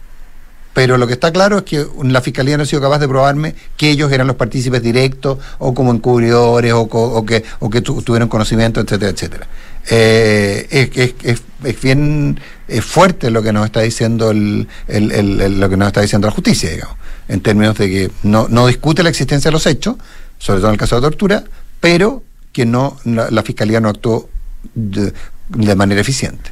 pero 0.79 0.97
lo 0.97 1.09
que 1.09 1.14
está 1.14 1.33
claro 1.33 1.59
es 1.59 1.64
que 1.64 1.85
la 2.05 2.21
fiscalía 2.21 2.57
no 2.57 2.62
ha 2.62 2.67
sido 2.67 2.81
capaz 2.81 3.01
de 3.01 3.09
probarme 3.09 3.57
que 3.77 3.91
ellos 3.91 4.12
eran 4.12 4.29
los 4.29 4.37
partícipes 4.37 4.81
directos 4.81 5.38
o 5.59 5.75
como 5.75 5.93
encubridores 5.93 6.73
o, 6.73 6.88
co- 6.88 7.12
o 7.14 7.27
que, 7.27 7.43
o 7.59 7.69
que 7.69 7.81
tu- 7.81 8.01
tuvieron 8.03 8.29
conocimiento, 8.29 8.81
etcétera, 8.81 9.11
etcétera. 9.11 9.47
Eh, 9.91 10.69
es, 10.71 10.91
es- 10.97 11.14
es- 11.25 11.43
es 11.64 11.81
bien 11.83 12.38
es 12.69 12.85
fuerte 12.85 13.31
lo 13.33 13.43
que 13.43 13.53
nos 13.53 13.64
está 13.67 13.81
diciendo 13.81 14.31
el, 14.31 14.69
el- 14.87 15.11
el- 15.11 15.41
el- 15.41 15.59
lo 15.59 15.69
que 15.69 15.77
nos 15.77 15.88
está 15.88 16.01
diciendo 16.01 16.29
la 16.29 16.33
justicia, 16.35 16.71
digamos, 16.71 16.95
en 17.27 17.41
términos 17.41 17.77
de 17.77 17.88
que 17.88 18.11
no, 18.23 18.47
no 18.49 18.67
discute 18.69 19.03
la 19.03 19.09
existencia 19.09 19.49
de 19.49 19.53
los 19.55 19.67
hechos, 19.67 19.97
sobre 20.38 20.61
todo 20.61 20.69
en 20.69 20.75
el 20.75 20.79
caso 20.79 20.95
de 20.95 21.03
tortura, 21.03 21.43
pero 21.81 22.23
que 22.53 22.64
no 22.67 22.99
la, 23.05 23.31
la 23.33 23.43
fiscalía 23.43 23.81
no 23.81 23.88
actuó 23.88 24.29
de, 24.75 25.12
de 25.49 25.75
manera 25.75 26.01
eficiente. 26.01 26.51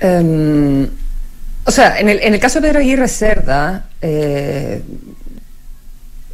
Em, 0.00 0.88
o 1.68 1.70
sea, 1.70 2.00
en 2.00 2.08
el, 2.08 2.18
en 2.20 2.34
el 2.34 2.40
caso 2.40 2.60
de 2.60 2.66
Pedro 2.68 2.80
Aguirre 2.80 3.08
Cerda, 3.08 3.84
eh, 4.00 4.82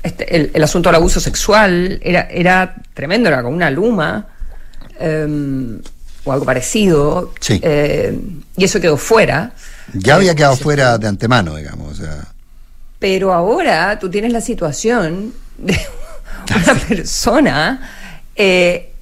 este, 0.03 0.37
el, 0.37 0.51
el 0.55 0.63
asunto 0.63 0.89
del 0.89 0.97
abuso 0.97 1.19
sexual 1.21 1.99
era, 2.03 2.23
era 2.31 2.75
tremendo, 2.95 3.29
era 3.29 3.43
como 3.43 3.57
una 3.57 3.71
luma 3.71 4.27
em, 5.01 5.81
o 6.25 6.33
algo 6.33 6.45
parecido. 6.45 7.33
Sí. 7.41 7.59
eh, 7.63 8.19
y 8.57 8.65
eso 8.65 8.81
quedó 8.81 8.97
fuera. 8.97 9.53
Ya 9.93 10.15
había 10.17 10.33
Eh, 10.33 10.35
quedado 10.37 10.57
fuera 10.57 10.99
de 10.99 11.09
antemano, 11.09 11.57
digamos. 11.57 11.99
O 11.99 12.03
sea, 12.05 12.29
Pero 12.99 13.33
ahora 13.33 13.99
tú 13.99 14.11
tienes 14.11 14.33
la 14.33 14.41
situación 14.41 15.33
de 15.59 15.79
una 16.65 16.75
persona 16.89 17.91
eh, 18.37 18.94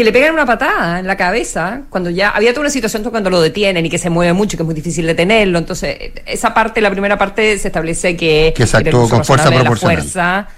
que 0.00 0.04
le 0.04 0.12
pegan 0.12 0.32
una 0.32 0.46
patada 0.46 0.98
en 0.98 1.06
la 1.06 1.14
cabeza 1.14 1.82
cuando 1.90 2.08
ya 2.08 2.30
había 2.30 2.52
toda 2.52 2.62
una 2.62 2.70
situación 2.70 3.02
cuando 3.02 3.28
lo 3.28 3.38
detienen 3.38 3.84
y 3.84 3.90
que 3.90 3.98
se 3.98 4.08
mueve 4.08 4.32
mucho, 4.32 4.56
que 4.56 4.62
es 4.62 4.64
muy 4.64 4.74
difícil 4.74 5.04
detenerlo. 5.04 5.58
Entonces, 5.58 5.94
esa 6.24 6.54
parte, 6.54 6.80
la 6.80 6.90
primera 6.90 7.18
parte, 7.18 7.58
se 7.58 7.68
establece 7.68 8.16
que. 8.16 8.54
Que 8.56 8.66
se 8.66 8.78
actuó 8.78 9.06
con 9.10 9.22
fuerza 9.26 9.50
la 9.50 9.60
proporcional. 9.60 9.96
fuerza, 9.98 10.48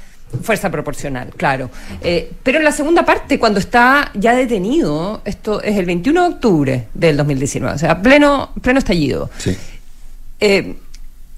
fuerza 0.44 0.70
proporcional, 0.70 1.30
claro. 1.36 1.70
Eh, 2.00 2.30
pero 2.40 2.58
en 2.58 2.64
la 2.64 2.70
segunda 2.70 3.04
parte, 3.04 3.40
cuando 3.40 3.58
está 3.58 4.12
ya 4.14 4.32
detenido, 4.32 5.22
esto 5.24 5.60
es 5.60 5.76
el 5.76 5.86
21 5.86 6.22
de 6.22 6.34
octubre 6.36 6.86
del 6.94 7.16
2019, 7.16 7.74
o 7.74 7.78
sea, 7.78 8.00
pleno, 8.00 8.52
pleno 8.62 8.78
estallido. 8.78 9.28
sí. 9.38 9.58
Eh, 10.38 10.76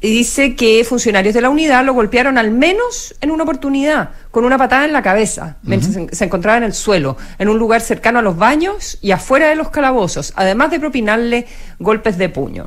y 0.05 0.11
dice 0.11 0.55
que 0.55 0.85
funcionarios 0.85 1.33
de 1.35 1.41
la 1.41 1.49
unidad 1.49 1.83
lo 1.85 1.95
golpearon 1.95 2.37
al 2.37 2.51
menos 2.51 3.15
en 3.23 3.31
una 3.31 3.45
oportunidad, 3.45 4.11
con 4.31 4.45
una 4.45 4.59
patada 4.59 4.85
en 4.85 4.93
la 4.93 5.01
cabeza, 5.03 5.57
mientras 5.63 5.95
se, 5.95 6.15
se 6.15 6.25
encontraba 6.27 6.59
en 6.59 6.65
el 6.65 6.75
suelo, 6.75 7.17
en 7.39 7.49
un 7.49 7.59
lugar 7.59 7.81
cercano 7.81 8.19
a 8.19 8.23
los 8.23 8.37
baños 8.37 8.99
y 9.01 9.13
afuera 9.13 9.49
de 9.49 9.57
los 9.57 9.71
calabozos, 9.71 10.35
además 10.37 10.71
de 10.71 10.79
propinarle 10.81 11.47
golpes 11.79 12.19
de 12.19 12.29
puño. 12.29 12.67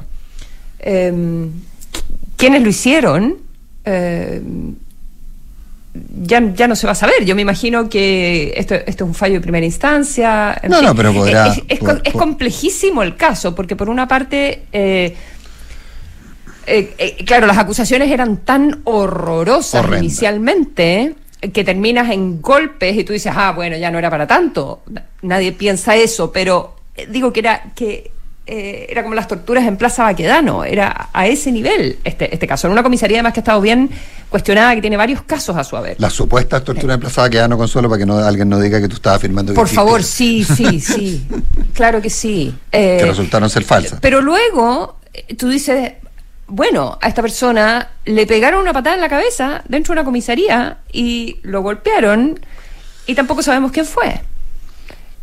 Eh, 0.80 1.48
quienes 2.38 2.64
lo 2.64 2.70
hicieron, 2.70 3.38
eh, 3.86 4.42
ya, 6.22 6.42
ya 6.54 6.68
no 6.68 6.76
se 6.76 6.86
va 6.86 6.92
a 6.92 6.96
saber. 6.96 7.26
Yo 7.26 7.36
me 7.36 7.42
imagino 7.42 7.90
que 7.90 8.54
esto, 8.56 8.76
esto 8.76 9.04
es 9.04 9.08
un 9.08 9.16
fallo 9.16 9.36
de 9.36 9.42
primera 9.42 9.66
instancia. 9.66 10.56
en 10.62 10.70
No, 10.70 10.78
fin. 10.78 10.86
no, 10.88 10.96
pero 10.96 11.14
podrá- 11.14 11.48
Es, 11.48 11.62
es- 11.68 11.80
por- 11.80 12.02
es 12.04 12.14
complejísimo 12.14 13.02
el 13.04 13.16
caso, 13.16 13.56
porque 13.56 13.76
por 13.76 13.90
una 13.90 14.08
parte. 14.08 14.64
eh, 14.72 15.16
eh, 16.68 16.94
eh, 16.98 17.26
claro, 17.26 17.48
las 17.48 17.58
acusaciones 17.58 18.12
eran 18.12 18.38
tan 18.38 18.82
horrorosas 18.84 19.80
Horrenda. 19.84 20.00
inicialmente 20.06 21.16
eh, 21.42 21.52
que 21.52 21.64
terminas 21.64 22.10
en 22.12 22.42
golpes 22.42 22.96
y 22.98 23.04
tú 23.04 23.14
dices, 23.14 23.32
ah, 23.36 23.52
bueno, 23.54 23.78
ya 23.78 23.90
no 23.92 23.98
era 24.00 24.10
para 24.10 24.28
tanto. 24.28 24.82
Na- 24.90 25.04
Nadie 25.22 25.52
piensa 25.54 25.96
eso, 25.96 26.32
pero 26.32 26.76
eh, 26.96 27.08
digo 27.10 27.34
que 27.34 27.40
era 27.40 27.72
que 27.76 28.12
eh, 28.46 28.88
era 28.90 29.04
como 29.04 29.14
las 29.16 29.28
torturas 29.28 29.66
en 29.66 29.76
Plaza 29.76 30.04
Baquedano, 30.04 30.64
era 30.64 31.10
a 31.12 31.28
ese 31.28 31.52
nivel 31.52 31.98
este, 32.04 32.34
este 32.34 32.48
caso. 32.48 32.68
En 32.68 32.74
una 32.74 32.84
comisaría 32.84 33.18
además 33.18 33.34
que 33.34 33.40
ha 33.40 33.44
estado 33.44 33.60
bien 33.62 33.90
cuestionada, 34.30 34.74
que 34.76 34.82
tiene 34.82 34.96
varios 34.96 35.22
casos 35.24 35.56
a 35.58 35.64
su 35.66 35.76
haber. 35.76 35.98
Las 36.00 36.14
supuestas 36.14 36.64
torturas 36.64 36.96
en 36.96 37.00
Plaza 37.02 37.22
Baquedano, 37.24 37.58
Consuelo, 37.58 37.90
para 37.90 38.00
que 38.00 38.06
no, 38.06 38.18
alguien 38.20 38.48
no 38.48 38.60
diga 38.60 38.80
que 38.80 38.88
tú 38.88 38.96
estabas 38.96 39.18
afirmando 39.18 39.52
que 39.54 39.56
Por 39.58 39.68
favor, 39.68 40.02
sí, 40.04 40.44
sí, 40.56 40.80
sí. 40.80 41.28
claro 41.74 42.02
que 42.02 42.10
sí. 42.10 42.54
Que 42.72 43.04
resultaron 43.06 43.50
ser 43.50 43.64
falsas. 43.66 44.00
Pero 44.02 44.22
luego 44.22 44.98
tú 45.38 45.50
dices, 45.50 45.94
bueno, 46.48 46.98
a 47.02 47.08
esta 47.08 47.22
persona 47.22 47.90
le 48.06 48.26
pegaron 48.26 48.62
una 48.62 48.74
patada 48.74 48.96
en 48.96 49.02
la 49.02 49.10
cabeza 49.10 49.62
dentro 49.68 49.94
de 49.94 50.00
una 50.00 50.06
comisaría 50.06 50.78
y 50.92 51.38
lo 51.44 51.62
golpearon 51.62 52.40
y 53.06 53.16
tampoco 53.16 53.44
sabemos 53.44 53.72
quién 53.72 53.86
fue. 53.86 54.22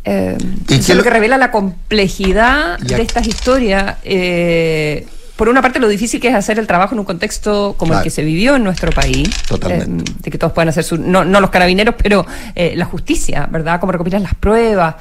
Eh, 0.03 0.37
¿Y 0.69 0.73
eso 0.75 0.85
qué 0.85 0.91
es 0.91 0.95
lo 0.97 1.03
que 1.03 1.09
revela 1.09 1.37
la 1.37 1.49
complejidad 1.51 2.77
de 2.79 3.01
estas 3.01 3.27
historias. 3.27 3.95
eh, 4.03 5.07
por 5.35 5.49
una 5.49 5.61
parte, 5.61 5.81
lo 5.81 5.89
difícil 5.89 6.21
que 6.21 6.29
es 6.29 6.33
hacer 6.35 6.59
el 6.59 6.67
trabajo 6.67 6.95
en 6.95 6.99
un 6.99 7.05
contexto 7.05 7.75
como 7.77 7.89
Claro. 7.89 7.99
el 7.99 8.03
que 8.05 8.09
se 8.09 8.23
vivió 8.23 8.55
en 8.55 8.63
nuestro 8.63 8.89
país. 8.91 9.27
Totalmente. 9.47 10.11
eh, 10.11 10.15
de 10.21 10.31
que 10.31 10.37
todos 10.37 10.53
puedan 10.53 10.69
hacer 10.69 10.85
su. 10.85 10.97
No, 10.97 11.25
no 11.25 11.41
los 11.41 11.49
carabineros, 11.49 11.95
pero 12.01 12.25
eh, 12.55 12.73
la 12.77 12.85
justicia, 12.85 13.45
¿verdad? 13.51 13.81
Cómo 13.81 13.91
recopilar 13.91 14.21
las 14.21 14.33
pruebas. 14.35 14.95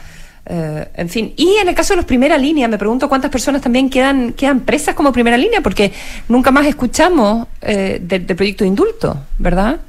Eh, 0.46 0.88
en 0.94 1.08
fin, 1.08 1.32
y 1.36 1.54
en 1.54 1.68
el 1.68 1.74
caso 1.74 1.94
de 1.94 1.98
los 1.98 2.04
primera 2.04 2.36
línea, 2.36 2.68
me 2.68 2.76
pregunto 2.76 3.08
cuántas 3.08 3.30
personas 3.30 3.62
también 3.62 3.88
quedan 3.88 4.34
quedan 4.34 4.60
presas 4.60 4.94
como 4.94 5.10
primera 5.10 5.38
línea, 5.38 5.62
porque 5.62 5.92
nunca 6.28 6.50
más 6.50 6.66
escuchamos 6.66 7.48
eh, 7.62 7.98
del, 8.02 8.26
proyecto 8.26 8.64
de 8.64 8.68
indulto, 8.68 9.18
¿verdad? 9.38 9.80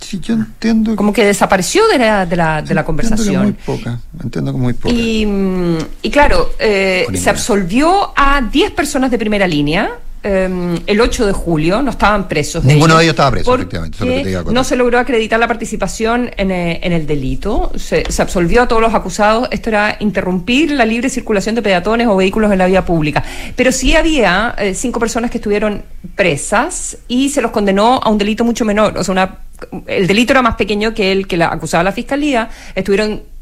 Sí, 0.00 0.18
yo 0.20 0.34
entiendo 0.34 0.96
Como 0.96 1.12
que 1.12 1.24
desapareció 1.24 1.86
de 1.86 1.98
la, 1.98 2.26
de 2.26 2.36
la, 2.36 2.60
de 2.62 2.74
la 2.74 2.80
entiendo 2.80 2.82
que 2.82 2.84
conversación. 2.84 3.42
muy 3.42 3.52
poca. 3.52 4.00
Entiendo 4.22 4.52
que 4.52 4.58
muy 4.58 4.72
poca. 4.74 4.94
Y, 4.94 5.24
mm, 5.24 5.78
y 6.02 6.10
claro, 6.10 6.50
eh, 6.58 7.06
se 7.14 7.30
absolvió 7.30 8.12
a 8.14 8.42
10 8.42 8.72
personas 8.72 9.10
de 9.10 9.18
primera 9.18 9.46
línea. 9.46 9.92
Eh, 10.24 10.80
el 10.86 11.00
8 11.00 11.26
de 11.26 11.32
julio 11.32 11.82
no 11.82 11.90
estaban 11.90 12.26
presos. 12.26 12.64
Ninguno 12.64 12.94
ellos, 12.94 12.98
de 12.98 13.04
ellos 13.04 13.12
estaba 13.12 13.30
preso, 13.30 13.54
efectivamente, 13.54 13.96
eso 13.96 14.04
es 14.04 14.10
lo 14.10 14.16
que 14.16 14.22
te 14.22 14.30
iba 14.30 14.40
a 14.40 14.44
contar. 14.44 14.54
No 14.54 14.64
se 14.64 14.76
logró 14.76 14.98
acreditar 14.98 15.38
la 15.38 15.46
participación 15.46 16.30
en, 16.36 16.50
eh, 16.50 16.80
en 16.82 16.92
el 16.92 17.06
delito. 17.06 17.70
Se, 17.76 18.10
se 18.10 18.22
absolvió 18.22 18.62
a 18.62 18.68
todos 18.68 18.80
los 18.80 18.94
acusados. 18.94 19.48
Esto 19.50 19.68
era 19.68 19.98
interrumpir 20.00 20.70
la 20.70 20.86
libre 20.86 21.10
circulación 21.10 21.54
de 21.54 21.62
peatones 21.62 22.06
o 22.06 22.16
vehículos 22.16 22.50
en 22.50 22.58
la 22.58 22.66
vía 22.66 22.84
pública. 22.86 23.22
Pero 23.54 23.70
sí 23.70 23.94
había 23.94 24.54
eh, 24.56 24.74
cinco 24.74 24.98
personas 24.98 25.30
que 25.30 25.38
estuvieron 25.38 25.82
presas 26.16 26.96
y 27.06 27.28
se 27.28 27.42
los 27.42 27.50
condenó 27.50 28.00
a 28.02 28.08
un 28.08 28.16
delito 28.16 28.44
mucho 28.44 28.64
menor. 28.64 28.96
O 28.96 29.04
sea, 29.04 29.12
una, 29.12 29.38
el 29.86 30.06
delito 30.06 30.32
era 30.32 30.40
más 30.40 30.56
pequeño 30.56 30.94
que 30.94 31.12
el 31.12 31.26
que 31.26 31.36
la 31.36 31.48
acusaba 31.48 31.84
la 31.84 31.92
fiscalía. 31.92 32.48
Estuvieron 32.74 33.33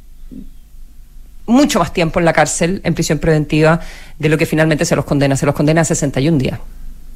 mucho 1.47 1.79
más 1.79 1.93
tiempo 1.93 2.19
en 2.19 2.25
la 2.25 2.33
cárcel, 2.33 2.81
en 2.85 2.95
prisión 2.95 3.19
preventiva, 3.19 3.81
de 4.19 4.29
lo 4.29 4.39
que 4.39 4.47
finalmente 4.47 4.85
se 4.85 4.97
los 4.97 5.05
condena. 5.05 5.37
Se 5.37 5.47
los 5.47 5.55
condena 5.55 5.81
a 5.81 5.85
61 5.85 6.39
días. 6.39 6.59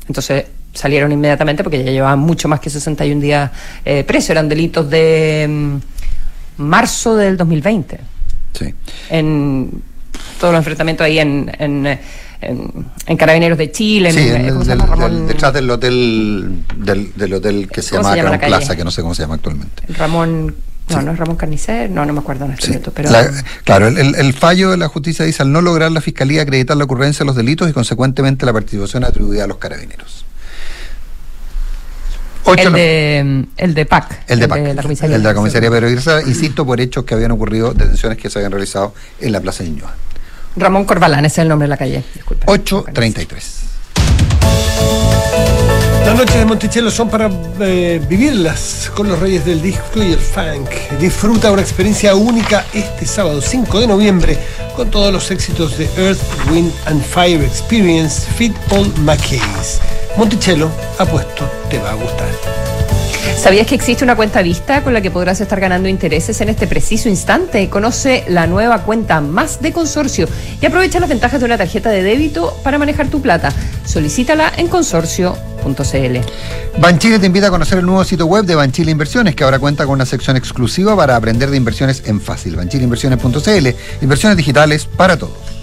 Entonces 0.09 0.47
salieron 0.73 1.11
inmediatamente 1.11 1.63
porque 1.63 1.83
ya 1.83 1.91
llevaban 1.91 2.19
mucho 2.19 2.49
más 2.49 2.61
que 2.61 2.71
61 2.71 3.21
días 3.21 3.51
eh, 3.85 4.05
presos. 4.05 4.31
Eran 4.31 4.49
delitos 4.49 4.89
de 4.89 5.47
mm, 5.49 6.63
marzo 6.63 7.17
del 7.17 7.37
2020. 7.37 7.99
Sí. 8.53 8.75
En 9.11 9.83
todos 10.39 10.53
los 10.53 10.61
enfrentamientos 10.61 11.05
ahí 11.05 11.19
en, 11.19 11.51
en, 11.59 11.87
eh, 11.87 12.01
en, 12.41 13.17
Carabineros 13.17 13.59
de 13.59 13.73
Chile, 13.73 14.13
sí, 14.13 14.29
en, 14.29 15.27
detrás 15.27 15.53
del 15.53 15.71
hotel 15.71 16.63
del, 16.77 17.35
hotel 17.35 17.69
que 17.69 17.83
se 17.83 17.97
llama, 17.97 18.15
se 18.15 18.39
Plaza, 18.39 18.77
que 18.77 18.85
no 18.85 18.91
sé 18.91 19.03
cómo 19.03 19.15
se 19.15 19.23
llama 19.23 19.35
actualmente. 19.35 19.83
Ramón 19.95 20.55
no, 20.89 21.03
no 21.03 21.13
es 21.13 21.19
Ramón 21.19 21.37
Carnicer, 21.37 21.91
no, 21.91 22.07
no 22.07 22.13
me 22.13 22.21
acuerdo 22.21 22.45
en 22.45 22.53
este 22.53 22.69
momento, 22.69 22.93
pero... 22.95 23.11
claro, 23.65 23.89
el, 23.89 24.33
fallo 24.35 24.71
de 24.71 24.77
la 24.77 24.89
justicia 24.89 25.25
dice 25.25 25.43
al 25.43 25.51
no 25.51 25.61
lograr 25.61 25.91
la 25.91 26.01
fiscalía 26.01 26.43
acreditar 26.43 26.77
la 26.77 26.85
ocurrencia 26.85 27.21
de 27.21 27.27
los 27.27 27.37
delitos 27.37 27.69
y 27.69 27.73
consecuentemente 27.73 28.47
la 28.47 28.53
participación 28.53 29.05
atribuida 29.05 29.45
a 29.45 29.47
los 29.49 29.57
carabineros. 29.57 30.25
el, 32.47 32.73
de, 32.73 33.47
el 33.57 33.75
de 33.75 33.87
PAC. 33.87 34.23
El 34.29 34.39
de 34.39 34.49
PAC. 34.49 34.75
la 34.75 34.83
comisaría, 34.83 35.17
el 35.17 35.23
de 35.23 35.29
la 35.29 35.35
comisaría 35.35 35.71
Pedro 35.71 35.91
insisto, 35.91 36.65
por 36.65 36.81
hechos 36.81 37.05
que 37.05 37.15
habían 37.15 37.33
ocurrido, 37.33 37.75
detenciones 37.75 38.17
que 38.19 38.31
se 38.31 38.39
habían 38.39 38.53
realizado 38.53 38.95
en 39.21 39.33
la 39.33 39.41
Plaza 39.41 39.65
de 39.65 39.71
Ñua. 39.71 39.93
Ramón 40.55 40.85
Corbalán, 40.85 41.25
ese 41.25 41.41
es 41.41 41.43
el 41.43 41.49
nombre 41.49 41.65
de 41.67 41.71
la 41.71 41.77
calle, 41.77 42.05
disculpe. 42.15 42.45
833. 42.47 43.66
Las 46.07 46.17
noches 46.17 46.37
de 46.37 46.45
Monticello 46.45 46.89
son 46.89 47.11
para 47.11 47.29
eh, 47.59 48.01
vivirlas 48.09 48.93
con 48.95 49.09
los 49.09 49.19
reyes 49.19 49.45
del 49.45 49.61
disco 49.61 50.01
y 50.01 50.13
el 50.13 50.21
funk. 50.21 50.71
Disfruta 51.01 51.51
una 51.51 51.63
experiencia 51.63 52.15
única 52.15 52.65
este 52.73 53.05
sábado 53.05 53.43
5 53.43 53.81
de 53.81 53.89
noviembre 53.89 54.39
con 54.77 54.89
todos 54.89 55.13
los 55.13 55.29
éxitos 55.33 55.77
de 55.77 55.91
Earth, 55.97 56.21
Wind 56.49 56.71
and 56.85 57.03
Fire 57.03 57.43
Experience 57.43 58.25
Fit 58.37 58.55
All 58.71 58.87
McKays. 58.99 59.81
Monticello, 60.17 60.71
apuesto, 60.97 61.51
te 61.69 61.81
va 61.81 61.91
a 61.91 61.95
gustar. 61.95 62.29
¿Sabías 63.37 63.67
que 63.67 63.75
existe 63.75 64.05
una 64.05 64.15
cuenta 64.15 64.43
vista 64.43 64.85
con 64.85 64.95
la 64.95 65.01
que 65.01 65.11
podrás 65.11 65.41
estar 65.41 65.59
ganando 65.59 65.89
intereses 65.89 66.41
en 66.41 66.49
este 66.49 66.69
preciso 66.69 67.09
instante? 67.09 67.69
Conoce 67.69 68.25
la 68.29 68.47
nueva 68.47 68.85
cuenta 68.85 69.21
más 69.21 69.61
de 69.61 69.73
consorcio 69.73 70.29
y 70.63 70.67
aprovecha 70.67 71.01
las 71.01 71.09
ventajas 71.09 71.41
de 71.41 71.47
una 71.47 71.59
tarjeta 71.59 71.91
de 71.91 72.05
débito 72.05 72.57
para 72.63 72.79
manejar 72.79 73.09
tu 73.09 73.21
plata. 73.21 73.53
Solicítala 73.85 74.53
en 74.57 74.69
Banchile 76.79 77.19
te 77.19 77.27
invita 77.27 77.49
a 77.49 77.51
conocer 77.51 77.79
el 77.79 77.87
nuevo 77.87 78.05
sitio 78.05 78.27
web 78.27 78.45
de 78.45 78.55
Banchile 78.55 78.91
Inversiones, 78.91 79.35
que 79.35 79.45
ahora 79.45 79.59
cuenta 79.59 79.85
con 79.85 79.95
una 79.95 80.07
sección 80.07 80.37
exclusiva 80.37 80.97
para 80.97 81.17
aprender 81.17 81.51
de 81.51 81.57
inversiones 81.57 82.03
en 82.07 82.21
fácil. 82.21 82.57
Banchileinversiones.cl, 82.57 83.69
inversiones 84.03 84.37
digitales 84.37 84.85
para 84.85 85.17
todos. 85.17 85.57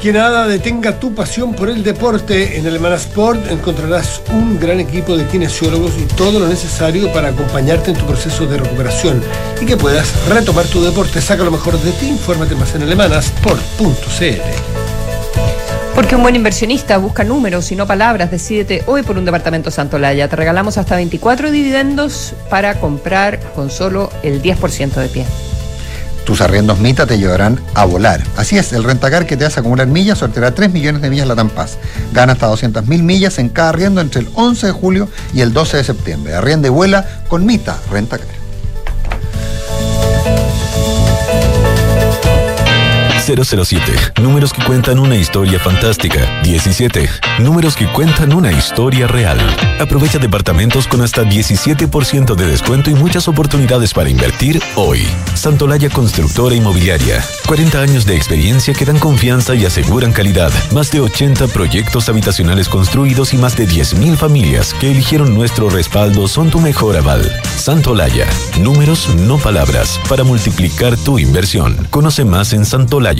Que 0.00 0.14
nada 0.14 0.46
detenga 0.46 0.98
tu 0.98 1.14
pasión 1.14 1.52
por 1.52 1.68
el 1.68 1.84
deporte. 1.84 2.56
En 2.56 2.66
Alemana 2.66 2.94
Sport 2.94 3.50
encontrarás 3.50 4.22
un 4.32 4.58
gran 4.58 4.80
equipo 4.80 5.14
de 5.14 5.26
kinesiólogos 5.26 5.92
y 5.98 6.04
todo 6.14 6.40
lo 6.40 6.48
necesario 6.48 7.12
para 7.12 7.28
acompañarte 7.28 7.90
en 7.90 7.98
tu 7.98 8.06
proceso 8.06 8.46
de 8.46 8.56
recuperación 8.56 9.22
y 9.60 9.66
que 9.66 9.76
puedas 9.76 10.26
retomar 10.26 10.64
tu 10.68 10.82
deporte. 10.82 11.20
Saca 11.20 11.44
lo 11.44 11.50
mejor 11.50 11.78
de 11.78 11.92
ti. 11.92 12.08
Infórmate 12.08 12.54
más 12.54 12.74
en 12.74 12.84
alemanasport.cl. 12.84 14.79
Porque 15.94 16.16
un 16.16 16.22
buen 16.22 16.36
inversionista 16.36 16.96
busca 16.98 17.24
números 17.24 17.70
y 17.72 17.76
no 17.76 17.86
palabras. 17.86 18.30
Decídete 18.30 18.84
hoy 18.86 19.02
por 19.02 19.18
un 19.18 19.24
departamento 19.24 19.70
Santolaya. 19.70 20.28
Te 20.28 20.36
regalamos 20.36 20.78
hasta 20.78 20.96
24 20.96 21.50
dividendos 21.50 22.34
para 22.48 22.80
comprar 22.80 23.40
con 23.54 23.70
solo 23.70 24.10
el 24.22 24.40
10% 24.40 24.94
de 24.94 25.08
pie. 25.08 25.26
Tus 26.24 26.40
arriendos 26.40 26.78
Mita 26.78 27.06
te 27.06 27.18
llevarán 27.18 27.60
a 27.74 27.84
volar. 27.84 28.22
Así 28.36 28.56
es, 28.56 28.72
el 28.72 28.84
rentacar 28.84 29.26
que 29.26 29.36
te 29.36 29.44
hace 29.44 29.60
acumular 29.60 29.88
millas 29.88 30.18
sorteará 30.18 30.54
3 30.54 30.72
millones 30.72 31.02
de 31.02 31.10
millas 31.10 31.26
la 31.26 31.34
Tampaz. 31.34 31.76
Gana 32.12 32.34
hasta 32.34 32.46
200 32.46 32.86
mil 32.86 33.02
millas 33.02 33.38
en 33.38 33.48
cada 33.48 33.70
arriendo 33.70 34.00
entre 34.00 34.20
el 34.20 34.28
11 34.34 34.68
de 34.68 34.72
julio 34.72 35.08
y 35.34 35.40
el 35.40 35.52
12 35.52 35.78
de 35.78 35.84
septiembre. 35.84 36.34
Arriende 36.34 36.68
y 36.68 36.70
vuela 36.70 37.04
con 37.28 37.44
Mita 37.44 37.76
Rentacar. 37.90 38.39
007. 43.36 44.20
Números 44.20 44.52
que 44.52 44.62
cuentan 44.64 44.98
una 44.98 45.14
historia 45.14 45.60
fantástica. 45.60 46.40
17. 46.42 47.08
Números 47.38 47.76
que 47.76 47.86
cuentan 47.92 48.32
una 48.32 48.50
historia 48.50 49.06
real. 49.06 49.38
Aprovecha 49.78 50.18
departamentos 50.18 50.88
con 50.88 51.00
hasta 51.02 51.22
17% 51.22 52.34
de 52.34 52.46
descuento 52.46 52.90
y 52.90 52.94
muchas 52.94 53.28
oportunidades 53.28 53.94
para 53.94 54.10
invertir 54.10 54.60
hoy. 54.74 55.06
Santolaya 55.34 55.90
Constructora 55.90 56.54
Inmobiliaria. 56.54 57.24
40 57.46 57.80
años 57.80 58.04
de 58.04 58.16
experiencia 58.16 58.74
que 58.74 58.84
dan 58.84 58.98
confianza 58.98 59.54
y 59.54 59.64
aseguran 59.64 60.12
calidad. 60.12 60.52
Más 60.72 60.90
de 60.90 61.00
80 61.00 61.48
proyectos 61.48 62.08
habitacionales 62.08 62.68
construidos 62.68 63.32
y 63.32 63.36
más 63.36 63.56
de 63.56 63.68
10.000 63.68 64.16
familias 64.16 64.74
que 64.74 64.90
eligieron 64.90 65.34
nuestro 65.34 65.70
respaldo 65.70 66.26
son 66.26 66.50
tu 66.50 66.60
mejor 66.60 66.96
aval. 66.96 67.40
Santolaya. 67.56 68.26
Números, 68.60 69.14
no 69.14 69.38
palabras, 69.38 70.00
para 70.08 70.24
multiplicar 70.24 70.96
tu 70.96 71.18
inversión. 71.18 71.86
Conoce 71.90 72.24
más 72.24 72.52
en 72.52 72.64
Santolaya 72.64 73.19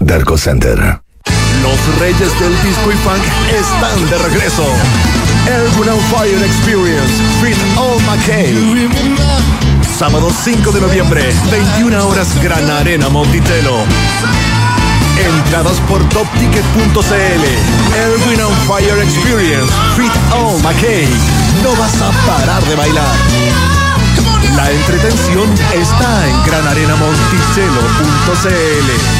Darko 0.00 0.36
Center. 0.36 1.00
Los 1.62 1.98
reyes 1.98 2.40
del 2.40 2.60
disco 2.62 2.90
y 2.90 2.96
funk 2.96 3.22
están 3.52 4.10
de 4.10 4.18
regreso. 4.18 4.64
El 5.46 5.70
Ground 5.78 6.02
Fire 6.10 6.42
Experience 6.42 7.14
Fit 7.40 7.56
All 7.76 8.02
McKay. 8.02 8.88
Sábado 9.98 10.32
5 10.42 10.72
de 10.72 10.80
noviembre, 10.80 11.32
21 11.50 12.08
horas 12.08 12.28
Gran 12.42 12.68
Arena 12.70 13.10
Montitelo. 13.10 13.84
Entradas 15.18 15.78
por 15.88 16.02
topticket.cl. 16.08 17.44
El 17.94 18.42
on 18.42 18.56
Fire 18.66 18.98
Experience 19.02 19.72
Fit 19.96 20.12
All 20.32 20.58
McKay. 20.62 21.06
No 21.62 21.76
vas 21.76 22.00
a 22.00 22.10
parar 22.26 22.64
de 22.64 22.74
bailar. 22.74 23.14
La 24.56 24.70
entretención 24.70 25.52
está 25.74 26.26
en 26.28 26.42
granarenamonticello.cl. 26.44 29.19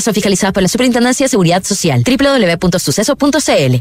son 0.00 0.14
fiscalizadas 0.14 0.52
por 0.52 0.62
la 0.62 0.68
Superintendencia 0.68 1.24
de 1.24 1.28
Seguridad 1.28 1.62
Social. 1.62 2.02
www.suceso.cl 2.04 3.76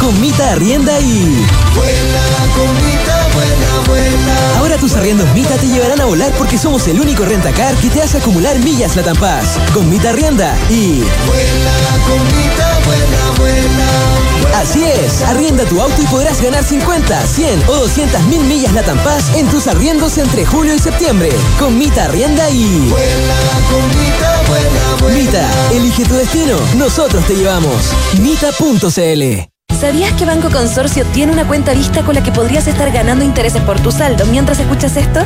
Comita 0.00 0.52
arrienda 0.52 0.98
y... 1.00 1.46
Vuela, 1.74 2.22
comita, 2.56 3.28
vuela, 3.34 3.80
vuela. 3.86 4.58
Ahora 4.58 4.76
tus 4.78 4.94
arriendos 4.94 5.28
Mita 5.34 5.56
te 5.56 5.66
llevarán 5.66 6.00
a 6.00 6.06
volar 6.06 6.32
porque 6.38 6.56
somos 6.56 6.88
el 6.88 7.00
único 7.00 7.24
rentacar 7.24 7.74
que 7.76 7.90
te 7.90 8.02
hace 8.02 8.18
acumular 8.18 8.58
millas 8.60 8.96
Latam 8.96 9.16
Paz. 9.18 9.58
Con 9.74 9.88
Mita 9.90 10.10
arrienda 10.10 10.56
y... 10.70 11.02
Vuela, 11.26 11.69
arrienda 15.26 15.64
tu 15.64 15.80
auto 15.80 16.00
y 16.02 16.06
podrás 16.06 16.40
ganar 16.42 16.64
50, 16.64 17.26
100 17.26 17.62
o 17.68 17.76
200 17.76 18.22
mil 18.24 18.42
millas 18.44 18.72
Latam 18.72 18.98
Paz 18.98 19.30
en 19.34 19.48
tus 19.48 19.66
arriendos 19.66 20.18
entre 20.18 20.44
julio 20.44 20.74
y 20.74 20.78
septiembre. 20.78 21.30
Con 21.58 21.78
Mita 21.78 22.04
arrienda 22.04 22.50
y... 22.50 22.88
Vuela, 22.88 23.34
comita, 23.70 24.42
vuela, 24.48 24.96
vuela. 25.00 25.18
Mita, 25.18 25.50
elige 25.72 26.04
tu 26.04 26.14
destino. 26.14 26.56
Nosotros 26.76 27.24
te 27.26 27.34
llevamos. 27.34 27.76
Mita.cl 28.20 29.50
¿Sabías 29.80 30.12
que 30.12 30.26
Banco 30.26 30.50
Consorcio 30.50 31.06
tiene 31.06 31.32
una 31.32 31.48
cuenta 31.48 31.72
vista 31.72 32.02
con 32.02 32.14
la 32.14 32.22
que 32.22 32.32
podrías 32.32 32.66
estar 32.66 32.92
ganando 32.92 33.24
intereses 33.24 33.62
por 33.62 33.80
tu 33.80 33.90
saldo 33.90 34.26
mientras 34.26 34.60
escuchas 34.60 34.94
esto? 34.96 35.20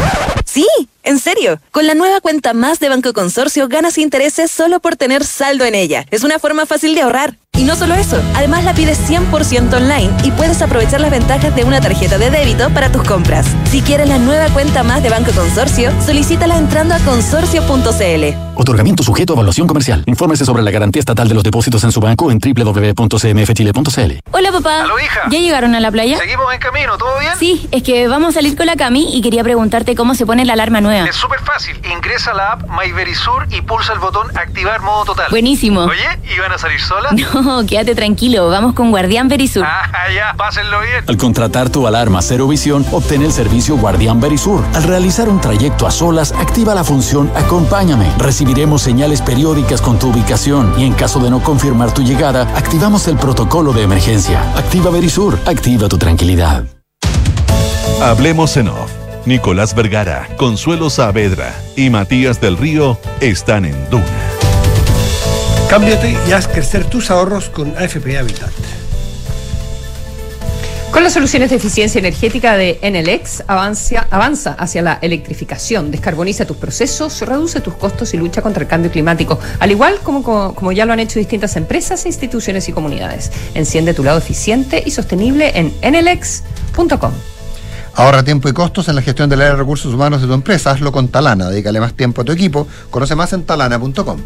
Sí, 0.55 0.68
en 1.02 1.18
serio. 1.18 1.59
Con 1.72 1.84
la 1.88 1.96
nueva 1.96 2.20
cuenta 2.20 2.55
más 2.55 2.78
de 2.78 2.88
Banco 2.88 3.12
Consorcio 3.12 3.66
ganas 3.66 3.98
intereses 3.98 4.52
solo 4.52 4.78
por 4.78 4.94
tener 4.94 5.24
saldo 5.24 5.64
en 5.64 5.74
ella. 5.74 6.07
Es 6.12 6.22
una 6.22 6.38
forma 6.38 6.64
fácil 6.64 6.94
de 6.94 7.02
ahorrar. 7.02 7.36
Y 7.57 7.62
no 7.62 7.76
solo 7.76 7.94
eso, 7.94 8.20
además 8.34 8.64
la 8.64 8.74
pides 8.74 8.98
100% 9.09 9.74
online 9.74 10.11
y 10.24 10.32
puedes 10.32 10.61
aprovechar 10.61 11.00
las 11.00 11.12
ventajas 11.12 11.55
de 11.55 11.62
una 11.62 11.80
tarjeta 11.80 12.18
de 12.18 12.28
débito 12.28 12.68
para 12.70 12.90
tus 12.90 13.05
compras. 13.05 13.46
Si 13.70 13.80
quieres 13.80 14.09
la 14.09 14.18
nueva 14.18 14.48
cuenta 14.48 14.82
más 14.82 15.05
de 15.05 15.11
Banco 15.11 15.30
Consorcio, 15.30 15.92
solicítala 16.05 16.59
entrando 16.59 16.96
a 16.96 16.98
consorcio.cl. 16.98 18.36
Otorgamiento 18.57 19.05
sujeto 19.05 19.34
a 19.34 19.36
evaluación 19.36 19.68
comercial. 19.68 20.02
Infórmese 20.07 20.44
sobre 20.44 20.64
la 20.64 20.72
garantía 20.72 20.98
estatal 20.98 21.28
de 21.28 21.34
los 21.34 21.44
depósitos 21.44 21.84
en 21.84 21.92
su 21.92 22.00
banco 22.00 22.32
en 22.32 22.40
www.cmfchile.cl. 22.40 24.12
Hola 24.32 24.52
papá. 24.52 24.82
¿Aló, 24.82 24.98
hija? 24.98 25.20
¿Ya 25.30 25.38
llegaron 25.38 25.76
a 25.76 25.80
la 25.80 25.92
playa? 25.92 26.18
Seguimos 26.18 26.52
en 26.52 26.59
camino, 26.59 26.98
¿todo 26.98 27.20
bien? 27.20 27.34
Sí, 27.38 27.68
es 27.70 27.84
que 27.84 28.09
vamos 28.09 28.30
a 28.30 28.32
salir 28.32 28.57
con 28.57 28.66
la 28.66 28.74
Cami 28.74 29.16
y 29.16 29.22
quería 29.22 29.44
preguntarte 29.44 29.94
cómo 29.94 30.16
se 30.16 30.26
pone 30.26 30.43
la 30.47 30.55
alarma 30.55 30.80
nueva. 30.80 31.09
Es 31.09 31.16
súper 31.16 31.40
fácil. 31.40 31.80
Ingresa 31.92 32.32
a 32.32 32.34
la 32.34 32.53
app 32.53 32.62
MyVerisur 32.68 33.47
y 33.51 33.62
pulsa 33.62 33.92
el 33.92 33.99
botón 33.99 34.26
activar 34.36 34.80
modo 34.80 35.05
total. 35.05 35.26
Buenísimo. 35.30 35.80
Oye, 35.82 36.18
¿y 36.34 36.38
van 36.38 36.53
a 36.53 36.59
salir 36.59 36.80
solas? 36.80 37.12
No, 37.45 37.66
quédate 37.66 37.95
tranquilo. 37.95 38.49
Vamos 38.49 38.74
con 38.74 38.90
Guardián 38.90 39.28
Verisur. 39.28 39.64
Ah, 39.66 40.09
ya, 40.14 40.34
pásenlo 40.36 40.80
bien. 40.80 41.05
Al 41.07 41.16
contratar 41.16 41.68
tu 41.68 41.86
alarma 41.86 42.22
Cero 42.22 42.49
Visión, 42.49 42.86
obtén 42.90 43.22
el 43.22 43.32
servicio 43.32 43.76
Guardián 43.76 44.20
Verisur. 44.20 44.64
Al 44.74 44.84
realizar 44.84 45.28
un 45.28 45.40
trayecto 45.40 45.86
a 45.86 45.90
solas, 45.90 46.32
activa 46.32 46.74
la 46.74 46.84
función 46.84 47.30
Acompáñame. 47.34 48.11
Recibiremos 48.18 48.82
señales 48.82 49.20
periódicas 49.20 49.80
con 49.80 49.99
tu 49.99 50.09
ubicación 50.09 50.74
y 50.78 50.84
en 50.84 50.95
caso 50.95 51.20
de 51.20 51.30
no 51.30 51.42
confirmar 51.42 51.92
tu 51.92 52.03
llegada, 52.03 52.42
activamos 52.57 53.07
el 53.09 53.16
protocolo 53.16 53.72
de 53.72 53.82
emergencia. 53.82 54.40
Activa 54.57 54.90
Verisur. 54.90 55.38
Activa 55.47 55.88
tu 55.88 55.99
tranquilidad. 55.99 56.64
Hablemos 58.03 58.57
en 58.57 58.68
off. 58.68 59.03
Nicolás 59.27 59.75
Vergara, 59.75 60.29
Consuelo 60.37 60.91
Saavedra 60.91 61.55
y 61.77 61.89
Matías 61.89 62.41
del 62.43 62.59
Río 62.59 62.99
están 63.20 63.64
en 63.64 63.75
Duna. 63.89 64.05
Cámbiate 65.70 66.14
y 66.29 66.33
haz 66.33 66.47
crecer 66.47 66.85
tus 66.85 67.11
ahorros 67.11 67.49
con 67.49 67.75
AFP 67.77 68.18
Habitat. 68.18 68.53
Con 70.91 71.03
las 71.03 71.14
soluciones 71.14 71.51
de 71.51 71.57
eficiencia 71.57 71.99
energética 71.99 72.57
de 72.57 72.79
Enelex, 72.83 73.43
avanza, 73.49 74.07
avanza 74.11 74.53
hacia 74.53 74.83
la 74.83 74.99
electrificación, 75.01 75.91
descarboniza 75.91 76.45
tus 76.45 76.59
procesos, 76.59 77.20
reduce 77.22 77.61
tus 77.61 77.75
costos 77.75 78.14
y 78.14 78.18
lucha 78.18 78.43
contra 78.43 78.62
el 78.62 78.68
cambio 78.68 78.93
climático, 78.93 79.41
al 79.59 79.72
igual 79.72 79.99
como, 80.05 80.22
como, 80.22 80.55
como 80.55 80.70
ya 80.70 80.85
lo 80.85 80.93
han 80.93 81.01
hecho 81.01 81.18
distintas 81.18 81.57
empresas, 81.57 82.07
instituciones 82.07 82.68
y 82.68 82.72
comunidades. 82.72 83.33
Enciende 83.55 83.95
tu 83.95 84.05
lado 84.05 84.18
eficiente 84.18 84.83
y 84.87 84.93
sostenible 84.93 85.59
en 85.59 85.75
enelex.com. 85.81 87.34
Ahorra 87.97 88.24
tiempo 88.24 88.49
y 88.49 88.53
costos 88.53 88.88
en 88.88 88.97
la 88.97 89.03
gestión 89.03 89.30
del 89.30 89.40
área 89.40 89.53
de 89.53 89.59
recursos 89.59 89.95
humanos 89.95 90.20
de 90.20 90.26
tu 90.26 90.34
empresa. 90.34 90.72
Hazlo 90.72 90.90
con 90.90 91.09
Talana. 91.09 91.49
Dedícale 91.49 91.78
más 91.78 91.95
tiempo 91.95 92.22
a 92.22 92.24
tu 92.24 92.32
equipo. 92.32 92.66
Conoce 92.90 93.14
más 93.14 93.32
en 93.32 93.45
talana.com. 93.45 94.20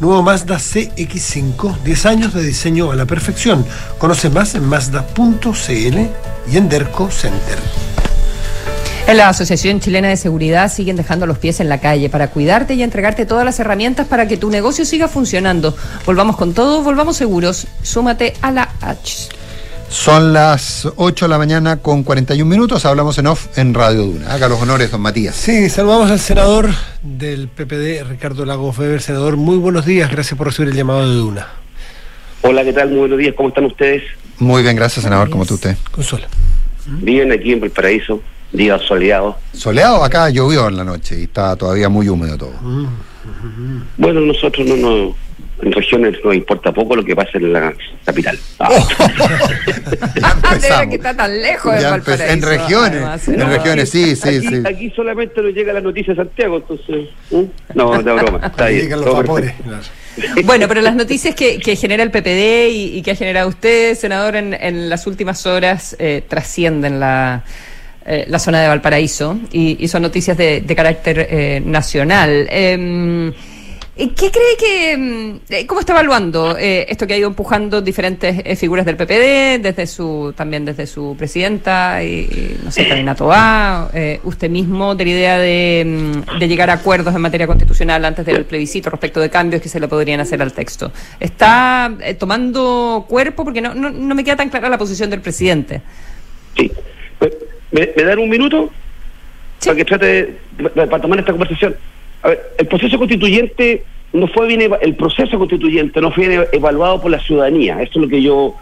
Nuevo 0.00 0.22
Mazda 0.22 0.56
CX5, 0.56 1.82
10 1.84 2.06
años 2.06 2.34
de 2.34 2.42
diseño 2.42 2.90
a 2.90 2.96
la 2.96 3.04
perfección. 3.04 3.66
Conoce 3.98 4.30
más 4.30 4.54
en 4.54 4.66
Mazda.cl 4.66 5.98
y 6.50 6.56
en 6.56 6.68
Derco 6.68 7.10
Center. 7.10 7.58
En 9.06 9.18
la 9.18 9.28
Asociación 9.28 9.80
Chilena 9.80 10.08
de 10.08 10.16
Seguridad 10.16 10.72
siguen 10.72 10.96
dejando 10.96 11.26
los 11.26 11.36
pies 11.36 11.60
en 11.60 11.68
la 11.68 11.78
calle 11.78 12.08
para 12.08 12.30
cuidarte 12.30 12.72
y 12.72 12.82
entregarte 12.82 13.26
todas 13.26 13.44
las 13.44 13.60
herramientas 13.60 14.06
para 14.06 14.26
que 14.26 14.38
tu 14.38 14.48
negocio 14.48 14.86
siga 14.86 15.08
funcionando. 15.08 15.76
Volvamos 16.06 16.36
con 16.36 16.54
todo, 16.54 16.82
volvamos 16.82 17.18
seguros. 17.18 17.66
Súmate 17.82 18.32
a 18.40 18.50
la 18.50 18.70
H. 18.80 19.28
Son 19.88 20.32
las 20.32 20.88
8 20.96 21.24
de 21.24 21.28
la 21.28 21.38
mañana 21.38 21.76
con 21.78 22.02
41 22.02 22.48
minutos. 22.48 22.84
Hablamos 22.84 23.16
en 23.18 23.26
off 23.26 23.58
en 23.58 23.74
Radio 23.74 24.02
Duna. 24.04 24.32
Haga 24.32 24.48
los 24.48 24.60
honores, 24.60 24.90
don 24.90 25.00
Matías. 25.00 25.34
Sí, 25.34 25.68
saludamos 25.68 26.10
al 26.10 26.18
senador 26.18 26.70
del 27.02 27.48
PPD, 27.48 28.08
Ricardo 28.08 28.44
Lagos 28.44 28.76
Weber. 28.78 29.00
Senador, 29.00 29.36
muy 29.36 29.56
buenos 29.56 29.86
días. 29.86 30.10
Gracias 30.10 30.36
por 30.36 30.48
recibir 30.48 30.70
el 30.70 30.76
llamado 30.76 31.08
de 31.08 31.14
Duna. 31.14 31.46
Hola, 32.42 32.64
¿qué 32.64 32.72
tal? 32.72 32.90
Muy 32.90 32.98
buenos 32.98 33.18
días. 33.18 33.34
¿Cómo 33.36 33.48
están 33.50 33.64
ustedes? 33.64 34.02
Muy 34.38 34.62
bien, 34.62 34.76
gracias, 34.76 35.04
senador. 35.04 35.30
¿Cómo 35.30 35.44
está 35.44 35.54
usted? 35.54 35.76
Consuelo. 35.92 36.26
Bien, 36.86 37.30
aquí 37.32 37.52
en 37.52 37.60
Valparaíso. 37.60 38.20
Día 38.52 38.78
soleado. 38.78 39.36
Soleado, 39.52 40.04
acá 40.04 40.30
llovió 40.30 40.68
en 40.68 40.76
la 40.76 40.84
noche 40.84 41.18
y 41.18 41.22
está 41.24 41.56
todavía 41.56 41.88
muy 41.88 42.08
húmedo 42.08 42.38
todo. 42.38 42.52
Bueno, 43.96 44.20
nosotros 44.20 44.66
no 44.66 44.76
nos 44.76 45.14
en 45.62 45.72
regiones 45.72 46.16
nos 46.24 46.34
importa 46.34 46.72
poco 46.72 46.96
lo 46.96 47.04
que 47.04 47.14
pasa 47.14 47.30
en 47.34 47.52
la 47.52 47.72
capital. 48.04 48.38
Ah. 48.58 48.68
Ah, 50.22 50.86
que 50.88 50.96
está 50.96 51.14
tan 51.14 51.40
lejos 51.42 51.74
de 51.74 51.80
Ya 51.80 51.96
empe- 51.96 52.30
en 52.32 52.42
regiones, 52.42 52.92
además, 53.02 53.28
en 53.28 53.38
¿no? 53.38 53.48
regiones, 53.48 53.90
sí, 53.90 54.16
sí, 54.16 54.28
aquí, 54.28 54.46
sí. 54.48 54.62
aquí 54.64 54.90
solamente 54.94 55.42
nos 55.42 55.52
llega 55.54 55.72
la 55.72 55.80
noticia 55.80 56.14
de 56.14 56.16
Santiago, 56.24 56.56
entonces. 56.56 57.08
¿eh? 57.30 57.46
No, 57.74 58.02
de 58.02 58.12
broma. 58.12 58.40
Está 58.46 58.66
bien. 58.68 58.82
Llegan 58.82 59.00
los 59.02 59.14
vapores. 59.14 59.52
Bueno, 60.44 60.68
pero 60.68 60.80
las 60.80 60.94
noticias 60.94 61.34
que, 61.34 61.58
que 61.58 61.74
genera 61.74 62.04
el 62.04 62.12
PPD 62.12 62.68
y, 62.70 62.98
y 62.98 63.02
que 63.02 63.10
ha 63.10 63.14
generado 63.16 63.48
usted, 63.48 63.96
senador, 63.96 64.36
en, 64.36 64.54
en 64.54 64.88
las 64.88 65.08
últimas 65.08 65.44
horas 65.44 65.96
eh, 65.98 66.22
trascienden 66.28 67.00
la, 67.00 67.42
eh, 68.06 68.24
la 68.28 68.38
zona 68.38 68.60
de 68.62 68.68
Valparaíso 68.68 69.36
y, 69.50 69.76
y 69.82 69.88
son 69.88 70.02
noticias 70.02 70.36
de, 70.36 70.60
de 70.60 70.76
carácter 70.76 71.26
eh, 71.28 71.60
nacional. 71.64 72.48
¿Qué 73.96 74.12
cree 74.32 74.56
que, 74.58 74.96
mm, 74.96 75.40
eh, 75.50 75.66
cómo 75.66 75.78
está 75.78 75.92
evaluando 75.92 76.56
eh, 76.58 76.84
esto 76.88 77.06
que 77.06 77.14
ha 77.14 77.16
ido 77.16 77.28
empujando 77.28 77.80
diferentes 77.80 78.42
eh, 78.44 78.56
figuras 78.56 78.84
del 78.84 78.96
PPD, 78.96 79.62
desde 79.62 79.86
su, 79.86 80.34
también 80.36 80.64
desde 80.64 80.88
su 80.88 81.14
presidenta 81.16 82.02
y, 82.02 82.58
no 82.64 82.72
sé, 82.72 82.88
Karina 82.88 83.14
Toá, 83.14 83.90
eh, 83.94 84.18
usted 84.24 84.50
mismo, 84.50 84.96
de 84.96 85.04
la 85.04 85.10
idea 85.12 85.38
de, 85.38 85.84
mm, 86.26 86.38
de 86.40 86.48
llegar 86.48 86.70
a 86.70 86.72
acuerdos 86.72 87.14
en 87.14 87.20
materia 87.20 87.46
constitucional 87.46 88.04
antes 88.04 88.26
del 88.26 88.44
plebiscito 88.44 88.90
respecto 88.90 89.20
de 89.20 89.30
cambios 89.30 89.62
que 89.62 89.68
se 89.68 89.78
le 89.78 89.86
podrían 89.86 90.18
hacer 90.18 90.42
al 90.42 90.52
texto? 90.52 90.90
¿Está 91.20 91.94
eh, 92.00 92.14
tomando 92.14 93.04
cuerpo? 93.08 93.44
Porque 93.44 93.60
no, 93.60 93.74
no, 93.74 93.90
no 93.90 94.14
me 94.16 94.24
queda 94.24 94.34
tan 94.34 94.48
clara 94.50 94.68
la 94.68 94.78
posición 94.78 95.08
del 95.08 95.20
presidente. 95.20 95.82
¿Me, 97.70 97.90
me 97.96 98.02
dan 98.02 98.18
un 98.18 98.28
minuto? 98.28 98.70
Para 99.64 99.76
que 99.76 99.84
trate 99.84 100.06
de, 100.06 100.38
de- 100.58 100.70
para 100.70 101.00
tomar 101.00 101.18
esta 101.20 101.30
conversación. 101.30 101.76
A 102.24 102.30
ver, 102.30 102.42
el 102.58 102.66
proceso 102.66 102.98
constituyente 102.98 103.84
no 104.14 104.26
fue 104.28 104.46
bien 104.46 104.72
el 104.80 104.94
proceso 104.94 105.38
constituyente 105.38 106.00
no 106.00 106.10
fue 106.10 106.28
bien 106.28 106.44
evaluado 106.52 107.02
por 107.02 107.10
la 107.10 107.20
ciudadanía. 107.20 107.82
Eso 107.82 107.92
es 107.96 107.96
lo 107.96 108.08
que 108.08 108.22
yo 108.22 108.54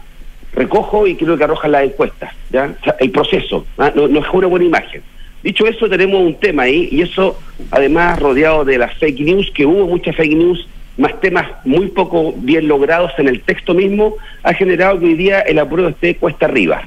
recojo 0.53 1.07
y 1.07 1.15
creo 1.15 1.37
que 1.37 1.43
arroja 1.45 1.67
las 1.69 1.85
encuestas. 1.85 2.33
¿ya? 2.51 2.75
El 2.99 3.11
proceso 3.11 3.65
¿ah? 3.77 3.91
no, 3.95 4.05
es 4.05 4.25
una 4.33 4.47
buena 4.47 4.65
imagen. 4.65 5.01
Dicho 5.41 5.65
eso, 5.65 5.89
tenemos 5.89 6.21
un 6.21 6.35
tema 6.35 6.63
ahí 6.63 6.89
y 6.91 7.01
eso 7.01 7.39
además 7.71 8.19
rodeado 8.19 8.65
de 8.65 8.77
las 8.77 8.93
fake 8.97 9.19
news, 9.21 9.51
que 9.51 9.65
hubo 9.65 9.87
muchas 9.87 10.15
fake 10.15 10.35
news, 10.35 10.67
más 10.97 11.19
temas 11.21 11.47
muy 11.65 11.87
poco 11.87 12.33
bien 12.37 12.67
logrados 12.67 13.11
en 13.17 13.27
el 13.27 13.41
texto 13.41 13.73
mismo, 13.73 14.15
ha 14.43 14.53
generado 14.53 14.99
que 14.99 15.05
hoy 15.05 15.15
día 15.15 15.41
el 15.41 15.59
apruebo 15.59 15.89
esté 15.89 16.15
cuesta 16.15 16.47
arriba. 16.47 16.83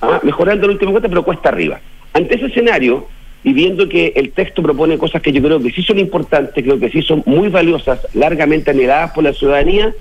¿ah? 0.00 0.20
mejorando 0.22 0.66
el 0.66 0.72
último 0.72 0.92
cuenta, 0.92 1.08
pero 1.08 1.24
cuesta 1.24 1.48
arriba. 1.48 1.80
Ante 2.12 2.36
ese 2.36 2.46
escenario, 2.46 3.08
y 3.44 3.52
viendo 3.52 3.88
que 3.88 4.14
el 4.16 4.32
texto 4.32 4.62
propone 4.62 4.96
cosas 4.96 5.20
que 5.20 5.30
yo 5.30 5.42
creo 5.42 5.60
que 5.60 5.70
sí 5.70 5.82
son 5.82 5.98
importantes, 5.98 6.64
creo 6.64 6.80
que 6.80 6.88
sí 6.88 7.02
son 7.02 7.22
muy 7.26 7.48
valiosas, 7.48 8.00
largamente 8.14 8.70
anheladas 8.70 9.12
por 9.12 9.22
la 9.22 9.34
ciudadanía, 9.34 9.92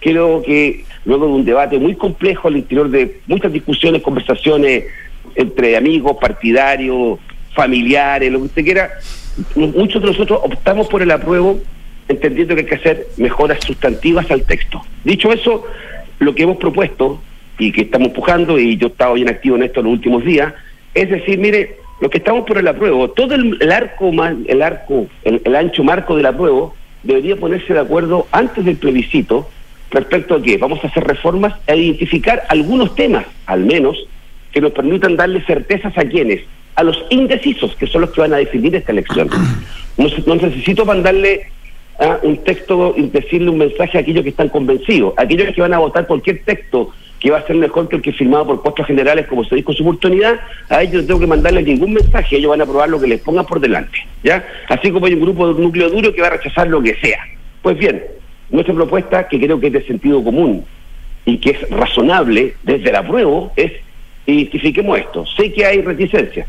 creo 0.00 0.42
que 0.42 0.84
luego 1.06 1.26
de 1.26 1.32
un 1.32 1.44
debate 1.46 1.78
muy 1.78 1.94
complejo 1.94 2.48
al 2.48 2.58
interior 2.58 2.90
de 2.90 3.20
muchas 3.26 3.52
discusiones, 3.52 4.02
conversaciones 4.02 4.84
entre 5.34 5.78
amigos, 5.78 6.18
partidarios, 6.20 7.18
familiares, 7.54 8.30
lo 8.30 8.40
que 8.40 8.44
usted 8.44 8.64
quiera, 8.64 8.90
muchos 9.54 10.02
de 10.02 10.08
nosotros 10.08 10.40
optamos 10.42 10.86
por 10.88 11.00
el 11.00 11.10
apruebo 11.10 11.58
entendiendo 12.08 12.54
que 12.54 12.62
hay 12.62 12.66
que 12.66 12.74
hacer 12.74 13.06
mejoras 13.16 13.58
sustantivas 13.64 14.30
al 14.30 14.42
texto. 14.42 14.82
Dicho 15.04 15.32
eso, 15.32 15.64
lo 16.18 16.34
que 16.34 16.42
hemos 16.42 16.58
propuesto 16.58 17.22
y 17.58 17.72
que 17.72 17.82
estamos 17.82 18.08
empujando, 18.08 18.58
y 18.58 18.76
yo 18.76 18.88
he 18.88 18.90
estado 18.90 19.14
bien 19.14 19.28
activo 19.28 19.56
en 19.56 19.62
esto 19.62 19.80
en 19.80 19.86
los 19.86 19.92
últimos 19.94 20.24
días, 20.24 20.52
es 20.92 21.08
decir, 21.08 21.38
mire, 21.38 21.76
lo 22.00 22.08
que 22.08 22.18
estamos 22.18 22.46
por 22.46 22.58
el 22.58 22.66
apruebo, 22.66 23.10
todo 23.10 23.34
el, 23.34 23.70
arco, 23.70 24.10
el 24.46 24.62
arco, 24.62 25.06
el, 25.22 25.54
ancho 25.54 25.84
marco 25.84 26.16
del 26.16 26.26
apruebo 26.26 26.74
debería 27.02 27.36
ponerse 27.36 27.74
de 27.74 27.80
acuerdo 27.80 28.26
antes 28.32 28.64
del 28.64 28.76
plebiscito 28.76 29.48
respecto 29.90 30.34
a 30.34 30.42
que 30.42 30.56
vamos 30.56 30.82
a 30.82 30.86
hacer 30.86 31.04
reformas 31.04 31.54
e 31.66 31.76
identificar 31.76 32.44
algunos 32.48 32.94
temas, 32.94 33.26
al 33.46 33.64
menos, 33.64 33.98
que 34.52 34.60
nos 34.60 34.72
permitan 34.72 35.16
darle 35.16 35.42
certezas 35.42 35.96
a 35.98 36.04
quienes, 36.04 36.42
a 36.74 36.82
los 36.82 37.04
indecisos, 37.10 37.76
que 37.76 37.86
son 37.86 38.02
los 38.02 38.10
que 38.10 38.22
van 38.22 38.32
a 38.32 38.38
decidir 38.38 38.74
esta 38.74 38.92
elección. 38.92 39.28
No, 39.98 40.34
necesito 40.36 40.86
mandarle 40.86 41.48
un 42.22 42.38
texto 42.38 42.94
decirle 42.96 43.50
un 43.50 43.58
mensaje 43.58 43.98
a 43.98 44.00
aquellos 44.00 44.22
que 44.22 44.30
están 44.30 44.48
convencidos, 44.48 45.12
a 45.18 45.22
aquellos 45.22 45.54
que 45.54 45.60
van 45.60 45.74
a 45.74 45.78
votar 45.78 46.06
cualquier 46.06 46.42
texto 46.44 46.92
que 47.20 47.30
va 47.30 47.38
a 47.38 47.46
ser 47.46 47.56
mejor 47.56 47.88
que 47.88 47.96
el 47.96 48.02
que 48.02 48.12
firmado 48.12 48.46
por 48.46 48.62
puestos 48.62 48.86
generales, 48.86 49.26
como 49.26 49.44
se 49.44 49.54
dijo 49.54 49.72
en 49.72 49.76
su 49.76 49.82
oportunidad, 49.82 50.40
a 50.70 50.82
ellos 50.82 51.02
no 51.02 51.06
tengo 51.06 51.20
que 51.20 51.26
mandarles 51.26 51.66
ningún 51.66 51.92
mensaje, 51.92 52.36
ellos 52.36 52.50
van 52.50 52.62
a 52.62 52.64
aprobar 52.64 52.88
lo 52.88 52.98
que 52.98 53.06
les 53.06 53.20
pongan 53.20 53.44
por 53.44 53.60
delante, 53.60 53.98
¿ya? 54.24 54.44
Así 54.68 54.90
como 54.90 55.06
hay 55.06 55.14
un 55.14 55.20
grupo 55.20 55.52
de 55.52 55.60
núcleo 55.60 55.90
duro 55.90 56.14
que 56.14 56.22
va 56.22 56.28
a 56.28 56.30
rechazar 56.30 56.66
lo 56.68 56.82
que 56.82 56.94
sea. 56.96 57.20
Pues 57.60 57.76
bien, 57.76 58.02
nuestra 58.48 58.74
propuesta, 58.74 59.28
que 59.28 59.38
creo 59.38 59.60
que 59.60 59.66
es 59.66 59.72
de 59.74 59.86
sentido 59.86 60.24
común 60.24 60.64
y 61.26 61.36
que 61.38 61.50
es 61.50 61.70
razonable 61.70 62.54
desde 62.62 62.88
el 62.88 62.96
apruebo, 62.96 63.52
es 63.54 63.72
identifiquemos 64.26 64.98
esto. 64.98 65.26
Sé 65.26 65.52
que 65.52 65.64
hay 65.64 65.82
reticencia. 65.82 66.46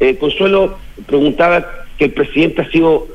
Eh, 0.00 0.16
Consuelo 0.16 0.78
preguntaba 1.06 1.66
que 1.98 2.06
el 2.06 2.12
presidente 2.12 2.62
ha 2.62 2.70
sido... 2.70 3.06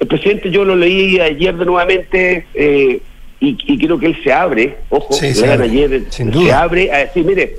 El 0.00 0.08
presidente 0.08 0.50
yo 0.50 0.64
lo 0.64 0.74
leí 0.74 1.20
ayer 1.20 1.56
de 1.56 1.64
nuevamente 1.64 2.46
eh, 2.54 3.00
y, 3.48 3.56
y 3.66 3.78
creo 3.78 3.98
que 3.98 4.06
él 4.06 4.16
se 4.22 4.32
abre, 4.32 4.76
ojo, 4.88 5.12
Sí, 5.12 5.34
se 5.34 5.50
abre, 5.52 5.64
ayer, 5.66 6.02
se 6.08 6.24
duda. 6.24 6.62
abre 6.62 6.90
a 6.92 6.98
decir, 6.98 7.24
mire, 7.24 7.56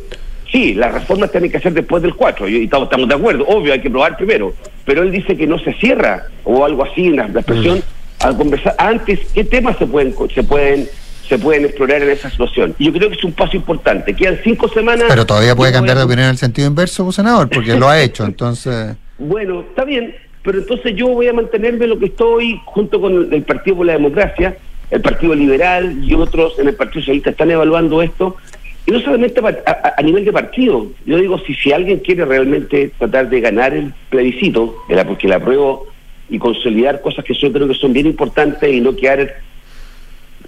sí, 0.51 0.73
las 0.73 0.93
reformas 0.93 1.31
tienen 1.31 1.51
que 1.51 1.57
hacer 1.57 1.73
después 1.73 2.01
del 2.01 2.15
4, 2.15 2.47
y 2.49 2.63
estamos, 2.63 2.88
estamos 2.88 3.07
de 3.09 3.15
acuerdo, 3.15 3.45
obvio, 3.47 3.73
hay 3.73 3.81
que 3.81 3.89
probar 3.89 4.15
primero, 4.17 4.53
pero 4.86 5.03
él 5.03 5.11
dice 5.11 5.36
que 5.36 5.45
no 5.45 5.59
se 5.59 5.73
cierra, 5.73 6.27
o 6.43 6.63
algo 6.65 6.84
así, 6.86 7.07
en 7.07 7.17
la, 7.17 7.27
la 7.27 7.39
expresión, 7.41 7.79
Mm. 7.79 8.25
al 8.25 8.38
conversar 8.38 8.75
antes, 8.77 9.19
¿qué 9.34 9.43
temas 9.43 9.77
se 9.77 9.86
pueden, 9.86 10.13
se 10.34 10.43
pueden 10.43 10.88
se 11.27 11.39
pueden 11.39 11.63
explorar 11.65 12.01
en 12.03 12.09
esa 12.09 12.29
situación? 12.29 12.75
Y 12.77 12.86
yo 12.86 12.93
creo 12.93 13.09
que 13.09 13.15
es 13.15 13.23
un 13.23 13.31
paso 13.31 13.55
importante. 13.55 14.13
Quedan 14.13 14.39
cinco 14.43 14.67
semanas. 14.67 15.05
Pero 15.07 15.25
todavía 15.25 15.55
puede 15.55 15.71
cambiar 15.71 15.97
de 15.97 16.03
opinión 16.03 16.25
en 16.25 16.31
el 16.31 16.38
sentido 16.38 16.67
inverso, 16.67 17.09
senador, 17.13 17.49
porque 17.49 17.75
lo 17.75 17.88
ha 17.88 18.01
hecho, 18.01 18.25
entonces... 18.25 18.95
Bueno, 19.17 19.61
está 19.61 19.86
bien, 19.86 20.13
pero 20.43 20.57
entonces 20.59 20.93
yo 20.95 21.07
voy 21.07 21.27
a 21.29 21.34
mantenerme 21.34 21.88
lo 21.88 21.97
que 21.97 22.07
estoy 22.07 22.59
junto 22.65 22.99
con 22.99 23.34
el 23.34 23.43
Partido 23.43 23.77
por 23.77 23.86
la 23.86 23.93
Democracia, 23.93 24.57
el 24.93 25.01
Partido 25.01 25.33
Liberal 25.33 26.03
y 26.03 26.13
otros 26.13 26.59
en 26.59 26.67
el 26.67 26.75
Partido 26.75 27.01
Socialista 27.01 27.31
están 27.31 27.49
evaluando 27.49 28.03
esto. 28.03 28.37
Y 28.85 28.91
no 28.91 28.99
solamente 28.99 29.41
a, 29.65 30.01
nivel 30.03 30.23
de 30.23 30.31
partido. 30.31 30.87
Yo 31.05 31.17
digo, 31.17 31.39
si, 31.39 31.55
si 31.55 31.71
alguien 31.71 31.99
quiere 31.99 32.25
realmente 32.25 32.91
tratar 32.99 33.27
de 33.27 33.41
ganar 33.41 33.73
el 33.73 33.91
plebiscito, 34.09 34.83
la, 34.89 35.03
porque 35.03 35.27
la 35.27 35.37
apruebo 35.37 35.87
y 36.29 36.37
consolidar 36.37 37.01
cosas 37.01 37.25
que 37.25 37.33
yo 37.33 37.51
creo 37.51 37.67
que 37.67 37.73
son 37.73 37.91
bien 37.91 38.05
importantes 38.05 38.71
y 38.71 38.81
no 38.81 38.95
quedar 38.95 39.35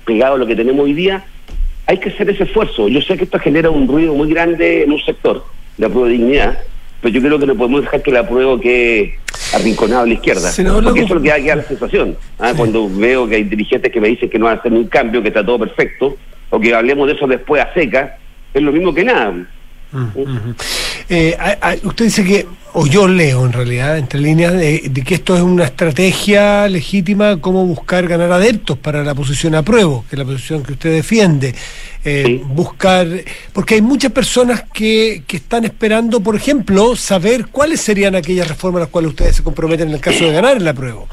pegado 0.05 0.35
a 0.35 0.37
lo 0.37 0.45
que 0.45 0.55
tenemos 0.55 0.85
hoy 0.85 0.93
día, 0.93 1.25
hay 1.87 1.97
que 1.97 2.09
hacer 2.09 2.29
ese 2.29 2.43
esfuerzo. 2.43 2.87
Yo 2.87 3.01
sé 3.01 3.17
que 3.17 3.23
esto 3.23 3.39
genera 3.39 3.71
un 3.71 3.87
ruido 3.87 4.13
muy 4.13 4.29
grande 4.29 4.83
en 4.83 4.91
un 4.91 4.99
sector 4.99 5.43
de 5.77 5.87
apruebo 5.87 6.05
de 6.05 6.13
dignidad, 6.13 6.59
pero 7.05 7.13
yo 7.13 7.21
creo 7.21 7.37
que 7.37 7.45
no 7.45 7.55
podemos 7.55 7.81
dejar 7.83 8.01
que 8.01 8.09
el 8.09 8.17
apruebo 8.17 8.59
quede 8.59 9.19
arrinconado 9.53 10.01
a 10.01 10.05
la 10.07 10.13
izquierda. 10.15 10.49
Senador, 10.51 10.83
porque 10.85 11.01
eso 11.01 11.09
es 11.09 11.13
lo 11.13 11.21
que 11.21 11.29
da, 11.29 11.35
que 11.35 11.55
la 11.55 11.61
sensación. 11.63 12.17
¿ah? 12.39 12.51
Cuando 12.57 12.89
veo 12.89 13.27
que 13.29 13.35
hay 13.35 13.43
dirigentes 13.43 13.91
que 13.91 14.01
me 14.01 14.07
dicen 14.07 14.27
que 14.27 14.39
no 14.39 14.45
van 14.45 14.55
a 14.57 14.59
hacer 14.59 14.71
ningún 14.71 14.87
cambio, 14.89 15.21
que 15.21 15.27
está 15.27 15.45
todo 15.45 15.59
perfecto, 15.59 16.17
o 16.49 16.59
que 16.59 16.73
hablemos 16.73 17.05
de 17.05 17.13
eso 17.13 17.27
después 17.27 17.61
a 17.63 17.71
seca, 17.75 18.17
es 18.55 18.59
lo 18.63 18.71
mismo 18.71 18.91
que 18.91 19.03
nada. 19.03 19.35
Eh, 21.07 21.37
a- 21.39 21.69
a- 21.69 21.75
usted 21.83 22.05
dice 22.05 22.23
que, 22.23 22.47
o 22.77 22.85
yo 22.87 23.07
leo 23.07 23.45
en 23.45 23.53
realidad, 23.53 23.97
entre 23.97 24.19
líneas, 24.19 24.51
de, 24.51 24.89
de 24.89 25.01
que 25.01 25.15
esto 25.15 25.33
es 25.33 25.41
una 25.41 25.63
estrategia 25.63 26.67
legítima, 26.67 27.39
cómo 27.39 27.65
buscar 27.65 28.05
ganar 28.05 28.29
adeptos 28.33 28.77
para 28.77 29.01
la 29.01 29.15
posición 29.15 29.55
a 29.55 29.63
prueba, 29.63 30.01
que 30.09 30.15
es 30.15 30.19
la 30.19 30.25
posición 30.25 30.61
que 30.61 30.73
usted 30.73 30.91
defiende. 30.91 31.55
Eh, 32.03 32.41
Buscar, 32.45 33.07
porque 33.53 33.75
hay 33.75 33.81
muchas 33.81 34.11
personas 34.11 34.65
que, 34.73 35.23
que 35.25 35.37
están 35.37 35.63
esperando, 35.63 36.19
por 36.19 36.35
ejemplo, 36.35 36.97
saber 36.97 37.47
cuáles 37.47 37.79
serían 37.79 38.13
aquellas 38.13 38.49
reformas 38.49 38.81
a 38.81 38.83
las 38.83 38.89
cuales 38.89 39.11
ustedes 39.11 39.37
se 39.37 39.43
comprometen 39.43 39.87
en 39.87 39.95
el 39.95 40.01
caso 40.01 40.25
de 40.25 40.33
ganar 40.33 40.61
la 40.61 40.73
prueba 40.73 41.03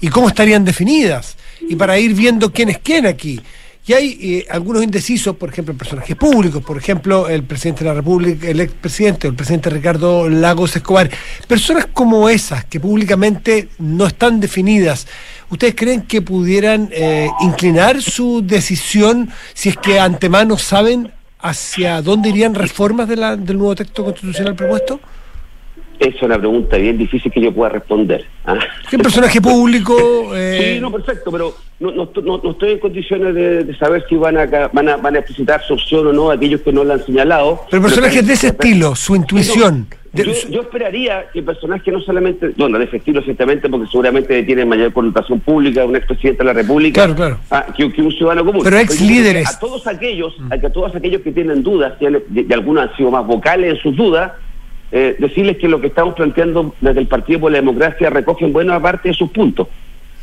y 0.00 0.08
cómo 0.08 0.26
estarían 0.28 0.64
definidas, 0.64 1.36
y 1.60 1.76
para 1.76 2.00
ir 2.00 2.14
viendo 2.14 2.52
quién 2.52 2.68
es 2.68 2.78
quién 2.78 3.06
aquí. 3.06 3.40
Y 3.84 3.94
hay 3.94 4.18
eh, 4.20 4.46
algunos 4.48 4.84
indecisos, 4.84 5.34
por 5.36 5.48
ejemplo, 5.48 5.74
personajes 5.74 6.14
públicos, 6.14 6.62
por 6.62 6.76
ejemplo, 6.78 7.28
el 7.28 7.42
presidente 7.42 7.82
de 7.82 7.90
la 7.90 7.94
República, 7.94 8.46
el 8.48 8.60
expresidente 8.60 9.26
el 9.26 9.34
presidente 9.34 9.70
Ricardo 9.70 10.28
Lagos 10.28 10.76
Escobar. 10.76 11.10
Personas 11.48 11.86
como 11.92 12.28
esas, 12.28 12.64
que 12.66 12.78
públicamente 12.78 13.70
no 13.80 14.06
están 14.06 14.38
definidas, 14.38 15.08
¿ustedes 15.50 15.74
creen 15.74 16.02
que 16.02 16.22
pudieran 16.22 16.90
eh, 16.92 17.28
inclinar 17.40 18.00
su 18.00 18.40
decisión 18.46 19.30
si 19.52 19.70
es 19.70 19.76
que 19.76 19.98
antemano 19.98 20.56
saben 20.58 21.10
hacia 21.40 22.00
dónde 22.02 22.28
irían 22.28 22.54
reformas 22.54 23.08
de 23.08 23.16
la- 23.16 23.36
del 23.36 23.58
nuevo 23.58 23.74
texto 23.74 24.04
constitucional 24.04 24.54
propuesto? 24.54 25.00
Esa 26.02 26.16
es 26.16 26.22
una 26.22 26.38
pregunta 26.38 26.76
bien 26.78 26.98
difícil 26.98 27.30
que 27.30 27.40
yo 27.40 27.52
pueda 27.52 27.70
responder. 27.70 28.24
¿ah? 28.44 28.58
¿Qué 28.90 28.98
personaje 28.98 29.40
público? 29.40 29.94
eh, 30.34 30.74
Sí, 30.74 30.80
no, 30.80 30.90
perfecto, 30.90 31.30
pero 31.30 31.54
no, 31.78 31.92
no, 31.92 32.10
no- 32.24 32.40
no 32.42 32.50
estoy 32.50 32.72
en 32.72 32.78
condiciones 32.80 33.34
de, 33.34 33.64
de 33.64 33.76
saber 33.78 34.04
si 34.08 34.16
van 34.16 34.36
a, 34.36 34.46
van, 34.72 34.88
a, 34.88 34.96
van 34.96 35.14
a 35.14 35.18
explicitar 35.20 35.62
su 35.62 35.74
opción 35.74 36.06
o 36.08 36.12
no 36.12 36.30
a 36.30 36.34
aquellos 36.34 36.60
que 36.62 36.72
no 36.72 36.82
la 36.82 36.94
han 36.94 37.06
señalado. 37.06 37.60
pero 37.70 37.82
personajes 37.82 38.26
de 38.26 38.32
ese 38.32 38.48
estilo, 38.48 38.96
su 38.96 39.14
intuición. 39.14 39.86
Yo, 40.14 40.24
yo 40.50 40.60
esperaría 40.60 41.24
que 41.32 41.42
personajes 41.42 41.90
no 41.90 41.98
solamente, 42.02 42.48
bueno, 42.58 42.78
de 42.78 42.84
ese 42.84 42.98
estilo 42.98 43.22
ciertamente, 43.22 43.70
porque 43.70 43.86
seguramente 43.86 44.42
tienen 44.42 44.68
mayor 44.68 44.92
connotación 44.92 45.40
pública, 45.40 45.86
un 45.86 45.96
expresidente 45.96 46.40
de 46.42 46.44
la 46.44 46.52
República, 46.52 47.00
Claro, 47.06 47.14
claro. 47.16 47.38
ah, 47.50 47.64
que, 47.74 47.90
que 47.90 48.02
un 48.02 48.12
ciudadano 48.12 48.44
común. 48.44 48.60
Pero 48.62 48.76
ex 48.78 49.00
líderes. 49.00 49.48
A 49.48 49.58
todos 49.58 49.86
aquellos, 49.86 50.34
a, 50.50 50.58
que 50.58 50.66
a 50.66 50.70
todos 50.72 50.94
aquellos 50.94 51.22
que 51.22 51.32
tienen 51.32 51.62
dudas, 51.62 51.94
y, 51.98 52.40
y 52.40 52.52
algunos 52.52 52.90
han 52.90 52.96
sido 52.96 53.10
más 53.10 53.26
vocales 53.26 53.76
en 53.76 53.80
sus 53.80 53.96
dudas, 53.96 54.32
eh, 54.92 55.16
decirles 55.18 55.56
que 55.56 55.68
lo 55.68 55.80
que 55.80 55.86
estamos 55.88 56.14
planteando 56.14 56.74
desde 56.80 57.00
el 57.00 57.06
Partido 57.06 57.40
por 57.40 57.50
la 57.50 57.58
Democracia 57.58 58.10
recoge 58.10 58.44
en 58.44 58.52
buena 58.52 58.80
parte 58.80 59.08
de 59.08 59.14
sus 59.14 59.30
puntos. 59.30 59.66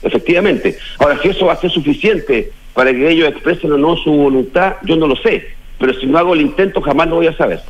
Efectivamente. 0.01 0.77
Ahora, 0.99 1.19
si 1.21 1.29
eso 1.29 1.47
va 1.47 1.53
a 1.53 1.57
ser 1.57 1.71
suficiente 1.71 2.51
para 2.73 2.91
que 2.91 3.09
ellos 3.09 3.27
expresen 3.27 3.71
o 3.73 3.77
no 3.77 3.97
su 3.97 4.11
voluntad, 4.11 4.75
yo 4.83 4.95
no 4.95 5.07
lo 5.07 5.15
sé. 5.15 5.47
Pero 5.79 5.93
si 5.93 6.05
no 6.05 6.17
hago 6.17 6.33
el 6.33 6.41
intento, 6.41 6.81
jamás 6.81 7.07
lo 7.09 7.15
voy 7.15 7.27
a 7.27 7.35
saber. 7.35 7.61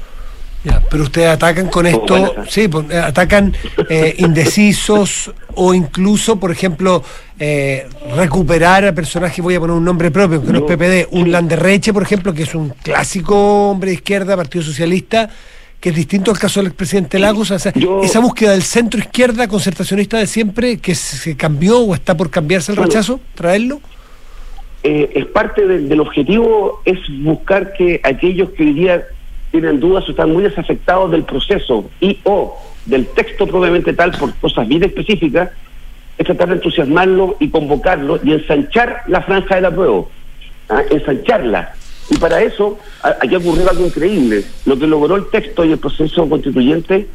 Ya, 0.64 0.82
pero 0.90 1.04
ustedes 1.04 1.30
atacan 1.30 1.68
con 1.68 1.86
Oh, 1.86 1.90
esto, 1.90 2.36
sí, 2.50 2.68
pues, 2.68 2.90
eh, 2.90 2.98
atacan 2.98 3.56
eh, 3.90 4.16
indecisos 4.20 5.32
o 5.56 5.74
incluso, 5.74 6.38
por 6.38 6.52
ejemplo, 6.52 7.02
eh, 7.40 7.88
recuperar 8.18 8.86
a 8.86 8.94
personajes, 8.94 9.42
voy 9.42 9.56
a 9.56 9.60
poner 9.62 9.78
un 9.78 9.86
nombre 9.86 10.12
propio, 10.12 10.44
que 10.44 10.52
no 10.52 10.60
es 10.60 10.64
PPD, 10.66 11.08
un 11.12 11.32
Landerreche, 11.32 11.94
por 11.94 12.04
ejemplo, 12.04 12.34
que 12.34 12.44
es 12.44 12.54
un 12.56 12.70
clásico 12.70 13.70
hombre 13.70 13.92
de 13.92 13.96
izquierda, 13.96 14.36
Partido 14.36 14.66
Socialista, 14.66 15.30
que 15.80 15.90
es 15.90 15.96
distinto 15.96 16.32
al 16.32 16.38
caso 16.40 16.60
del 16.60 16.68
expresidente 16.68 17.20
Lagos, 17.20 17.52
o 17.52 17.60
sea, 17.60 17.72
esa 18.04 18.20
búsqueda 18.20 18.52
del 18.52 18.64
centro 18.64 19.00
izquierda 19.00 19.48
concertacionista 19.48 20.18
de 20.18 20.28
siempre, 20.28 20.78
que 20.78 20.94
se 20.94 21.38
cambió 21.38 21.80
o 21.80 21.94
está 21.96 22.18
por 22.18 22.30
cambiarse 22.30 22.72
el 22.74 22.78
Bueno. 22.78 22.90
rechazo, 22.92 23.20
traerlo. 23.36 23.80
eh, 24.84 25.10
es 25.16 25.26
parte 25.28 25.66
del, 25.68 25.88
del 25.90 26.00
objetivo 26.02 26.82
es 26.86 26.98
buscar 27.22 27.74
que 27.74 28.00
aquellos 28.04 28.50
que 28.52 28.64
hoy 28.64 28.74
día 28.74 29.04
tienen 29.52 29.80
dudas 29.80 30.08
o 30.08 30.12
están 30.12 30.32
muy 30.32 30.44
desafectados 30.44 31.12
del 31.12 31.24
proceso 31.24 31.90
y 32.00 32.20
o 32.24 32.58
del 32.86 33.06
texto 33.08 33.48
propiamente 33.48 33.94
tal 33.94 34.12
por 34.12 34.34
cosas 34.36 34.68
bien 34.68 34.84
específicas, 34.84 35.50
es 36.18 36.26
tratar 36.26 36.50
de 36.50 36.56
entusiasmarlo 36.56 37.38
y 37.40 37.50
convocarlo 37.50 38.20
y 38.24 38.34
ensanchar 38.34 39.04
la 39.08 39.22
franja 39.22 39.56
de 39.56 39.62
la 39.62 39.72
prueba, 39.72 40.04
¿ah? 40.70 40.82
ensancharla. 40.92 41.74
Y 42.10 42.18
para 42.18 42.42
eso 42.42 42.78
aquí 43.22 43.36
ocurrió 43.36 43.70
algo 43.70 43.86
increíble. 43.86 44.44
Lo 44.66 44.78
que 44.78 44.88
logró 44.88 45.16
el 45.16 45.30
texto 45.30 45.64
y 45.64 45.72
el 45.72 45.78
proceso 45.78 46.28
constituyente 46.28 47.08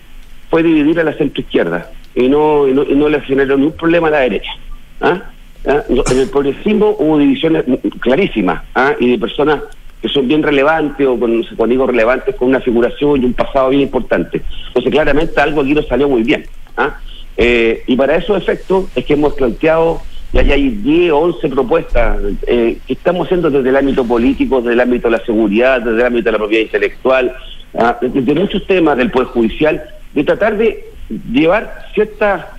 fue 0.50 0.62
dividir 0.62 1.00
a 1.00 1.04
la 1.04 1.14
centroizquierda 1.14 1.90
y 2.14 2.28
no, 2.28 2.68
y 2.68 2.72
no, 2.72 2.84
y 2.84 2.94
no 2.94 3.08
le 3.08 3.20
generó 3.22 3.56
ningún 3.56 3.76
problema 3.76 4.08
a 4.08 4.12
la 4.12 4.20
derecha. 4.20 4.52
¿ah? 5.00 5.22
¿Ah? 5.66 5.82
En 5.88 6.18
el 6.18 6.28
progresismo 6.28 6.96
hubo 6.98 7.18
divisiones 7.18 7.64
clarísimas 8.00 8.62
¿ah? 8.74 8.94
y 9.00 9.10
de 9.10 9.18
personas 9.18 9.62
que 10.00 10.08
son 10.08 10.28
bien 10.28 10.42
relevantes 10.42 11.06
o 11.06 11.18
con, 11.18 11.42
cuando 11.56 11.72
digo 11.72 11.86
relevantes 11.86 12.36
con 12.36 12.48
una 12.48 12.60
figuración 12.60 13.22
y 13.22 13.24
un 13.24 13.32
pasado 13.32 13.70
bien 13.70 13.82
importante. 13.82 14.42
Entonces 14.68 14.92
claramente 14.92 15.40
algo 15.40 15.62
aquí 15.62 15.74
no 15.74 15.82
salió 15.82 16.08
muy 16.08 16.22
bien. 16.22 16.44
¿ah? 16.76 16.98
Eh, 17.36 17.82
y 17.86 17.96
para 17.96 18.16
esos 18.16 18.36
efectos 18.36 18.86
es 18.94 19.04
que 19.04 19.14
hemos 19.14 19.34
planteado, 19.34 20.02
ya 20.42 20.54
hay 20.54 20.68
10 20.70 21.12
o 21.12 21.18
11 21.18 21.48
propuestas 21.48 22.18
eh, 22.46 22.78
que 22.86 22.92
estamos 22.92 23.26
haciendo 23.26 23.50
desde 23.50 23.68
el 23.68 23.76
ámbito 23.76 24.04
político, 24.04 24.60
desde 24.60 24.72
el 24.74 24.80
ámbito 24.80 25.08
de 25.08 25.16
la 25.18 25.24
seguridad, 25.24 25.80
desde 25.80 26.00
el 26.00 26.06
ámbito 26.06 26.24
de 26.26 26.32
la 26.32 26.38
propiedad 26.38 26.62
intelectual, 26.64 27.34
ah, 27.78 27.98
desde 28.00 28.34
muchos 28.34 28.66
temas 28.66 28.96
del 28.96 29.10
Poder 29.10 29.28
Judicial, 29.28 29.82
de 30.12 30.24
tratar 30.24 30.56
de 30.56 30.84
llevar 31.30 31.86
cierta 31.94 32.50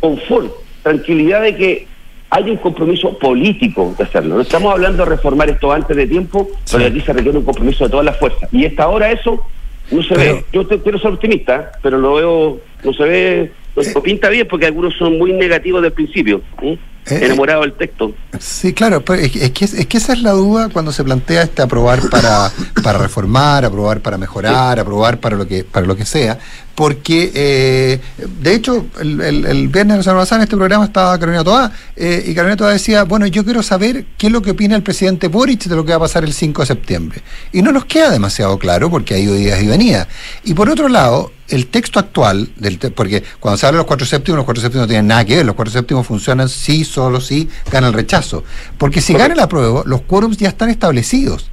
confort, 0.00 0.52
tranquilidad 0.82 1.42
de 1.42 1.56
que 1.56 1.86
hay 2.30 2.50
un 2.50 2.56
compromiso 2.58 3.18
político 3.18 3.94
de 3.96 4.04
hacerlo. 4.04 4.34
No 4.36 4.42
estamos 4.42 4.72
hablando 4.72 5.04
de 5.04 5.10
reformar 5.10 5.48
esto 5.48 5.72
antes 5.72 5.96
de 5.96 6.06
tiempo, 6.06 6.48
pero 6.70 6.84
aquí 6.90 7.00
se 7.00 7.12
requiere 7.12 7.38
un 7.38 7.44
compromiso 7.44 7.84
de 7.84 7.90
todas 7.90 8.04
las 8.04 8.18
fuerzas. 8.18 8.52
Y 8.52 8.66
hasta 8.66 8.84
ahora 8.84 9.10
eso 9.10 9.42
no 9.90 10.02
se 10.02 10.14
ve. 10.14 10.44
Yo 10.52 10.66
te- 10.66 10.78
quiero 10.80 10.98
ser 10.98 11.12
optimista, 11.12 11.72
pero 11.82 11.96
lo 11.98 12.14
veo, 12.14 12.60
no 12.84 12.92
se 12.92 13.02
ve, 13.04 13.52
no 13.94 14.02
pinta 14.02 14.28
bien 14.28 14.46
porque 14.46 14.66
algunos 14.66 14.94
son 14.96 15.16
muy 15.16 15.32
negativos 15.32 15.80
del 15.82 15.92
principio, 15.92 16.42
¿eh? 16.60 16.76
Enamorados 17.06 17.64
del 17.64 17.72
texto. 17.74 18.12
Sí, 18.38 18.72
claro, 18.74 19.04
pero 19.04 19.22
es, 19.22 19.32
que- 19.32 19.44
es 19.44 19.50
que, 19.52 19.64
es 19.64 19.86
que 19.86 19.96
esa 19.98 20.12
es 20.12 20.22
la 20.22 20.32
duda 20.32 20.68
cuando 20.70 20.92
se 20.92 21.02
plantea 21.04 21.42
este 21.42 21.62
aprobar 21.62 22.00
para, 22.10 22.50
para 22.82 22.98
reformar, 22.98 23.64
aprobar 23.64 24.00
para 24.00 24.18
mejorar, 24.18 24.78
aprobar 24.78 25.18
para 25.18 25.36
lo 25.36 25.46
que 25.46 25.64
para 25.64 25.86
lo 25.86 25.96
que 25.96 26.04
sea, 26.04 26.38
porque 26.78 27.32
eh, 27.34 28.00
de 28.40 28.54
hecho 28.54 28.86
el, 29.00 29.20
el, 29.20 29.44
el 29.46 29.66
viernes 29.66 30.04
semana 30.04 30.20
pasada 30.20 30.42
en 30.42 30.44
este 30.44 30.56
programa 30.56 30.84
estaba 30.84 31.18
Carolina 31.18 31.42
Toá 31.42 31.72
eh, 31.96 32.22
y 32.24 32.32
Carolina 32.36 32.56
Toá 32.56 32.70
decía, 32.70 33.02
bueno, 33.02 33.26
yo 33.26 33.44
quiero 33.44 33.64
saber 33.64 34.06
qué 34.16 34.28
es 34.28 34.32
lo 34.32 34.42
que 34.42 34.52
opina 34.52 34.76
el 34.76 34.84
presidente 34.84 35.26
Boric 35.26 35.64
de 35.64 35.74
lo 35.74 35.84
que 35.84 35.90
va 35.90 35.96
a 35.96 36.00
pasar 36.02 36.22
el 36.22 36.32
5 36.32 36.62
de 36.62 36.66
septiembre. 36.66 37.22
Y 37.50 37.62
no 37.62 37.72
nos 37.72 37.84
queda 37.86 38.12
demasiado 38.12 38.56
claro 38.60 38.88
porque 38.90 39.14
ha 39.14 39.18
ido 39.18 39.34
días 39.34 39.60
y 39.60 39.66
venidas. 39.66 40.06
Y 40.44 40.54
por 40.54 40.70
otro 40.70 40.88
lado, 40.88 41.32
el 41.48 41.66
texto 41.66 41.98
actual, 41.98 42.48
del 42.54 42.78
te- 42.78 42.92
porque 42.92 43.24
cuando 43.40 43.58
se 43.58 43.66
habla 43.66 43.78
de 43.78 43.80
los 43.80 43.86
cuatro 43.88 44.06
séptimos, 44.06 44.36
los 44.36 44.44
cuatro 44.44 44.62
séptimos 44.62 44.84
no 44.84 44.88
tienen 44.88 45.08
nada 45.08 45.24
que 45.24 45.34
ver, 45.34 45.46
los 45.46 45.56
cuatro 45.56 45.72
séptimos 45.72 46.06
funcionan 46.06 46.48
sí, 46.48 46.84
solo 46.84 47.20
sí, 47.20 47.48
gana 47.72 47.88
el 47.88 47.92
rechazo. 47.92 48.44
Porque 48.78 49.00
si 49.00 49.14
gana 49.14 49.34
el 49.34 49.40
apruebo, 49.40 49.82
los 49.84 50.02
quórums 50.02 50.36
ya 50.36 50.48
están 50.50 50.70
establecidos. 50.70 51.50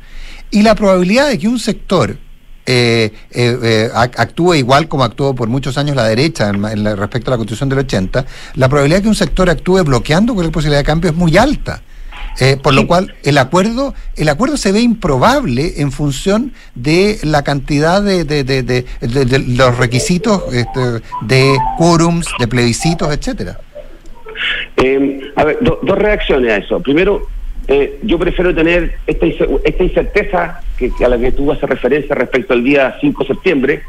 Y 0.52 0.62
la 0.62 0.76
probabilidad 0.76 1.30
de 1.30 1.40
que 1.40 1.48
un 1.48 1.58
sector 1.58 2.20
eh, 2.66 3.12
eh, 3.32 3.58
eh, 3.64 3.90
ac- 3.94 4.16
actúe 4.18 4.56
igual 4.56 4.88
como 4.88 5.04
actuó 5.04 5.36
por 5.36 5.48
muchos 5.48 5.78
años 5.78 5.96
la 5.96 6.06
derecha 6.08 6.50
en, 6.50 6.84
la- 6.84 6.96
respecto 6.96 7.30
a 7.30 7.34
la 7.34 7.38
constitución 7.38 7.70
del 7.70 7.80
80, 7.80 8.26
la 8.56 8.68
probabilidad 8.70 8.98
de 9.00 9.04
que 9.04 9.10
un 9.10 9.16
sector 9.16 9.50
actúe 9.50 9.84
bloqueando 9.84 10.34
cualquier 10.34 10.52
posibilidad 10.54 10.80
de 10.80 10.86
cambio 10.86 11.10
es 11.12 11.16
muy 11.16 11.38
alta. 11.38 11.82
Eh, 12.38 12.58
por 12.62 12.74
lo 12.74 12.86
cual 12.86 13.14
el 13.24 13.38
acuerdo 13.38 13.94
el 14.18 14.28
acuerdo 14.28 14.58
se 14.58 14.74
ve 14.74 14.82
improbable 14.82 15.76
en 15.78 15.94
función 15.94 16.52
de 16.74 17.18
la 17.24 17.44
cantidad 17.44 18.02
de, 18.02 18.26
de- 18.26 18.44
de- 18.44 18.62
de- 18.64 18.86
de- 19.00 19.26
de 19.26 19.40
los 19.40 19.78
requisitos 19.78 20.44
este, 20.54 21.02
de 21.22 21.56
quórums, 21.78 22.28
de 22.38 22.48
plebiscitos, 22.50 23.14
etcétera. 23.14 23.58
Eh, 24.78 25.32
a 25.38 25.44
ver, 25.46 25.60
do- 25.62 25.80
dos 25.82 25.98
reacciones 25.98 26.52
a 26.52 26.58
eso. 26.58 26.80
Primero, 26.82 27.26
eh, 27.68 28.00
yo 28.04 28.20
prefiero 28.20 28.54
tener 28.54 28.96
esta, 29.08 29.26
esta 29.64 29.84
incerteza 29.84 30.62
que, 30.78 30.92
a 31.04 31.10
la 31.10 31.18
que 31.18 31.32
tú 31.32 31.52
haces 31.52 31.68
referencia 31.70 32.14
respecto 32.16 32.54
al 32.54 32.64
día 32.64 32.96
5 33.02 33.24
de 33.24 33.28
septiembre. 33.28 33.84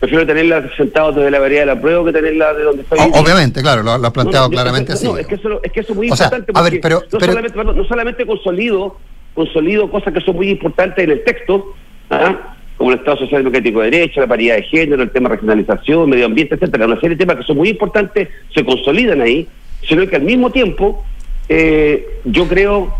Prefiero 0.00 0.26
tenerla 0.26 0.68
sentado 0.76 1.12
desde 1.12 1.30
la 1.30 1.38
vereda 1.38 1.60
de 1.60 1.66
la 1.66 1.80
prueba 1.80 2.04
que 2.04 2.12
tenerla 2.12 2.52
de 2.54 2.64
donde 2.64 2.82
estoy. 2.82 2.98
O- 2.98 3.20
obviamente, 3.20 3.62
claro, 3.62 3.82
lo, 3.84 3.96
lo 3.98 4.06
has 4.06 4.12
planteado 4.12 4.46
No, 4.46 4.50
no, 4.50 4.54
claramente 4.54 4.92
así. 4.94 5.06
no, 5.06 5.16
es 5.16 5.26
que 5.28 5.36
eso, 5.36 5.60
es 5.62 5.70
que 5.72 5.80
eso 5.80 5.92
es 5.92 5.96
muy 5.96 6.10
O 6.10 6.16
sea, 6.16 6.26
importante. 6.26 6.52
a 6.54 6.62
ver, 6.62 6.80
pero- 6.82 7.00
no, 7.12 7.18
pero- 7.18 7.32
solamente, 7.32 7.64
no 7.64 7.84
solamente 7.84 8.26
consolido, 8.26 8.96
consolido 9.32 9.88
cosas 9.90 10.12
que 10.12 10.20
son 10.20 10.34
muy 10.36 10.50
importantes 10.50 11.04
en 11.04 11.10
el 11.12 11.22
texto, 11.24 11.74
¿ah? 12.10 12.54
como 12.76 12.90
el 12.90 12.98
Estado 12.98 13.18
Social 13.18 13.42
Democrático 13.42 13.80
de 13.80 13.90
Derecho, 13.92 14.20
la 14.20 14.26
paridad 14.26 14.56
de 14.56 14.62
género, 14.64 15.02
el 15.04 15.10
tema 15.10 15.28
de 15.28 15.36
regionalización, 15.36 16.10
medio 16.10 16.26
ambiente, 16.26 16.56
etcétera, 16.56 16.84
una 16.86 16.96
serie 16.98 17.10
de 17.16 17.24
temas 17.24 17.36
que 17.36 17.44
son 17.44 17.56
muy 17.58 17.68
importantes 17.68 18.28
se 18.52 18.64
consolidan 18.64 19.20
ahí, 19.20 19.46
sino 19.88 20.04
que 20.08 20.16
al 20.16 20.22
mismo 20.22 20.50
tiempo 20.50 21.04
eh, 21.48 22.06
yo 22.24 22.48
creo 22.48 22.92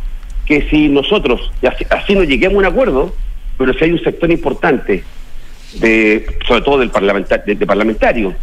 que 0.46 0.68
si 0.70 0.88
nosotros, 0.88 1.50
así, 1.66 1.84
así 1.90 2.14
no 2.14 2.24
lleguemos 2.24 2.56
a 2.56 2.58
un 2.58 2.64
acuerdo, 2.72 3.14
pero 3.58 3.72
si 3.74 3.84
hay 3.84 3.92
un 3.92 4.02
sector 4.02 4.30
importante 4.30 5.04
de, 5.74 6.26
sobre 6.46 6.62
todo 6.62 6.78
del 6.78 6.90
parlamentar, 6.90 7.44
de, 7.44 7.54
de 7.54 7.66
parlamentarios, 7.66 8.34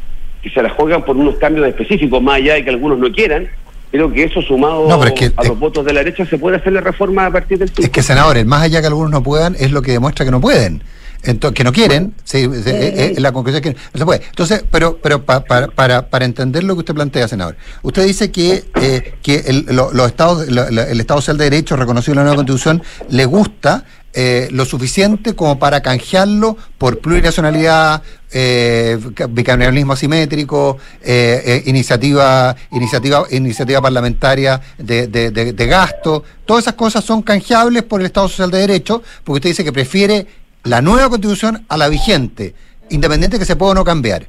que 0.41 0.49
se 0.49 0.61
la 0.63 0.69
juegan 0.69 1.03
por 1.03 1.17
unos 1.17 1.35
cambios 1.35 1.67
específicos, 1.67 2.21
más 2.21 2.35
allá 2.35 2.53
de 2.55 2.63
que 2.63 2.69
algunos 2.69 2.97
no 2.99 3.11
quieran, 3.11 3.47
creo 3.91 4.11
que 4.11 4.23
eso 4.23 4.41
sumado 4.41 4.87
No, 4.87 4.99
pero 4.99 5.13
es 5.13 5.19
que- 5.19 5.31
a 5.35 5.43
los 5.43 5.59
votos 5.59 5.83
de 5.85 5.93
la 5.93 6.03
derecha 6.03 6.25
se 6.25 6.37
puede 6.37 6.57
hacer 6.57 6.73
la 6.73 6.81
reforma 6.81 7.25
a 7.25 7.31
partir 7.31 7.57
del 7.57 7.71
Es 7.77 7.89
que, 7.89 8.01
senadores, 8.01 8.45
más 8.45 8.61
allá 8.63 8.81
que 8.81 8.87
algunos 8.87 9.11
no 9.11 9.21
puedan, 9.21 9.55
es 9.59 9.71
lo 9.71 9.81
que 9.81 9.91
demuestra 9.91 10.23
que 10.25 10.31
no 10.31 10.39
pueden. 10.39 10.81
Entonces, 11.23 11.55
que 11.57 11.63
no 11.65 11.73
quieren, 11.73 12.13
sí, 12.23 12.43
sí, 12.45 12.69
eh, 12.69 13.13
eh, 13.17 13.19
la 13.19 13.31
conclusión 13.33 13.63
es 13.63 13.73
que 13.73 13.79
no 13.93 13.99
se 13.99 14.05
puede. 14.05 14.21
Entonces, 14.29 14.63
pero, 14.71 14.97
pero 15.03 15.25
pa- 15.25 15.43
para, 15.43 15.67
para, 15.67 16.09
para 16.09 16.23
entender 16.25 16.63
lo 16.63 16.75
que 16.75 16.79
usted 16.79 16.93
plantea, 16.93 17.27
senador, 17.27 17.57
usted 17.81 18.05
dice 18.05 18.31
que, 18.31 18.63
eh, 18.81 19.15
que 19.21 19.43
el, 19.47 19.65
lo- 19.69 19.91
los 19.91 20.07
estados, 20.07 20.47
lo- 20.47 20.65
el 20.67 20.99
Estado 20.99 21.19
Social 21.19 21.37
de 21.37 21.43
Derecho 21.49 21.75
reconocido 21.75 22.13
en 22.13 22.17
la 22.17 22.23
nueva 22.23 22.37
Constitución 22.37 22.81
le 23.09 23.25
gusta 23.25 23.83
eh, 24.13 24.47
lo 24.51 24.65
suficiente 24.65 25.35
como 25.35 25.59
para 25.59 25.81
canjearlo 25.81 26.57
por 26.79 26.97
plurinacionalidad, 26.99 28.01
eh, 28.31 28.97
ca- 29.13 29.27
bicameralismo 29.27 29.93
asimétrico, 29.93 30.77
eh, 31.03 31.61
iniciativa, 31.67 32.55
iniciativa, 32.71 33.25
iniciativa 33.29 33.81
parlamentaria 33.81 34.59
de, 34.79 35.07
de, 35.07 35.29
de- 35.31 35.53
de 35.53 35.65
gasto. 35.67 36.23
Todas 36.45 36.63
esas 36.63 36.73
cosas 36.73 37.03
son 37.03 37.21
canjeables 37.21 37.83
por 37.83 37.99
el 37.99 38.07
Estado 38.07 38.27
Social 38.29 38.49
de 38.49 38.59
Derecho, 38.59 39.03
porque 39.23 39.37
usted 39.37 39.49
dice 39.51 39.63
que 39.63 39.71
prefiere 39.73 40.25
la 40.63 40.81
nueva 40.81 41.09
constitución 41.09 41.65
a 41.69 41.77
la 41.77 41.87
vigente, 41.89 42.53
independiente 42.89 43.39
que 43.39 43.45
se 43.45 43.55
pueda 43.55 43.71
o 43.71 43.75
no 43.75 43.83
cambiar. 43.83 44.27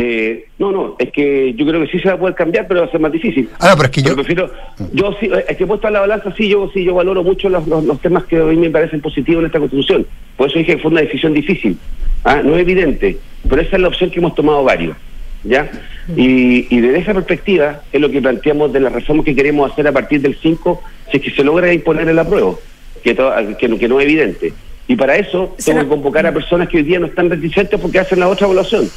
Eh, 0.00 0.46
no, 0.58 0.70
no, 0.70 0.94
es 0.98 1.10
que 1.10 1.54
yo 1.54 1.66
creo 1.66 1.80
que 1.80 1.88
sí 1.90 1.98
se 1.98 2.08
va 2.08 2.14
a 2.14 2.18
poder 2.18 2.34
cambiar, 2.36 2.68
pero 2.68 2.80
va 2.82 2.86
a 2.86 2.90
ser 2.90 3.00
más 3.00 3.10
difícil. 3.10 3.48
Ah, 3.58 3.70
no, 3.70 3.76
pero 3.76 3.86
es 3.86 3.90
que 3.90 4.02
yo... 4.02 4.14
prefiero, 4.14 4.50
yo 4.92 5.12
sí, 5.18 5.28
es 5.48 5.56
que 5.56 5.66
puesto 5.66 5.88
a 5.88 5.90
la 5.90 6.00
balanza, 6.00 6.32
sí, 6.36 6.48
yo 6.48 6.70
sí, 6.72 6.84
yo 6.84 6.94
valoro 6.94 7.24
mucho 7.24 7.48
los, 7.48 7.66
los, 7.66 7.82
los 7.84 8.00
temas 8.00 8.24
que 8.24 8.40
hoy 8.40 8.56
me 8.56 8.70
parecen 8.70 9.00
positivos 9.00 9.40
en 9.40 9.46
esta 9.46 9.58
constitución. 9.58 10.06
Por 10.36 10.48
eso 10.48 10.58
dije 10.58 10.76
que 10.76 10.82
fue 10.82 10.92
una 10.92 11.00
decisión 11.00 11.32
difícil. 11.34 11.76
¿ah? 12.24 12.42
No 12.44 12.54
es 12.54 12.60
evidente, 12.62 13.18
pero 13.48 13.60
esa 13.60 13.74
es 13.76 13.82
la 13.82 13.88
opción 13.88 14.10
que 14.10 14.20
hemos 14.20 14.36
tomado 14.36 14.62
varios. 14.62 14.96
¿ya? 15.42 15.68
Y, 16.16 16.66
y 16.74 16.80
desde 16.80 16.98
esa 16.98 17.14
perspectiva 17.14 17.82
es 17.92 18.00
lo 18.00 18.08
que 18.10 18.20
planteamos 18.22 18.72
de 18.72 18.80
las 18.80 18.92
reformas 18.92 19.24
que 19.24 19.34
queremos 19.34 19.72
hacer 19.72 19.88
a 19.88 19.92
partir 19.92 20.20
del 20.20 20.36
5, 20.40 20.80
si 21.10 21.16
es 21.16 21.22
que 21.24 21.30
se 21.30 21.42
logra 21.42 21.72
imponer 21.72 22.08
el 22.08 22.18
apruebo, 22.20 22.60
que, 23.02 23.14
to- 23.16 23.32
que, 23.58 23.68
no- 23.68 23.78
que 23.78 23.88
no 23.88 23.98
es 24.00 24.04
evidente. 24.06 24.52
Y 24.88 24.96
para 24.96 25.16
eso 25.16 25.54
tengo 25.64 25.80
que 25.80 25.88
convocar 25.88 26.26
a 26.26 26.32
personas 26.32 26.68
que 26.68 26.78
hoy 26.78 26.82
día 26.82 26.98
no 26.98 27.06
están 27.06 27.30
reticentes 27.30 27.78
porque 27.78 27.98
hacen 28.00 28.18
la 28.20 28.28
otra 28.28 28.46
evaluación. 28.46 28.88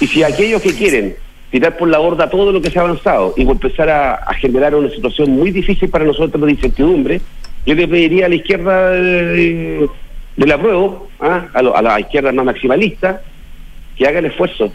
Y 0.00 0.06
si 0.06 0.22
aquellos 0.22 0.62
que 0.62 0.72
quieren 0.74 1.16
tirar 1.50 1.76
por 1.76 1.88
la 1.88 1.98
borda 1.98 2.30
todo 2.30 2.50
lo 2.52 2.62
que 2.62 2.70
se 2.70 2.78
ha 2.78 2.82
avanzado 2.82 3.34
y 3.36 3.42
empezar 3.42 3.90
a, 3.90 4.14
a 4.14 4.32
generar 4.34 4.74
una 4.74 4.88
situación 4.90 5.30
muy 5.32 5.50
difícil 5.50 5.90
para 5.90 6.04
nosotros 6.04 6.42
de 6.46 6.52
incertidumbre, 6.52 7.20
yo 7.66 7.74
le 7.74 7.86
pediría 7.86 8.26
a 8.26 8.28
la 8.28 8.36
izquierda 8.36 8.90
de, 8.90 9.88
del 10.36 10.52
apruebo, 10.52 11.08
¿ah? 11.20 11.46
a, 11.52 11.62
lo- 11.62 11.76
a 11.76 11.82
la 11.82 12.00
izquierda 12.00 12.32
más 12.32 12.44
maximalista, 12.46 13.20
que 13.98 14.06
haga 14.06 14.20
el 14.20 14.26
esfuerzo 14.26 14.72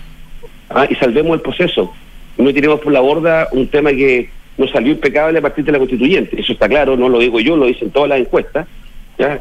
¿ah? 0.69 0.85
y 0.89 0.95
salvemos 0.95 1.33
el 1.35 1.41
proceso. 1.41 1.91
No 2.37 2.53
tiremos 2.53 2.79
por 2.81 2.91
la 2.93 2.99
borda 2.99 3.47
un 3.53 3.67
tema 3.69 3.89
que 3.91 4.29
nos 4.57 4.69
salió 4.71 4.91
impecable 4.91 5.39
a 5.39 5.41
partir 5.41 5.65
de 5.65 5.71
la 5.71 5.79
constituyente. 5.79 6.39
Eso 6.39 6.53
está 6.53 6.67
claro, 6.69 6.95
no 6.97 7.09
lo 7.09 7.17
digo 7.19 7.39
yo, 7.39 7.55
lo 7.57 7.65
dicen 7.65 7.89
todas 7.91 8.09
las 8.09 8.19
encuestas. 8.19 8.67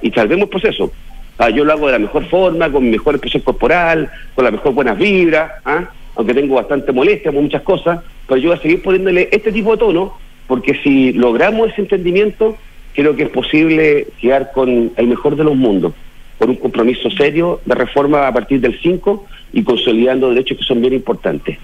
Y 0.02 0.10
salvemos 0.12 0.44
el 0.44 0.48
proceso. 0.50 0.92
Ah, 1.38 1.50
yo 1.50 1.64
lo 1.64 1.72
hago 1.72 1.86
de 1.86 1.92
la 1.92 1.98
mejor 1.98 2.24
forma, 2.26 2.70
con 2.70 2.82
mi 2.84 2.90
mejor 2.90 3.14
expresión 3.14 3.42
corporal, 3.42 4.10
con 4.34 4.44
la 4.44 4.50
mejor 4.50 4.72
buenas 4.72 4.96
vibras, 4.96 5.52
¿ah? 5.66 5.84
aunque 6.14 6.32
tengo 6.32 6.54
bastante 6.54 6.92
molestia 6.92 7.30
por 7.30 7.42
muchas 7.42 7.60
cosas, 7.62 8.00
pero 8.26 8.40
yo 8.40 8.48
voy 8.48 8.58
a 8.58 8.62
seguir 8.62 8.82
poniéndole 8.82 9.28
este 9.30 9.52
tipo 9.52 9.72
de 9.72 9.76
tono, 9.78 10.14
porque 10.46 10.74
si 10.82 11.12
logramos 11.12 11.70
ese 11.70 11.82
entendimiento, 11.82 12.56
creo 12.94 13.14
que 13.14 13.24
es 13.24 13.28
posible 13.28 14.06
quedar 14.18 14.50
con 14.52 14.92
el 14.96 15.06
mejor 15.06 15.36
de 15.36 15.44
los 15.44 15.54
mundos, 15.56 15.92
por 16.38 16.48
un 16.48 16.56
compromiso 16.56 17.10
serio 17.10 17.60
de 17.66 17.74
reforma 17.74 18.26
a 18.26 18.32
partir 18.32 18.60
del 18.62 18.78
5 18.80 19.26
y 19.52 19.62
consolidando 19.62 20.30
derechos 20.30 20.56
que 20.56 20.64
son 20.64 20.80
bien 20.80 20.94
importantes. 20.94 21.58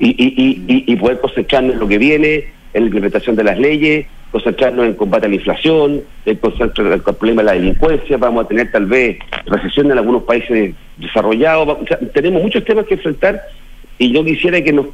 Y, 0.00 0.08
y, 0.10 0.34
y, 0.36 0.74
y- 0.74 0.92
y 0.92 0.96
poder 0.96 1.20
concentrarnos 1.20 1.74
en 1.74 1.78
lo 1.80 1.88
que 1.88 1.96
viene, 1.98 2.44
en 2.74 2.82
la 2.82 2.86
implementación 2.88 3.36
de 3.36 3.44
las 3.44 3.58
leyes, 3.58 4.06
concentrarnos 4.30 4.86
en 4.86 4.94
combate 4.94 5.26
a 5.26 5.28
la 5.28 5.36
inflación, 5.36 6.02
en 6.26 6.36
concentrarnos 6.36 6.86
en 6.86 6.92
el 6.92 7.00
problema 7.16 7.42
de 7.42 7.46
la 7.46 7.52
delincuencia, 7.52 8.16
vamos 8.16 8.44
a 8.44 8.48
tener 8.48 8.70
tal 8.70 8.86
vez 8.86 9.18
recesión 9.46 9.90
en 9.90 9.98
algunos 9.98 10.24
países 10.24 10.74
desarrollados, 10.98 11.78
tenemos 12.12 12.42
muchos 12.42 12.64
temas 12.64 12.84
que 12.86 12.94
enfrentar 12.94 13.40
y 13.98 14.12
yo 14.12 14.24
quisiera 14.24 14.60
que 14.60 14.72
nos 14.72 14.86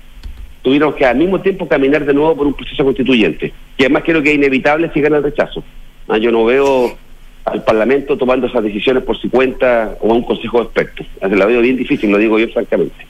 tuviéramos 0.62 0.95
que 0.97 1.07
al 1.07 1.16
mismo 1.16 1.41
tiempo 1.41 1.66
caminar 1.66 2.05
de 2.05 2.12
nuevo 2.12 2.37
por 2.37 2.47
un 2.47 2.53
proceso 2.55 2.85
constituyente, 2.85 3.53
que 3.78 3.85
además 3.85 4.03
creo 4.05 4.22
que 4.22 4.28
es 4.31 4.35
inevitable 4.37 4.91
si 4.93 5.01
gana 5.01 5.16
el 5.16 5.22
rechazo. 5.22 5.64
Ah, 6.07 6.18
yo 6.18 6.31
no 6.31 6.45
veo 6.45 6.95
al 7.47 7.64
Parlamento 7.64 8.18
tomando 8.18 8.47
esas 8.47 8.62
decisiones 8.62 9.03
por 9.05 9.16
su 9.16 9.31
cuenta 9.31 9.97
o 10.01 10.11
a 10.12 10.14
un 10.14 10.22
consejo 10.22 10.59
de 10.59 10.64
expertos. 10.64 11.07
La 11.22 11.47
veo 11.47 11.62
bien 11.62 11.76
difícil, 11.76 12.11
lo 12.11 12.18
digo 12.18 12.39
yo 12.39 12.47
francamente. 12.49 13.07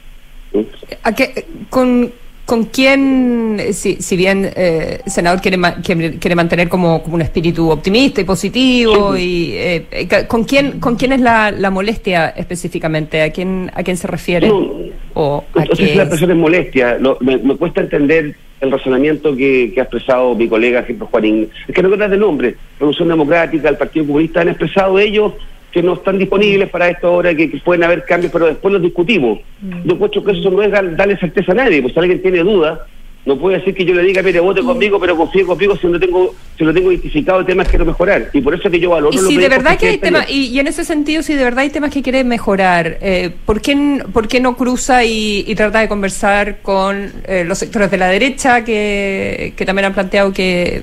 ¿A 1.03 1.13
qué- 1.13 1.45
con, 1.69 2.13
¿Con 2.51 2.65
quién, 2.65 3.61
si, 3.73 4.03
si 4.03 4.17
bien 4.17 4.51
eh, 4.57 4.99
el 5.07 5.13
senador 5.13 5.41
quiere, 5.41 5.57
ma- 5.57 5.77
quiere, 5.77 6.19
quiere 6.19 6.35
mantener 6.35 6.69
como, 6.69 7.01
como 7.01 7.15
un 7.15 7.23
espíritu 7.23 7.71
optimista 7.71 8.21
y 8.21 8.25
positivo, 8.25 9.17
y 9.17 9.53
eh, 9.53 9.87
eh, 9.93 10.27
¿con 10.27 10.43
quién 10.43 10.81
con 10.81 10.97
quién 10.97 11.13
es 11.13 11.21
la, 11.21 11.53
la 11.53 11.71
molestia 11.71 12.31
específicamente? 12.31 13.23
¿A 13.23 13.31
quién, 13.31 13.71
a 13.73 13.85
quién 13.85 13.97
se 13.97 14.09
refiere? 14.09 14.49
No, 14.49 14.69
¿O 15.15 15.45
a 15.55 15.59
la 15.65 15.65
expresión 16.03 16.31
es 16.33 16.37
molestia. 16.37 16.99
Lo- 16.99 17.19
me, 17.21 17.37
me 17.39 17.55
cuesta 17.55 17.83
entender 17.83 18.35
el 18.61 18.71
razonamiento 18.73 19.37
que, 19.37 19.71
que 19.73 19.79
ha 19.81 19.85
expresado 19.85 20.35
mi 20.35 20.49
colega, 20.49 20.81
ejemplo, 20.81 21.07
Juanín. 21.07 21.49
Es 21.69 21.73
que 21.75 21.83
no 21.85 21.91
queda 21.91 22.09
de 22.09 22.17
nombre. 22.19 22.57
Revolución 22.81 23.09
Democrática, 23.09 23.69
el 23.69 23.77
Partido 23.77 24.07
Comunista 24.07 24.41
han 24.41 24.49
expresado 24.49 24.99
ellos 24.99 25.35
que 25.73 25.83
no 25.83 25.95
están 25.95 26.19
disponibles 26.19 26.69
para 26.69 26.89
esto 26.89 27.09
ahora, 27.09 27.35
que, 27.35 27.51
que 27.51 27.59
pueden 27.59 27.85
haber 27.85 28.05
cambios, 28.05 28.33
pero 28.33 28.47
después 28.47 28.73
los 28.73 28.83
discutimos. 28.83 29.39
Yo 29.85 29.95
encuentro 29.95 30.25
que 30.25 30.33
eso 30.33 30.51
no 30.51 30.63
es 30.63 30.71
dar- 30.71 30.97
darle 30.97 31.17
certeza 31.19 31.53
a 31.53 31.55
nadie. 31.57 31.81
Pues 31.81 31.95
si 31.95 32.01
alguien 32.01 32.21
tiene 32.23 32.39
dudas, 32.41 32.81
no 33.27 33.39
puede 33.39 33.59
decir 33.59 33.75
que 33.75 33.85
yo 33.85 33.95
le 33.95 34.03
diga, 34.03 34.23
mire, 34.23 34.41
vote 34.41 34.63
conmigo, 34.63 34.99
pero 34.99 35.15
confíe 35.15 35.45
conmigo 35.45 35.77
si 35.77 35.87
no 35.87 36.01
tengo, 36.01 36.35
si 36.57 36.65
lo 36.65 36.73
tengo 36.73 36.91
identificado, 36.91 37.45
temas 37.45 37.67
que 37.67 37.73
quiero 37.73 37.85
mejorar. 37.85 38.31
Y 38.33 38.41
por 38.41 38.55
eso 38.55 38.65
es 38.67 38.71
que 38.73 38.81
yo 38.81 38.91
valoro 38.91 39.15
Y 39.15 39.19
si 39.19 39.37
de 39.37 39.49
verdad 39.49 39.77
que 39.79 39.89
hay 39.89 39.99
temas, 39.99 40.31
y, 40.31 40.47
y 40.47 40.59
en 40.59 40.67
ese 40.67 40.85
sentido, 40.85 41.23
si 41.23 41.35
de 41.35 41.45
verdad 41.45 41.61
hay 41.61 41.71
temas 41.71 41.91
que 41.93 42.03
quiere 42.03 42.25
mejorar, 42.25 42.97
eh, 43.03 43.31
¿por, 43.45 43.61
qué, 43.61 44.03
¿por 44.13 44.27
qué 44.27 44.41
no 44.41 44.57
cruza 44.57 45.05
y, 45.05 45.45
y 45.47 45.55
trata 45.55 45.81
de 45.81 45.89
conversar 45.89 46.63
con 46.63 47.13
eh, 47.27 47.45
los 47.47 47.59
sectores 47.59 47.91
de 47.91 47.99
la 47.99 48.09
derecha 48.09 48.65
que, 48.65 49.53
que 49.55 49.67
también 49.67 49.85
han 49.85 49.95
planteado 49.95 50.33
que, 50.33 50.83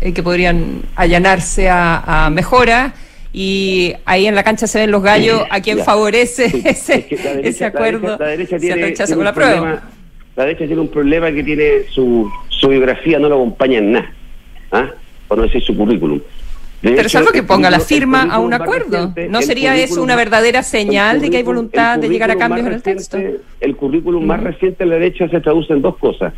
eh, 0.00 0.12
que 0.14 0.22
podrían 0.22 0.80
allanarse 0.96 1.68
a, 1.68 2.24
a 2.26 2.30
mejoras? 2.30 2.94
Y 3.36 3.92
ahí 4.04 4.26
en 4.28 4.36
la 4.36 4.44
cancha 4.44 4.68
se 4.68 4.78
ven 4.78 4.92
los 4.92 5.02
gallos 5.02 5.42
a 5.50 5.60
quien 5.60 5.80
favorece 5.80 6.44
ese, 6.64 7.04
que 7.04 7.16
la 7.16 7.22
derecha- 7.34 7.48
ese 7.48 7.60
la 7.62 7.66
acuerdo, 7.66 7.98
derecha- 8.16 8.18
la 8.24 8.26
derecha 8.28 8.58
tiene- 8.58 8.82
rechazo 8.82 9.06
tiene 9.08 9.16
con 9.16 9.24
la 9.24 9.34
prueba. 9.34 9.54
problema- 9.60 9.82
La 10.36 10.44
derecha 10.44 10.66
tiene 10.66 10.80
un 10.80 10.88
problema 10.88 11.32
que 11.32 11.42
tiene 11.42 11.70
su, 11.90 12.30
su 12.48 12.68
biografía, 12.68 13.18
no 13.18 13.28
lo 13.28 13.34
acompaña 13.34 13.78
en 13.78 13.92
nada. 13.92 14.12
¿ah? 14.70 14.88
Por 15.26 15.38
no 15.38 15.44
decir 15.44 15.62
su 15.64 15.76
currículum. 15.76 16.20
De 16.80 16.92
hecho, 16.92 17.08
salvo 17.08 17.32
que 17.32 17.42
ponga 17.42 17.70
la 17.70 17.80
firma 17.80 18.22
a 18.30 18.38
un 18.38 18.52
acuerdo. 18.52 18.98
reciente, 19.06 19.28
¿No 19.28 19.40
sería 19.42 19.74
eso 19.76 20.00
una 20.02 20.14
verdadera 20.16 20.62
señal 20.62 21.20
de 21.20 21.30
que 21.30 21.38
hay 21.38 21.42
voluntad 21.42 21.98
de 21.98 22.08
llegar 22.08 22.30
a 22.30 22.36
cambios 22.36 22.66
en 22.68 22.72
el 22.74 22.82
texto? 22.82 23.18
El 23.60 23.74
currículum 23.74 24.24
más 24.24 24.40
reciente 24.42 24.84
de 24.84 24.90
la 24.90 24.96
derecha 24.96 25.26
se 25.28 25.40
traduce 25.40 25.72
en 25.72 25.82
dos 25.82 25.96
cosas. 25.96 26.32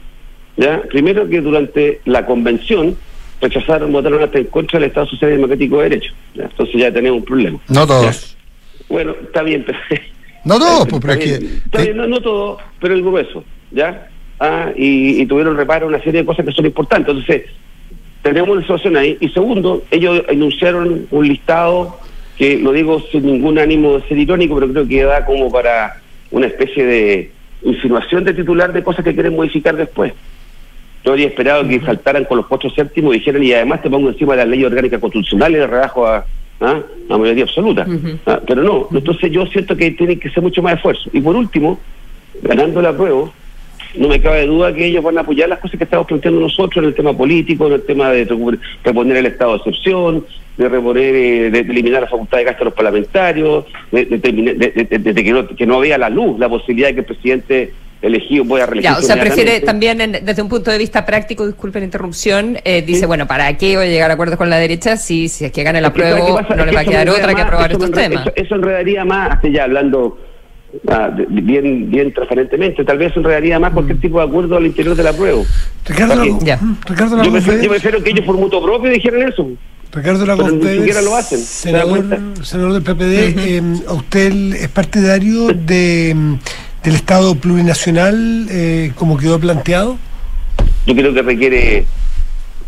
¿ya? 0.56 0.80
Primero, 0.88 1.28
que 1.28 1.40
durante 1.42 2.00
la 2.06 2.24
convención 2.24 2.96
rechazaron, 3.40 3.92
votaron 3.92 4.22
hasta 4.22 4.38
en 4.38 4.44
contra 4.46 4.78
del 4.78 4.88
Estado 4.88 5.06
Social 5.06 5.30
y 5.32 5.34
Democrático 5.34 5.78
de 5.78 5.82
Derecho. 5.90 6.12
¿ya? 6.34 6.44
Entonces 6.44 6.76
ya 6.80 6.92
tenemos 6.92 7.18
un 7.18 7.24
problema. 7.24 7.58
No 7.68 7.86
todos. 7.86 8.36
Bueno, 8.88 9.14
está 9.22 9.42
bien, 9.42 9.64
pero... 9.66 9.78
No 10.44 10.60
todos, 10.60 10.86
pues, 10.86 11.02
pero 11.02 11.12
Está 11.14 11.24
es 11.24 11.32
que. 11.32 11.38
bien, 11.40 11.62
está 11.64 11.82
bien, 11.82 11.96
no, 11.96 12.06
no 12.06 12.20
todo, 12.20 12.58
pero 12.80 12.94
el 12.94 13.02
grueso, 13.02 13.42
¿ya? 13.72 14.08
Ah, 14.38 14.70
y, 14.76 15.20
y 15.20 15.26
tuvieron 15.26 15.56
reparo 15.56 15.88
una 15.88 15.98
serie 15.98 16.20
de 16.20 16.24
cosas 16.24 16.46
que 16.46 16.52
son 16.52 16.66
importantes. 16.66 17.08
Entonces, 17.08 17.46
tenemos 18.22 18.50
una 18.50 18.60
situación 18.60 18.96
ahí. 18.96 19.16
Y 19.20 19.28
segundo, 19.30 19.82
ellos 19.90 20.22
anunciaron 20.28 21.08
un 21.10 21.28
listado 21.28 21.98
que 22.36 22.58
lo 22.58 22.72
digo 22.72 23.00
sin 23.10 23.26
ningún 23.26 23.58
ánimo 23.58 23.98
de 23.98 24.08
ser 24.08 24.18
irónico, 24.18 24.54
pero 24.54 24.68
creo 24.72 24.86
que 24.86 25.02
da 25.02 25.24
como 25.24 25.50
para 25.50 26.00
una 26.30 26.46
especie 26.46 26.84
de 26.84 27.30
insinuación 27.62 28.24
de 28.24 28.34
titular 28.34 28.72
de 28.72 28.82
cosas 28.82 29.04
que 29.04 29.14
quieren 29.14 29.34
modificar 29.34 29.76
después. 29.76 30.12
Yo 31.06 31.12
habría 31.12 31.28
esperado 31.28 31.68
que 31.68 31.78
saltaran 31.82 32.24
con 32.24 32.38
los 32.38 32.46
cuatro 32.48 32.68
séptimos 32.68 33.14
y 33.14 33.18
dijeran, 33.20 33.40
y 33.44 33.52
además 33.52 33.80
te 33.80 33.88
pongo 33.88 34.08
encima 34.08 34.32
de 34.34 34.38
la 34.38 34.50
ley 34.50 34.64
orgánica 34.64 34.98
constitucional 34.98 35.52
y 35.52 35.54
le 35.54 35.66
rebajo 35.68 36.04
a, 36.04 36.26
¿ah? 36.60 36.80
mayoría 37.08 37.44
absoluta. 37.44 37.86
Ah, 38.26 38.40
Pero 38.44 38.64
no, 38.64 38.88
entonces 38.92 39.30
yo 39.30 39.46
siento 39.46 39.76
que 39.76 39.92
tiene 39.92 40.18
que 40.18 40.28
ser 40.30 40.42
mucho 40.42 40.62
más 40.62 40.74
esfuerzo. 40.74 41.08
Y 41.12 41.20
por 41.20 41.36
último, 41.36 41.78
ganando 42.42 42.82
la 42.82 42.92
prueba, 42.92 43.30
no 43.94 44.08
me 44.08 44.20
cabe 44.20 44.46
duda 44.48 44.74
que 44.74 44.84
ellos 44.86 45.04
van 45.04 45.16
a 45.16 45.20
apoyar 45.20 45.48
las 45.48 45.60
cosas 45.60 45.78
que 45.78 45.84
estamos 45.84 46.08
planteando 46.08 46.40
nosotros 46.40 46.82
en 46.82 46.88
el 46.88 46.94
tema 46.96 47.16
político, 47.16 47.68
en 47.68 47.74
el 47.74 47.82
tema 47.82 48.10
de 48.10 48.24
reponer 48.82 49.16
el 49.18 49.26
estado 49.26 49.52
de 49.52 49.56
excepción, 49.58 50.26
de 50.56 50.68
reponer, 50.68 51.14
eh, 51.14 51.50
de, 51.52 51.60
eliminar 51.60 52.02
la 52.02 52.08
facultad 52.08 52.38
de 52.38 52.44
gasto 52.44 52.60
de 52.60 52.64
los 52.64 52.74
parlamentarios, 52.74 53.64
de, 53.92 54.06
de 54.06 54.18
terminar- 54.18 54.56
de- 54.56 54.70
de- 54.72 54.98
de- 54.98 55.12
de 55.12 55.22
que, 55.24 55.32
no, 55.32 55.46
que 55.46 55.66
no 55.66 55.78
vea 55.78 55.98
la 55.98 56.10
luz 56.10 56.36
la 56.40 56.48
posibilidad 56.48 56.88
de 56.88 56.94
que 56.94 57.00
el 57.00 57.06
presidente 57.06 57.72
elegido 58.02 58.44
pueda 58.44 58.66
reelegirse. 58.66 58.94
Ya, 58.94 58.98
o 58.98 59.02
sea, 59.02 59.18
prefiere 59.20 59.60
también 59.60 60.00
en- 60.00 60.24
desde 60.24 60.42
un 60.42 60.48
punto 60.48 60.70
de 60.70 60.78
vista 60.78 61.04
práctico, 61.06 61.46
disculpen 61.46 61.80
la 61.80 61.86
interrupción, 61.86 62.58
eh, 62.64 62.82
dice, 62.82 63.06
bueno, 63.06 63.26
¿para 63.26 63.56
qué 63.56 63.76
voy 63.76 63.86
a 63.86 63.88
llegar 63.88 64.10
a 64.10 64.14
acuerdos 64.14 64.36
con 64.36 64.50
la 64.50 64.58
derecha 64.58 64.96
si, 64.96 65.28
si 65.28 65.46
es 65.46 65.52
que 65.52 65.62
gana 65.62 65.80
la 65.80 65.88
Es 65.88 65.94
que, 65.94 66.00
¿sabe 66.00 66.14
qué 66.14 66.20
prueba 66.20 66.42
no 66.42 66.62
Es 66.62 66.66
le 66.66 66.72
va 66.72 66.78
a 66.78 66.82
eso 66.82 66.90
quedar 66.90 67.08
otra 67.08 67.34
que 67.34 67.40
aprobar 67.42 67.72
estos 67.72 67.88
enreda- 67.88 68.08
temas? 68.08 68.26
Eso, 68.26 68.32
eso 68.36 68.54
enredaría 68.56 69.04
más, 69.04 69.38
ya 69.52 69.64
hablando 69.64 70.18
ah, 70.88 71.10
de- 71.16 71.26
bien 71.28 71.90
bien 71.90 72.12
transparentemente, 72.12 72.84
tal 72.84 72.98
vez 72.98 73.12
enredaría 73.16 73.58
más 73.58 73.70
Mm. 73.72 73.74
cualquier 73.74 74.00
tipo 74.00 74.18
de 74.20 74.26
acuerdo 74.26 74.56
al 74.58 74.66
interior 74.66 74.94
de 74.94 75.02
la 75.02 75.12
prueba. 75.14 75.42
Ricardo, 75.86 76.14
Lago- 76.16 76.38
Ya. 76.44 76.60
Ricardo 76.86 77.22
yo, 77.24 77.32
prefiero, 77.32 77.62
yo 77.62 77.70
prefiero 77.70 78.02
que 78.02 78.10
ellos 78.10 78.24
por 78.26 78.36
mutuo 78.36 78.62
propio 78.62 78.90
dijeran 78.90 79.22
eso. 79.28 79.48
Ricardo 79.92 80.26
Lagos 80.26 80.44
Pero 80.44 80.56
ni 80.56 80.62
Pérez, 80.62 80.78
siquiera 80.78 81.00
lo 81.02 81.16
hacen, 81.16 81.38
¿se 81.38 81.72
da 81.72 81.84
senador, 82.42 82.72
del 82.74 82.82
PPD, 82.82 83.34
eh, 83.38 83.62
¿a 83.88 83.92
usted 83.94 84.32
es 84.54 84.68
partidario 84.68 85.48
de, 85.48 86.12
mm, 86.14 86.34
del 86.86 86.94
Estado 86.94 87.34
plurinacional 87.34 88.46
eh, 88.48 88.92
como 88.94 89.18
quedó 89.18 89.38
planteado? 89.40 89.98
Yo 90.86 90.94
creo 90.94 91.12
que 91.12 91.22
requiere 91.22 91.84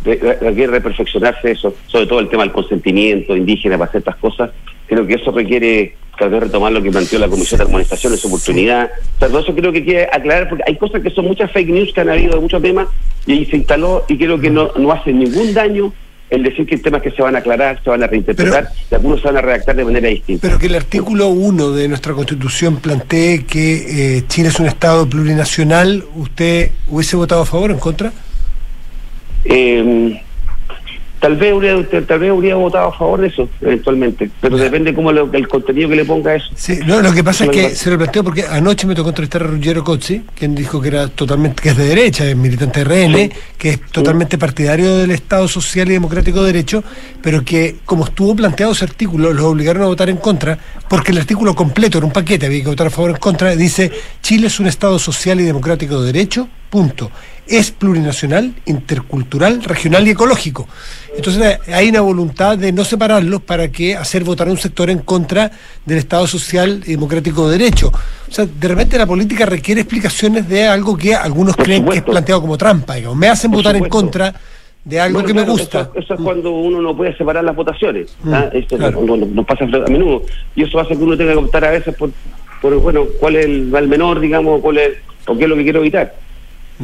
re- 0.04 0.38
requiere 0.40 0.72
reperfeccionarse 0.72 1.52
eso, 1.52 1.74
sobre 1.86 2.06
todo 2.06 2.18
el 2.20 2.28
tema 2.28 2.42
del 2.42 2.52
consentimiento 2.52 3.36
indígena 3.36 3.78
para 3.78 3.90
ciertas 3.92 4.16
cosas. 4.16 4.50
Creo 4.88 5.06
que 5.06 5.14
eso 5.14 5.30
requiere 5.30 5.94
tal 6.18 6.30
vez 6.30 6.40
retomar 6.42 6.72
lo 6.72 6.82
que 6.82 6.90
planteó 6.90 7.18
la 7.20 7.28
Comisión 7.28 7.58
de 7.58 7.64
Armonización 7.66 8.12
en 8.12 8.18
su 8.18 8.26
oportunidad. 8.26 8.90
O 9.16 9.18
sea, 9.20 9.28
todo 9.28 9.38
eso 9.38 9.54
creo 9.54 9.70
que 9.72 9.84
quiere 9.84 10.08
aclarar, 10.12 10.48
porque 10.48 10.64
hay 10.66 10.76
cosas 10.76 11.00
que 11.00 11.10
son 11.10 11.26
muchas 11.26 11.52
fake 11.52 11.68
news 11.68 11.92
que 11.92 12.00
han 12.00 12.08
habido 12.10 12.34
de 12.34 12.40
muchos 12.40 12.60
temas 12.60 12.88
y 13.24 13.32
ahí 13.34 13.46
se 13.46 13.56
instaló 13.56 14.04
y 14.08 14.18
creo 14.18 14.40
que 14.40 14.50
no, 14.50 14.72
no 14.76 14.90
hace 14.90 15.12
ningún 15.12 15.54
daño 15.54 15.92
el 16.30 16.42
decir 16.42 16.66
que 16.66 16.76
hay 16.76 16.80
temas 16.80 17.02
que 17.02 17.10
se 17.10 17.22
van 17.22 17.34
a 17.36 17.38
aclarar, 17.38 17.80
se 17.82 17.90
van 17.90 18.02
a 18.02 18.06
reinterpretar 18.06 18.68
y 18.90 18.94
algunos 18.94 19.20
se 19.20 19.28
van 19.28 19.38
a 19.38 19.40
redactar 19.40 19.76
de 19.76 19.84
manera 19.84 20.08
distinta. 20.08 20.46
Pero 20.46 20.58
que 20.58 20.66
el 20.66 20.74
artículo 20.74 21.28
1 21.28 21.72
de 21.72 21.88
nuestra 21.88 22.12
Constitución 22.14 22.76
plantee 22.76 23.44
que 23.44 24.16
eh, 24.16 24.24
Chile 24.28 24.48
es 24.48 24.60
un 24.60 24.66
Estado 24.66 25.08
plurinacional, 25.08 26.04
¿usted 26.16 26.70
hubiese 26.88 27.16
votado 27.16 27.42
a 27.42 27.46
favor 27.46 27.70
o 27.70 27.74
en 27.74 27.80
contra? 27.80 28.12
Eh, 29.44 30.20
tal 31.20 31.36
vez 31.36 31.52
habría, 31.52 31.74
tal 32.06 32.18
vez 32.18 32.30
habría 32.30 32.54
votado 32.54 32.88
a 32.88 32.92
favor 32.96 33.20
de 33.20 33.28
eso, 33.28 33.48
eventualmente, 33.60 34.30
pero 34.40 34.56
depende 34.56 34.94
cómo 34.94 35.12
lo- 35.12 35.30
el 35.32 35.48
contenido 35.48 35.88
que 35.88 35.96
le 35.96 36.04
ponga 36.04 36.32
a 36.32 36.34
eso. 36.36 36.46
Sí, 36.54 36.78
no, 36.86 37.00
lo 37.00 37.12
que 37.12 37.22
pasa 37.24 37.44
es 37.44 37.50
que 37.50 37.70
se 37.70 37.90
lo 37.90 37.98
planteo 37.98 38.24
porque 38.24 38.44
anoche 38.44 38.86
me 38.86 38.94
tocó 38.94 39.08
entrevistar 39.10 39.42
a 39.42 39.46
Ruggiero 39.46 39.82
Cozzi, 39.84 40.22
quien 40.36 40.54
dijo 40.54 40.80
que 40.80 40.88
era 40.88 41.08
totalmente, 41.08 41.62
que 41.62 41.70
es 41.70 41.76
de 41.76 41.84
derecha, 41.86 42.24
es 42.24 42.36
militante 42.36 42.84
de 42.84 42.84
RN, 42.84 43.30
que 43.56 43.70
es 43.70 43.80
totalmente 43.90 44.38
partidario 44.38 44.96
del 44.96 45.10
Estado 45.10 45.48
Social 45.48 45.88
y 45.88 45.92
Democrático 45.92 46.40
de 46.42 46.52
Derecho, 46.52 46.82
pero 47.22 47.44
que 47.44 47.76
como 47.84 48.04
estuvo 48.04 48.34
planteado 48.36 48.72
ese 48.72 48.84
artículo, 48.84 49.32
los 49.32 49.44
obligaron 49.44 49.82
a 49.82 49.86
votar 49.86 50.08
en 50.10 50.16
contra, 50.18 50.58
porque 50.88 51.12
el 51.12 51.18
artículo 51.18 51.54
completo 51.54 51.98
era 51.98 52.06
un 52.06 52.12
paquete, 52.12 52.46
había 52.46 52.62
que 52.62 52.68
votar 52.68 52.86
a 52.86 52.90
favor 52.90 53.10
o 53.10 53.14
en 53.14 53.20
contra, 53.20 53.54
dice, 53.56 53.90
Chile 54.22 54.46
es 54.46 54.60
un 54.60 54.66
Estado 54.66 54.98
Social 54.98 55.40
y 55.40 55.44
Democrático 55.44 56.00
de 56.00 56.12
Derecho, 56.12 56.48
punto. 56.70 57.10
Es 57.46 57.70
plurinacional, 57.70 58.52
intercultural, 58.66 59.62
regional 59.64 60.06
y 60.06 60.10
ecológico. 60.10 60.68
Entonces 61.16 61.58
eh, 61.66 61.72
hay 61.72 61.88
una 61.88 62.02
voluntad 62.02 62.58
de 62.58 62.72
no 62.72 62.84
separarlos 62.84 63.40
para 63.42 63.68
que 63.68 63.96
hacer 63.96 64.22
votar 64.22 64.48
a 64.48 64.50
un 64.50 64.58
sector 64.58 64.90
en 64.90 64.98
contra 64.98 65.50
del 65.86 65.98
Estado 65.98 66.26
Social 66.26 66.82
y 66.86 66.90
Democrático 66.92 67.48
de 67.48 67.56
Derecho. 67.56 67.88
O 67.88 68.30
sea, 68.32 68.44
de 68.44 68.68
repente 68.68 68.98
la 68.98 69.06
política 69.06 69.46
requiere 69.46 69.80
explicaciones 69.80 70.46
de 70.46 70.66
algo 70.66 70.96
que 70.96 71.14
algunos 71.14 71.56
creen 71.56 71.86
que 71.86 71.98
es 71.98 72.02
planteado 72.02 72.42
como 72.42 72.58
trampa. 72.58 72.96
Digamos. 72.96 73.16
Me 73.16 73.28
hacen 73.28 73.50
Por 73.50 73.60
votar 73.60 73.76
en 73.76 73.88
contra 73.88 74.34
de 74.84 75.00
algo 75.00 75.14
Bueno, 75.20 75.26
que 75.28 75.32
claro, 75.32 75.46
me 75.46 75.52
gusta. 75.52 75.80
Eso, 75.80 75.92
eso 76.00 76.14
es 76.14 76.20
cuando 76.20 76.50
uno 76.50 76.82
no 76.82 76.94
puede 76.94 77.16
separar 77.16 77.44
las 77.44 77.56
votaciones. 77.56 78.14
Mm, 78.22 78.34
¿ah? 78.34 78.50
Esto 78.52 78.76
claro. 78.76 79.00
no, 79.02 79.16
no- 79.16 79.26
no 79.26 79.44
pasa 79.44 79.64
a 79.64 79.90
menudo. 79.90 80.22
Y 80.54 80.64
eso 80.64 80.78
hace 80.80 80.96
que 80.96 81.02
uno 81.02 81.16
tenga 81.16 81.32
que 81.32 81.38
optar 81.38 81.64
a 81.64 81.70
veces 81.70 81.94
por, 81.94 82.10
por 82.60 82.74
bueno, 82.76 83.04
cuál 83.18 83.36
es 83.36 83.46
el 83.46 83.64
mal 83.66 83.88
menor, 83.88 84.20
digamos, 84.20 84.60
cuál 84.60 84.76
es, 84.78 84.90
o 85.26 85.36
qué 85.36 85.44
es 85.44 85.48
lo 85.48 85.56
que 85.56 85.62
quiero 85.62 85.80
evitar. 85.80 86.14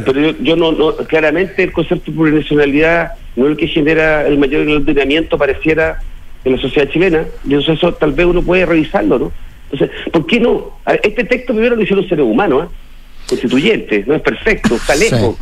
Pero 0.04 0.20
yo, 0.20 0.30
yo 0.40 0.56
no, 0.56 0.72
no, 0.72 0.94
claramente 0.96 1.62
el 1.62 1.72
concepto 1.72 2.10
de 2.10 2.16
plurinacionalidad 2.16 3.12
no 3.36 3.44
es 3.46 3.50
el 3.52 3.56
que 3.56 3.68
genera 3.68 4.26
el 4.26 4.38
mayor 4.38 4.66
ordenamiento, 4.68 5.38
pareciera, 5.38 6.00
en 6.44 6.52
la 6.56 6.58
sociedad 6.60 6.88
chilena. 6.90 7.24
Y 7.48 7.54
eso, 7.54 7.72
eso 7.72 7.94
tal 7.94 8.12
vez 8.12 8.26
uno 8.26 8.42
puede 8.42 8.66
revisarlo, 8.66 9.18
¿no? 9.18 9.32
Entonces, 9.70 9.96
¿por 10.12 10.26
qué 10.26 10.40
no? 10.40 10.72
Ver, 10.86 11.00
Este 11.02 11.24
texto 11.24 11.52
primero 11.52 11.76
lo 11.76 11.82
hicieron 11.82 12.08
seres 12.08 12.24
humanos, 12.24 12.64
¿ah? 12.68 12.68
constituyentes, 13.28 14.06
no 14.06 14.14
es 14.14 14.22
perfecto, 14.22 14.74
está 14.76 14.94
Sí. 14.94 15.04
lejos, 15.10 15.36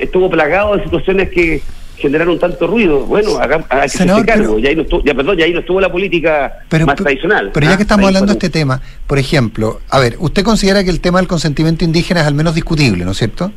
estuvo 0.00 0.28
plagado 0.28 0.76
de 0.76 0.82
situaciones 0.84 1.28
que 1.30 1.62
generaron 1.96 2.38
tanto 2.38 2.66
ruido. 2.66 3.00
Bueno, 3.06 3.38
haga- 3.38 3.64
hay 3.68 3.82
que 3.82 3.88
Senador, 3.90 4.22
hacerse 4.22 4.38
cargo. 4.40 4.54
pero- 4.54 4.58
Ya 4.64 4.70
ahí 4.70 4.76
no 4.76 4.82
estuvo, 4.82 5.04
ya, 5.04 5.14
perdón, 5.14 5.36
ya 5.36 5.44
ahí 5.44 5.52
no 5.52 5.60
estuvo 5.60 5.80
la 5.80 5.90
política 5.92 6.52
Pero- 6.68 6.86
más 6.86 6.96
tradicional. 6.96 7.50
Pero 7.54 7.66
ya 7.66 7.72
¿ah? 7.72 7.76
que 7.76 7.82
estamos 7.82 8.06
hablando 8.06 8.26
de 8.26 8.32
este 8.32 8.50
tema, 8.50 8.80
por 9.06 9.18
ejemplo, 9.18 9.80
a 9.88 9.98
ver, 10.00 10.16
usted 10.18 10.42
considera 10.42 10.82
que 10.84 10.90
el 10.90 11.00
tema 11.00 11.18
del 11.18 11.28
consentimiento 11.28 11.84
indígena 11.84 12.20
es 12.22 12.26
al 12.26 12.34
menos 12.34 12.54
discutible, 12.54 13.04
¿no 13.04 13.12
es 13.12 13.18
cierto? 13.18 13.52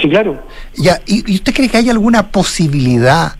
Sí, 0.00 0.08
claro. 0.08 0.40
Ya, 0.76 1.00
¿y, 1.06 1.34
usted 1.34 1.52
cree 1.54 1.68
que 1.68 1.76
hay 1.78 1.90
alguna 1.90 2.30
posibilidad 2.30 3.36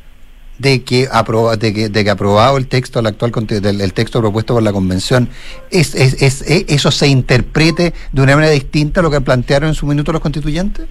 de 0.58 0.82
que, 0.82 1.06
aproba, 1.12 1.56
de 1.56 1.72
que, 1.72 1.88
de 1.88 2.02
que 2.02 2.10
aprobado 2.10 2.56
el 2.56 2.66
texto, 2.66 2.98
el 2.98 3.06
actual 3.06 3.30
del 3.60 3.80
el 3.80 3.92
texto 3.92 4.18
propuesto 4.20 4.54
por 4.54 4.62
la 4.62 4.72
convención, 4.72 5.28
es, 5.70 5.94
es, 5.94 6.20
es- 6.20 6.42
eso 6.68 6.90
se 6.90 7.06
interprete 7.06 7.94
de 8.12 8.22
una 8.22 8.34
manera 8.34 8.52
distinta 8.52 8.98
a 9.00 9.02
lo 9.04 9.10
que 9.10 9.20
plantearon 9.20 9.68
en 9.68 9.74
su 9.74 9.86
minuto 9.86 10.10
los 10.12 10.20
constituyentes? 10.20 10.86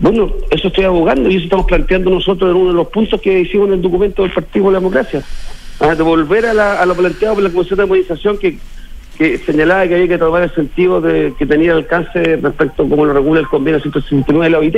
Bueno, 0.00 0.32
eso 0.50 0.68
estoy 0.68 0.84
abogando 0.84 1.28
y 1.28 1.36
eso 1.36 1.44
estamos 1.44 1.66
planteando 1.66 2.08
nosotros 2.10 2.50
en 2.50 2.56
uno 2.56 2.68
de 2.70 2.76
los 2.76 2.88
puntos 2.88 3.20
que 3.20 3.40
hicimos 3.40 3.66
en 3.68 3.74
el 3.74 3.82
documento 3.82 4.22
del 4.22 4.32
Partido 4.32 4.66
de 4.66 4.72
la 4.72 4.78
Democracia. 4.78 5.22
Ah, 5.80 5.94
de 5.94 6.02
volver 6.02 6.46
a, 6.46 6.54
la- 6.54 6.80
a 6.80 6.86
lo 6.86 6.94
planteado 6.94 7.34
por 7.34 7.42
la 7.42 7.50
Comisión 7.50 7.76
de 7.78 7.82
Armonización 7.82 8.38
que 8.38 8.56
que 9.18 9.38
señalaba 9.38 9.86
que 9.86 9.94
había 9.94 10.08
que 10.08 10.18
tomar 10.18 10.42
el 10.42 10.54
sentido 10.54 11.00
de 11.00 11.34
que 11.38 11.46
tenía 11.46 11.72
alcance 11.74 12.36
respecto 12.36 12.82
a 12.84 12.88
cómo 12.88 13.04
lo 13.04 13.12
regula 13.12 13.40
el 13.40 13.48
convenio 13.48 13.80
169 13.80 14.44
de 14.46 14.50
la 14.50 14.58
OIT. 14.58 14.76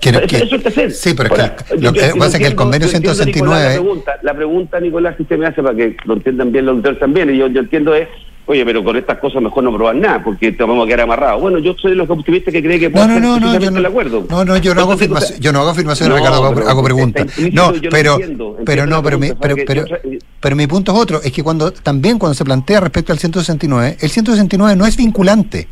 Quiero- 0.00 0.18
eso, 0.18 0.28
quiero- 0.28 0.44
eso 0.46 0.54
hay 0.56 0.60
que 0.62 0.68
hacer. 0.68 0.90
Sí, 0.92 1.14
pero 1.14 1.26
es 1.34 1.40
Ahora, 1.40 1.56
que 1.56 1.76
lo 1.78 1.92
que 1.92 2.00
pasa 2.18 2.36
es 2.36 2.42
que 2.42 2.46
el 2.48 2.54
convenio 2.54 2.88
yo 2.88 2.96
entiendo, 2.96 3.14
169 3.14 3.34
Nicolás, 3.34 3.64
la, 3.64 3.80
pregunta, 3.80 4.12
la 4.22 4.34
pregunta, 4.34 4.80
Nicolás, 4.80 5.16
que 5.16 5.22
usted 5.22 5.38
me 5.38 5.46
hace 5.46 5.62
para 5.62 5.74
que 5.74 5.96
lo 6.04 6.14
entiendan 6.14 6.52
bien 6.52 6.66
los 6.66 6.72
auditores 6.74 6.98
también, 7.00 7.34
y 7.34 7.38
yo, 7.38 7.46
yo 7.48 7.60
entiendo 7.60 7.94
es, 7.94 8.08
oye, 8.46 8.64
pero 8.64 8.84
con 8.84 8.96
estas 8.96 9.18
cosas 9.18 9.42
mejor 9.42 9.64
no 9.64 9.74
probar 9.74 9.96
nada, 9.96 10.22
porque 10.22 10.52
te 10.52 10.62
vamos 10.62 10.84
a 10.84 10.86
quedar 10.86 11.00
amarrados. 11.02 11.40
Bueno, 11.40 11.58
yo 11.58 11.74
soy 11.80 11.92
de 11.92 11.96
los 11.96 12.08
optimistas 12.10 12.52
que 12.52 12.62
cree 12.62 12.78
que 12.78 12.90
puede 12.90 13.06
no, 13.08 13.18
no, 13.20 13.40
no, 13.40 13.58
yo 13.58 13.70
no, 13.70 13.78
el 13.78 13.86
acuerdo. 13.86 14.26
no, 14.28 14.44
no, 14.44 14.56
yo 14.58 14.74
no 14.74 14.82
hago 14.82 14.92
afirmaciones, 14.92 15.40
yo 15.40 15.52
no 15.52 15.60
hago 15.60 15.70
afirmaciones, 15.70 16.10
no, 16.10 16.16
Ricardo, 16.18 16.68
hago, 16.68 16.84
preguntas. 16.84 17.26
No, 17.52 17.72
pero, 17.90 18.18
pero 18.64 18.86
no, 18.86 19.02
pero 19.02 19.18
pero, 19.40 19.56
que 19.56 20.18
pero, 20.44 20.56
pero 20.56 20.56
mi 20.56 20.66
punto 20.66 20.92
es 20.92 20.98
otro, 20.98 21.22
es 21.22 21.32
que 21.32 21.42
cuando 21.42 21.72
también 21.72 22.18
cuando 22.18 22.34
se 22.34 22.44
plantea 22.44 22.80
respecto 22.80 23.14
al 23.14 23.18
169, 23.18 23.96
el 23.98 24.10
169 24.10 24.76
no 24.76 24.84
es 24.84 24.94
vinculante 24.94 25.68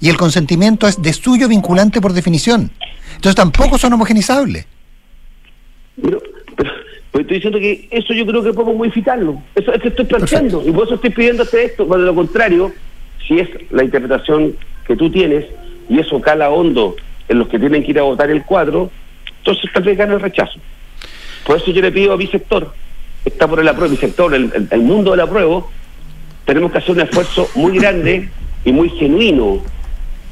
y 0.00 0.08
el 0.08 0.16
consentimiento 0.16 0.88
es 0.88 1.00
de 1.00 1.12
suyo 1.12 1.46
vinculante 1.46 2.00
por 2.00 2.12
definición. 2.12 2.72
Entonces 3.14 3.36
tampoco 3.36 3.78
son 3.78 3.92
homogenizables. 3.92 4.66
Pues 6.02 7.22
estoy 7.22 7.36
diciendo 7.36 7.60
que 7.60 7.88
eso 7.92 8.12
yo 8.12 8.26
creo 8.26 8.42
que 8.42 8.52
podemos 8.52 8.76
modificarlo. 8.76 9.40
Eso 9.54 9.72
es 9.72 9.82
que 9.82 9.88
estoy 9.88 10.04
planteando. 10.04 10.64
Y 10.66 10.72
por 10.72 10.86
eso 10.86 10.96
estoy 10.96 11.10
pidiendo 11.10 11.44
hacer 11.44 11.60
esto. 11.60 11.84
De 11.84 11.98
lo 11.98 12.14
contrario, 12.14 12.72
si 13.24 13.38
es 13.38 13.48
la 13.70 13.84
interpretación 13.84 14.56
que 14.84 14.96
tú 14.96 15.10
tienes 15.10 15.44
y 15.88 16.00
eso 16.00 16.20
cala 16.20 16.50
hondo 16.50 16.96
en 17.28 17.38
los 17.38 17.46
que 17.46 17.58
tienen 17.60 17.84
que 17.84 17.92
ir 17.92 18.00
a 18.00 18.02
votar 18.02 18.30
el 18.30 18.44
cuadro, 18.44 18.90
entonces 19.38 19.70
tal 19.72 19.84
vez 19.84 19.96
gane 19.96 20.14
el 20.14 20.20
rechazo. 20.20 20.58
Por 21.46 21.56
eso 21.56 21.70
yo 21.70 21.80
le 21.80 21.92
pido 21.92 22.12
a 22.12 22.16
mi 22.16 22.26
sector, 22.26 22.72
está 23.28 23.46
por 23.48 23.60
el 23.60 23.68
apruebo, 23.68 23.90
mi 23.92 23.96
sector, 23.98 24.34
el, 24.34 24.50
el- 24.54 24.68
el 24.70 24.80
mundo 24.80 25.12
del 25.12 25.20
apruebo, 25.20 25.70
tenemos 26.44 26.72
que 26.72 26.78
hacer 26.78 26.92
un 26.92 27.00
esfuerzo 27.00 27.48
muy 27.54 27.78
grande 27.78 28.28
y 28.64 28.72
muy 28.72 28.88
genuino 28.90 29.62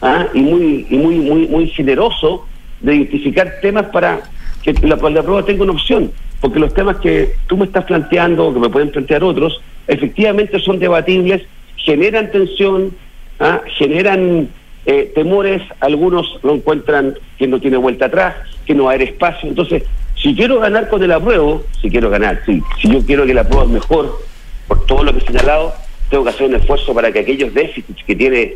¿ah? 0.03 0.27
y 0.35 0.41
muy 0.41 0.87
y 0.91 0.97
muy 0.97 1.17
muy 1.17 1.47
muy 1.47 1.69
generoso 1.69 2.47
de 2.81 2.95
identificar 2.97 3.55
temas 3.63 3.87
para 3.87 4.21
que 4.63 4.73
la, 4.87 4.97
prueba 4.97 5.45
tenga 5.45 5.63
una 5.65 5.73
opción 5.73 6.11
porque 6.41 6.59
los 6.59 6.75
temas 6.75 6.97
que 6.97 7.35
tú 7.47 7.57
me 7.57 7.65
estás 7.67 7.85
planteando 7.85 8.53
que 8.53 8.61
me 8.61 8.69
pueden 8.69 8.91
plantear 8.91 9.23
otros 9.25 9.61
efectivamente 9.87 10.59
son 10.59 10.79
debatibles 10.79 11.43
generan 11.77 12.31
tensión 12.31 12.93
¿ah? 13.39 13.61
generan 13.79 14.49
eh, 14.87 15.13
temores 15.15 15.63
algunos 15.81 16.39
lo 16.43 16.55
encuentran 16.55 17.15
que 17.39 17.47
no 17.47 17.61
tiene 17.61 17.77
vuelta 17.77 18.07
atrás 18.07 18.35
que 18.67 18.75
no 18.75 18.85
va 18.85 18.93
a 18.93 18.95
haber 18.95 19.09
espacio 19.11 19.49
entonces 19.49 19.83
si 20.27 20.35
quiero 20.35 20.59
ganar 20.59 20.89
con 20.89 21.01
el 21.03 21.13
apruebo 21.13 21.63
si 21.81 21.89
quiero 21.89 22.11
ganar 22.11 22.43
sí, 22.45 22.61
si 22.81 22.91
yo 22.93 23.01
quiero 23.07 23.25
que 23.27 23.33
la 23.35 23.45
prueba 23.45 23.65
es 23.65 23.71
mejor 23.71 24.19
por 24.67 24.85
todo 24.87 25.05
lo 25.05 25.13
que 25.13 25.19
he 25.19 25.27
señalado, 25.27 25.73
tengo 26.11 26.25
que 26.25 26.31
hacer 26.31 26.47
un 26.49 26.57
esfuerzo 26.57 26.93
para 26.93 27.13
que 27.13 27.21
aquellos 27.21 27.55
déficits 27.55 28.03
que 28.05 28.17
tiene, 28.17 28.55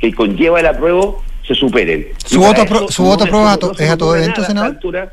que 0.00 0.12
conlleva 0.12 0.58
el 0.58 0.66
apruebo, 0.66 1.22
se 1.46 1.54
superen. 1.54 2.08
¿Su 2.26 2.40
voto 2.40 2.62
apro- 2.62 2.88
su 2.90 3.02
no 3.04 3.08
voto 3.10 3.26
no 3.26 3.72
es 3.78 3.90
a 3.90 3.96
todo 3.96 4.16
evento, 4.16 4.42
senador? 4.42 4.70
altura. 4.72 5.12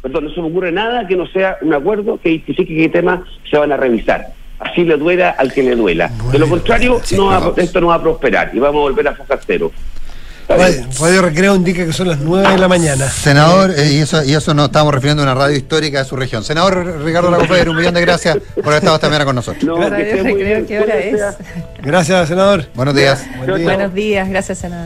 perdón, 0.00 0.24
no 0.24 0.30
se 0.34 0.40
me 0.40 0.46
ocurre 0.48 0.72
nada 0.72 1.06
que 1.06 1.14
no 1.16 1.26
sea 1.26 1.58
un 1.60 1.74
acuerdo 1.74 2.18
que 2.22 2.30
identifique 2.30 2.74
qué 2.74 2.88
temas 2.88 3.20
se 3.50 3.58
van 3.58 3.70
a 3.72 3.76
revisar. 3.76 4.28
Así 4.58 4.84
le 4.84 4.96
duela 4.96 5.30
al 5.30 5.52
que 5.52 5.62
le 5.62 5.76
duela. 5.76 6.10
De 6.30 6.38
lo 6.38 6.48
contrario, 6.48 7.00
no 7.16 7.26
va- 7.26 7.52
esto 7.56 7.80
no 7.80 7.88
va 7.88 7.96
a 7.96 8.02
prosperar 8.02 8.50
y 8.54 8.58
vamos 8.60 8.78
a 8.78 8.82
volver 8.82 9.08
a 9.08 9.14
foca 9.14 9.38
cero. 9.46 9.70
Radio, 10.48 10.86
Radio 11.00 11.22
Recreo 11.22 11.54
indica 11.54 11.84
que 11.84 11.92
son 11.92 12.08
las 12.08 12.18
9 12.18 12.52
de 12.52 12.58
la 12.58 12.68
mañana. 12.68 13.08
Senador, 13.08 13.72
eh, 13.76 13.92
y 13.92 13.98
eso 13.98 14.22
y 14.24 14.34
eso 14.34 14.54
nos 14.54 14.66
estamos 14.66 14.92
refiriendo 14.92 15.22
a 15.22 15.26
una 15.26 15.34
radio 15.34 15.56
histórica 15.56 15.98
de 16.00 16.04
su 16.04 16.16
región. 16.16 16.44
Senador 16.44 17.02
Ricardo 17.02 17.30
Lagofer, 17.30 17.68
un 17.68 17.76
millón 17.76 17.94
de 17.94 18.00
gracias 18.00 18.38
por 18.54 18.66
haber 18.66 18.78
estado 18.78 18.96
esta 18.96 19.08
mañana 19.08 19.24
con 19.24 19.36
nosotros. 19.36 19.64
No, 19.64 19.76
muy 19.76 20.34
bien. 20.42 20.66
¿Qué 20.66 20.80
hora 20.80 20.98
es? 20.98 21.20
Gracias, 21.82 22.28
senador. 22.28 22.66
Buenos 22.74 22.94
días. 22.94 23.24
Buen 23.38 23.56
día. 23.56 23.64
Buenos 23.64 23.94
días, 23.94 24.28
gracias, 24.28 24.58
senador. 24.58 24.80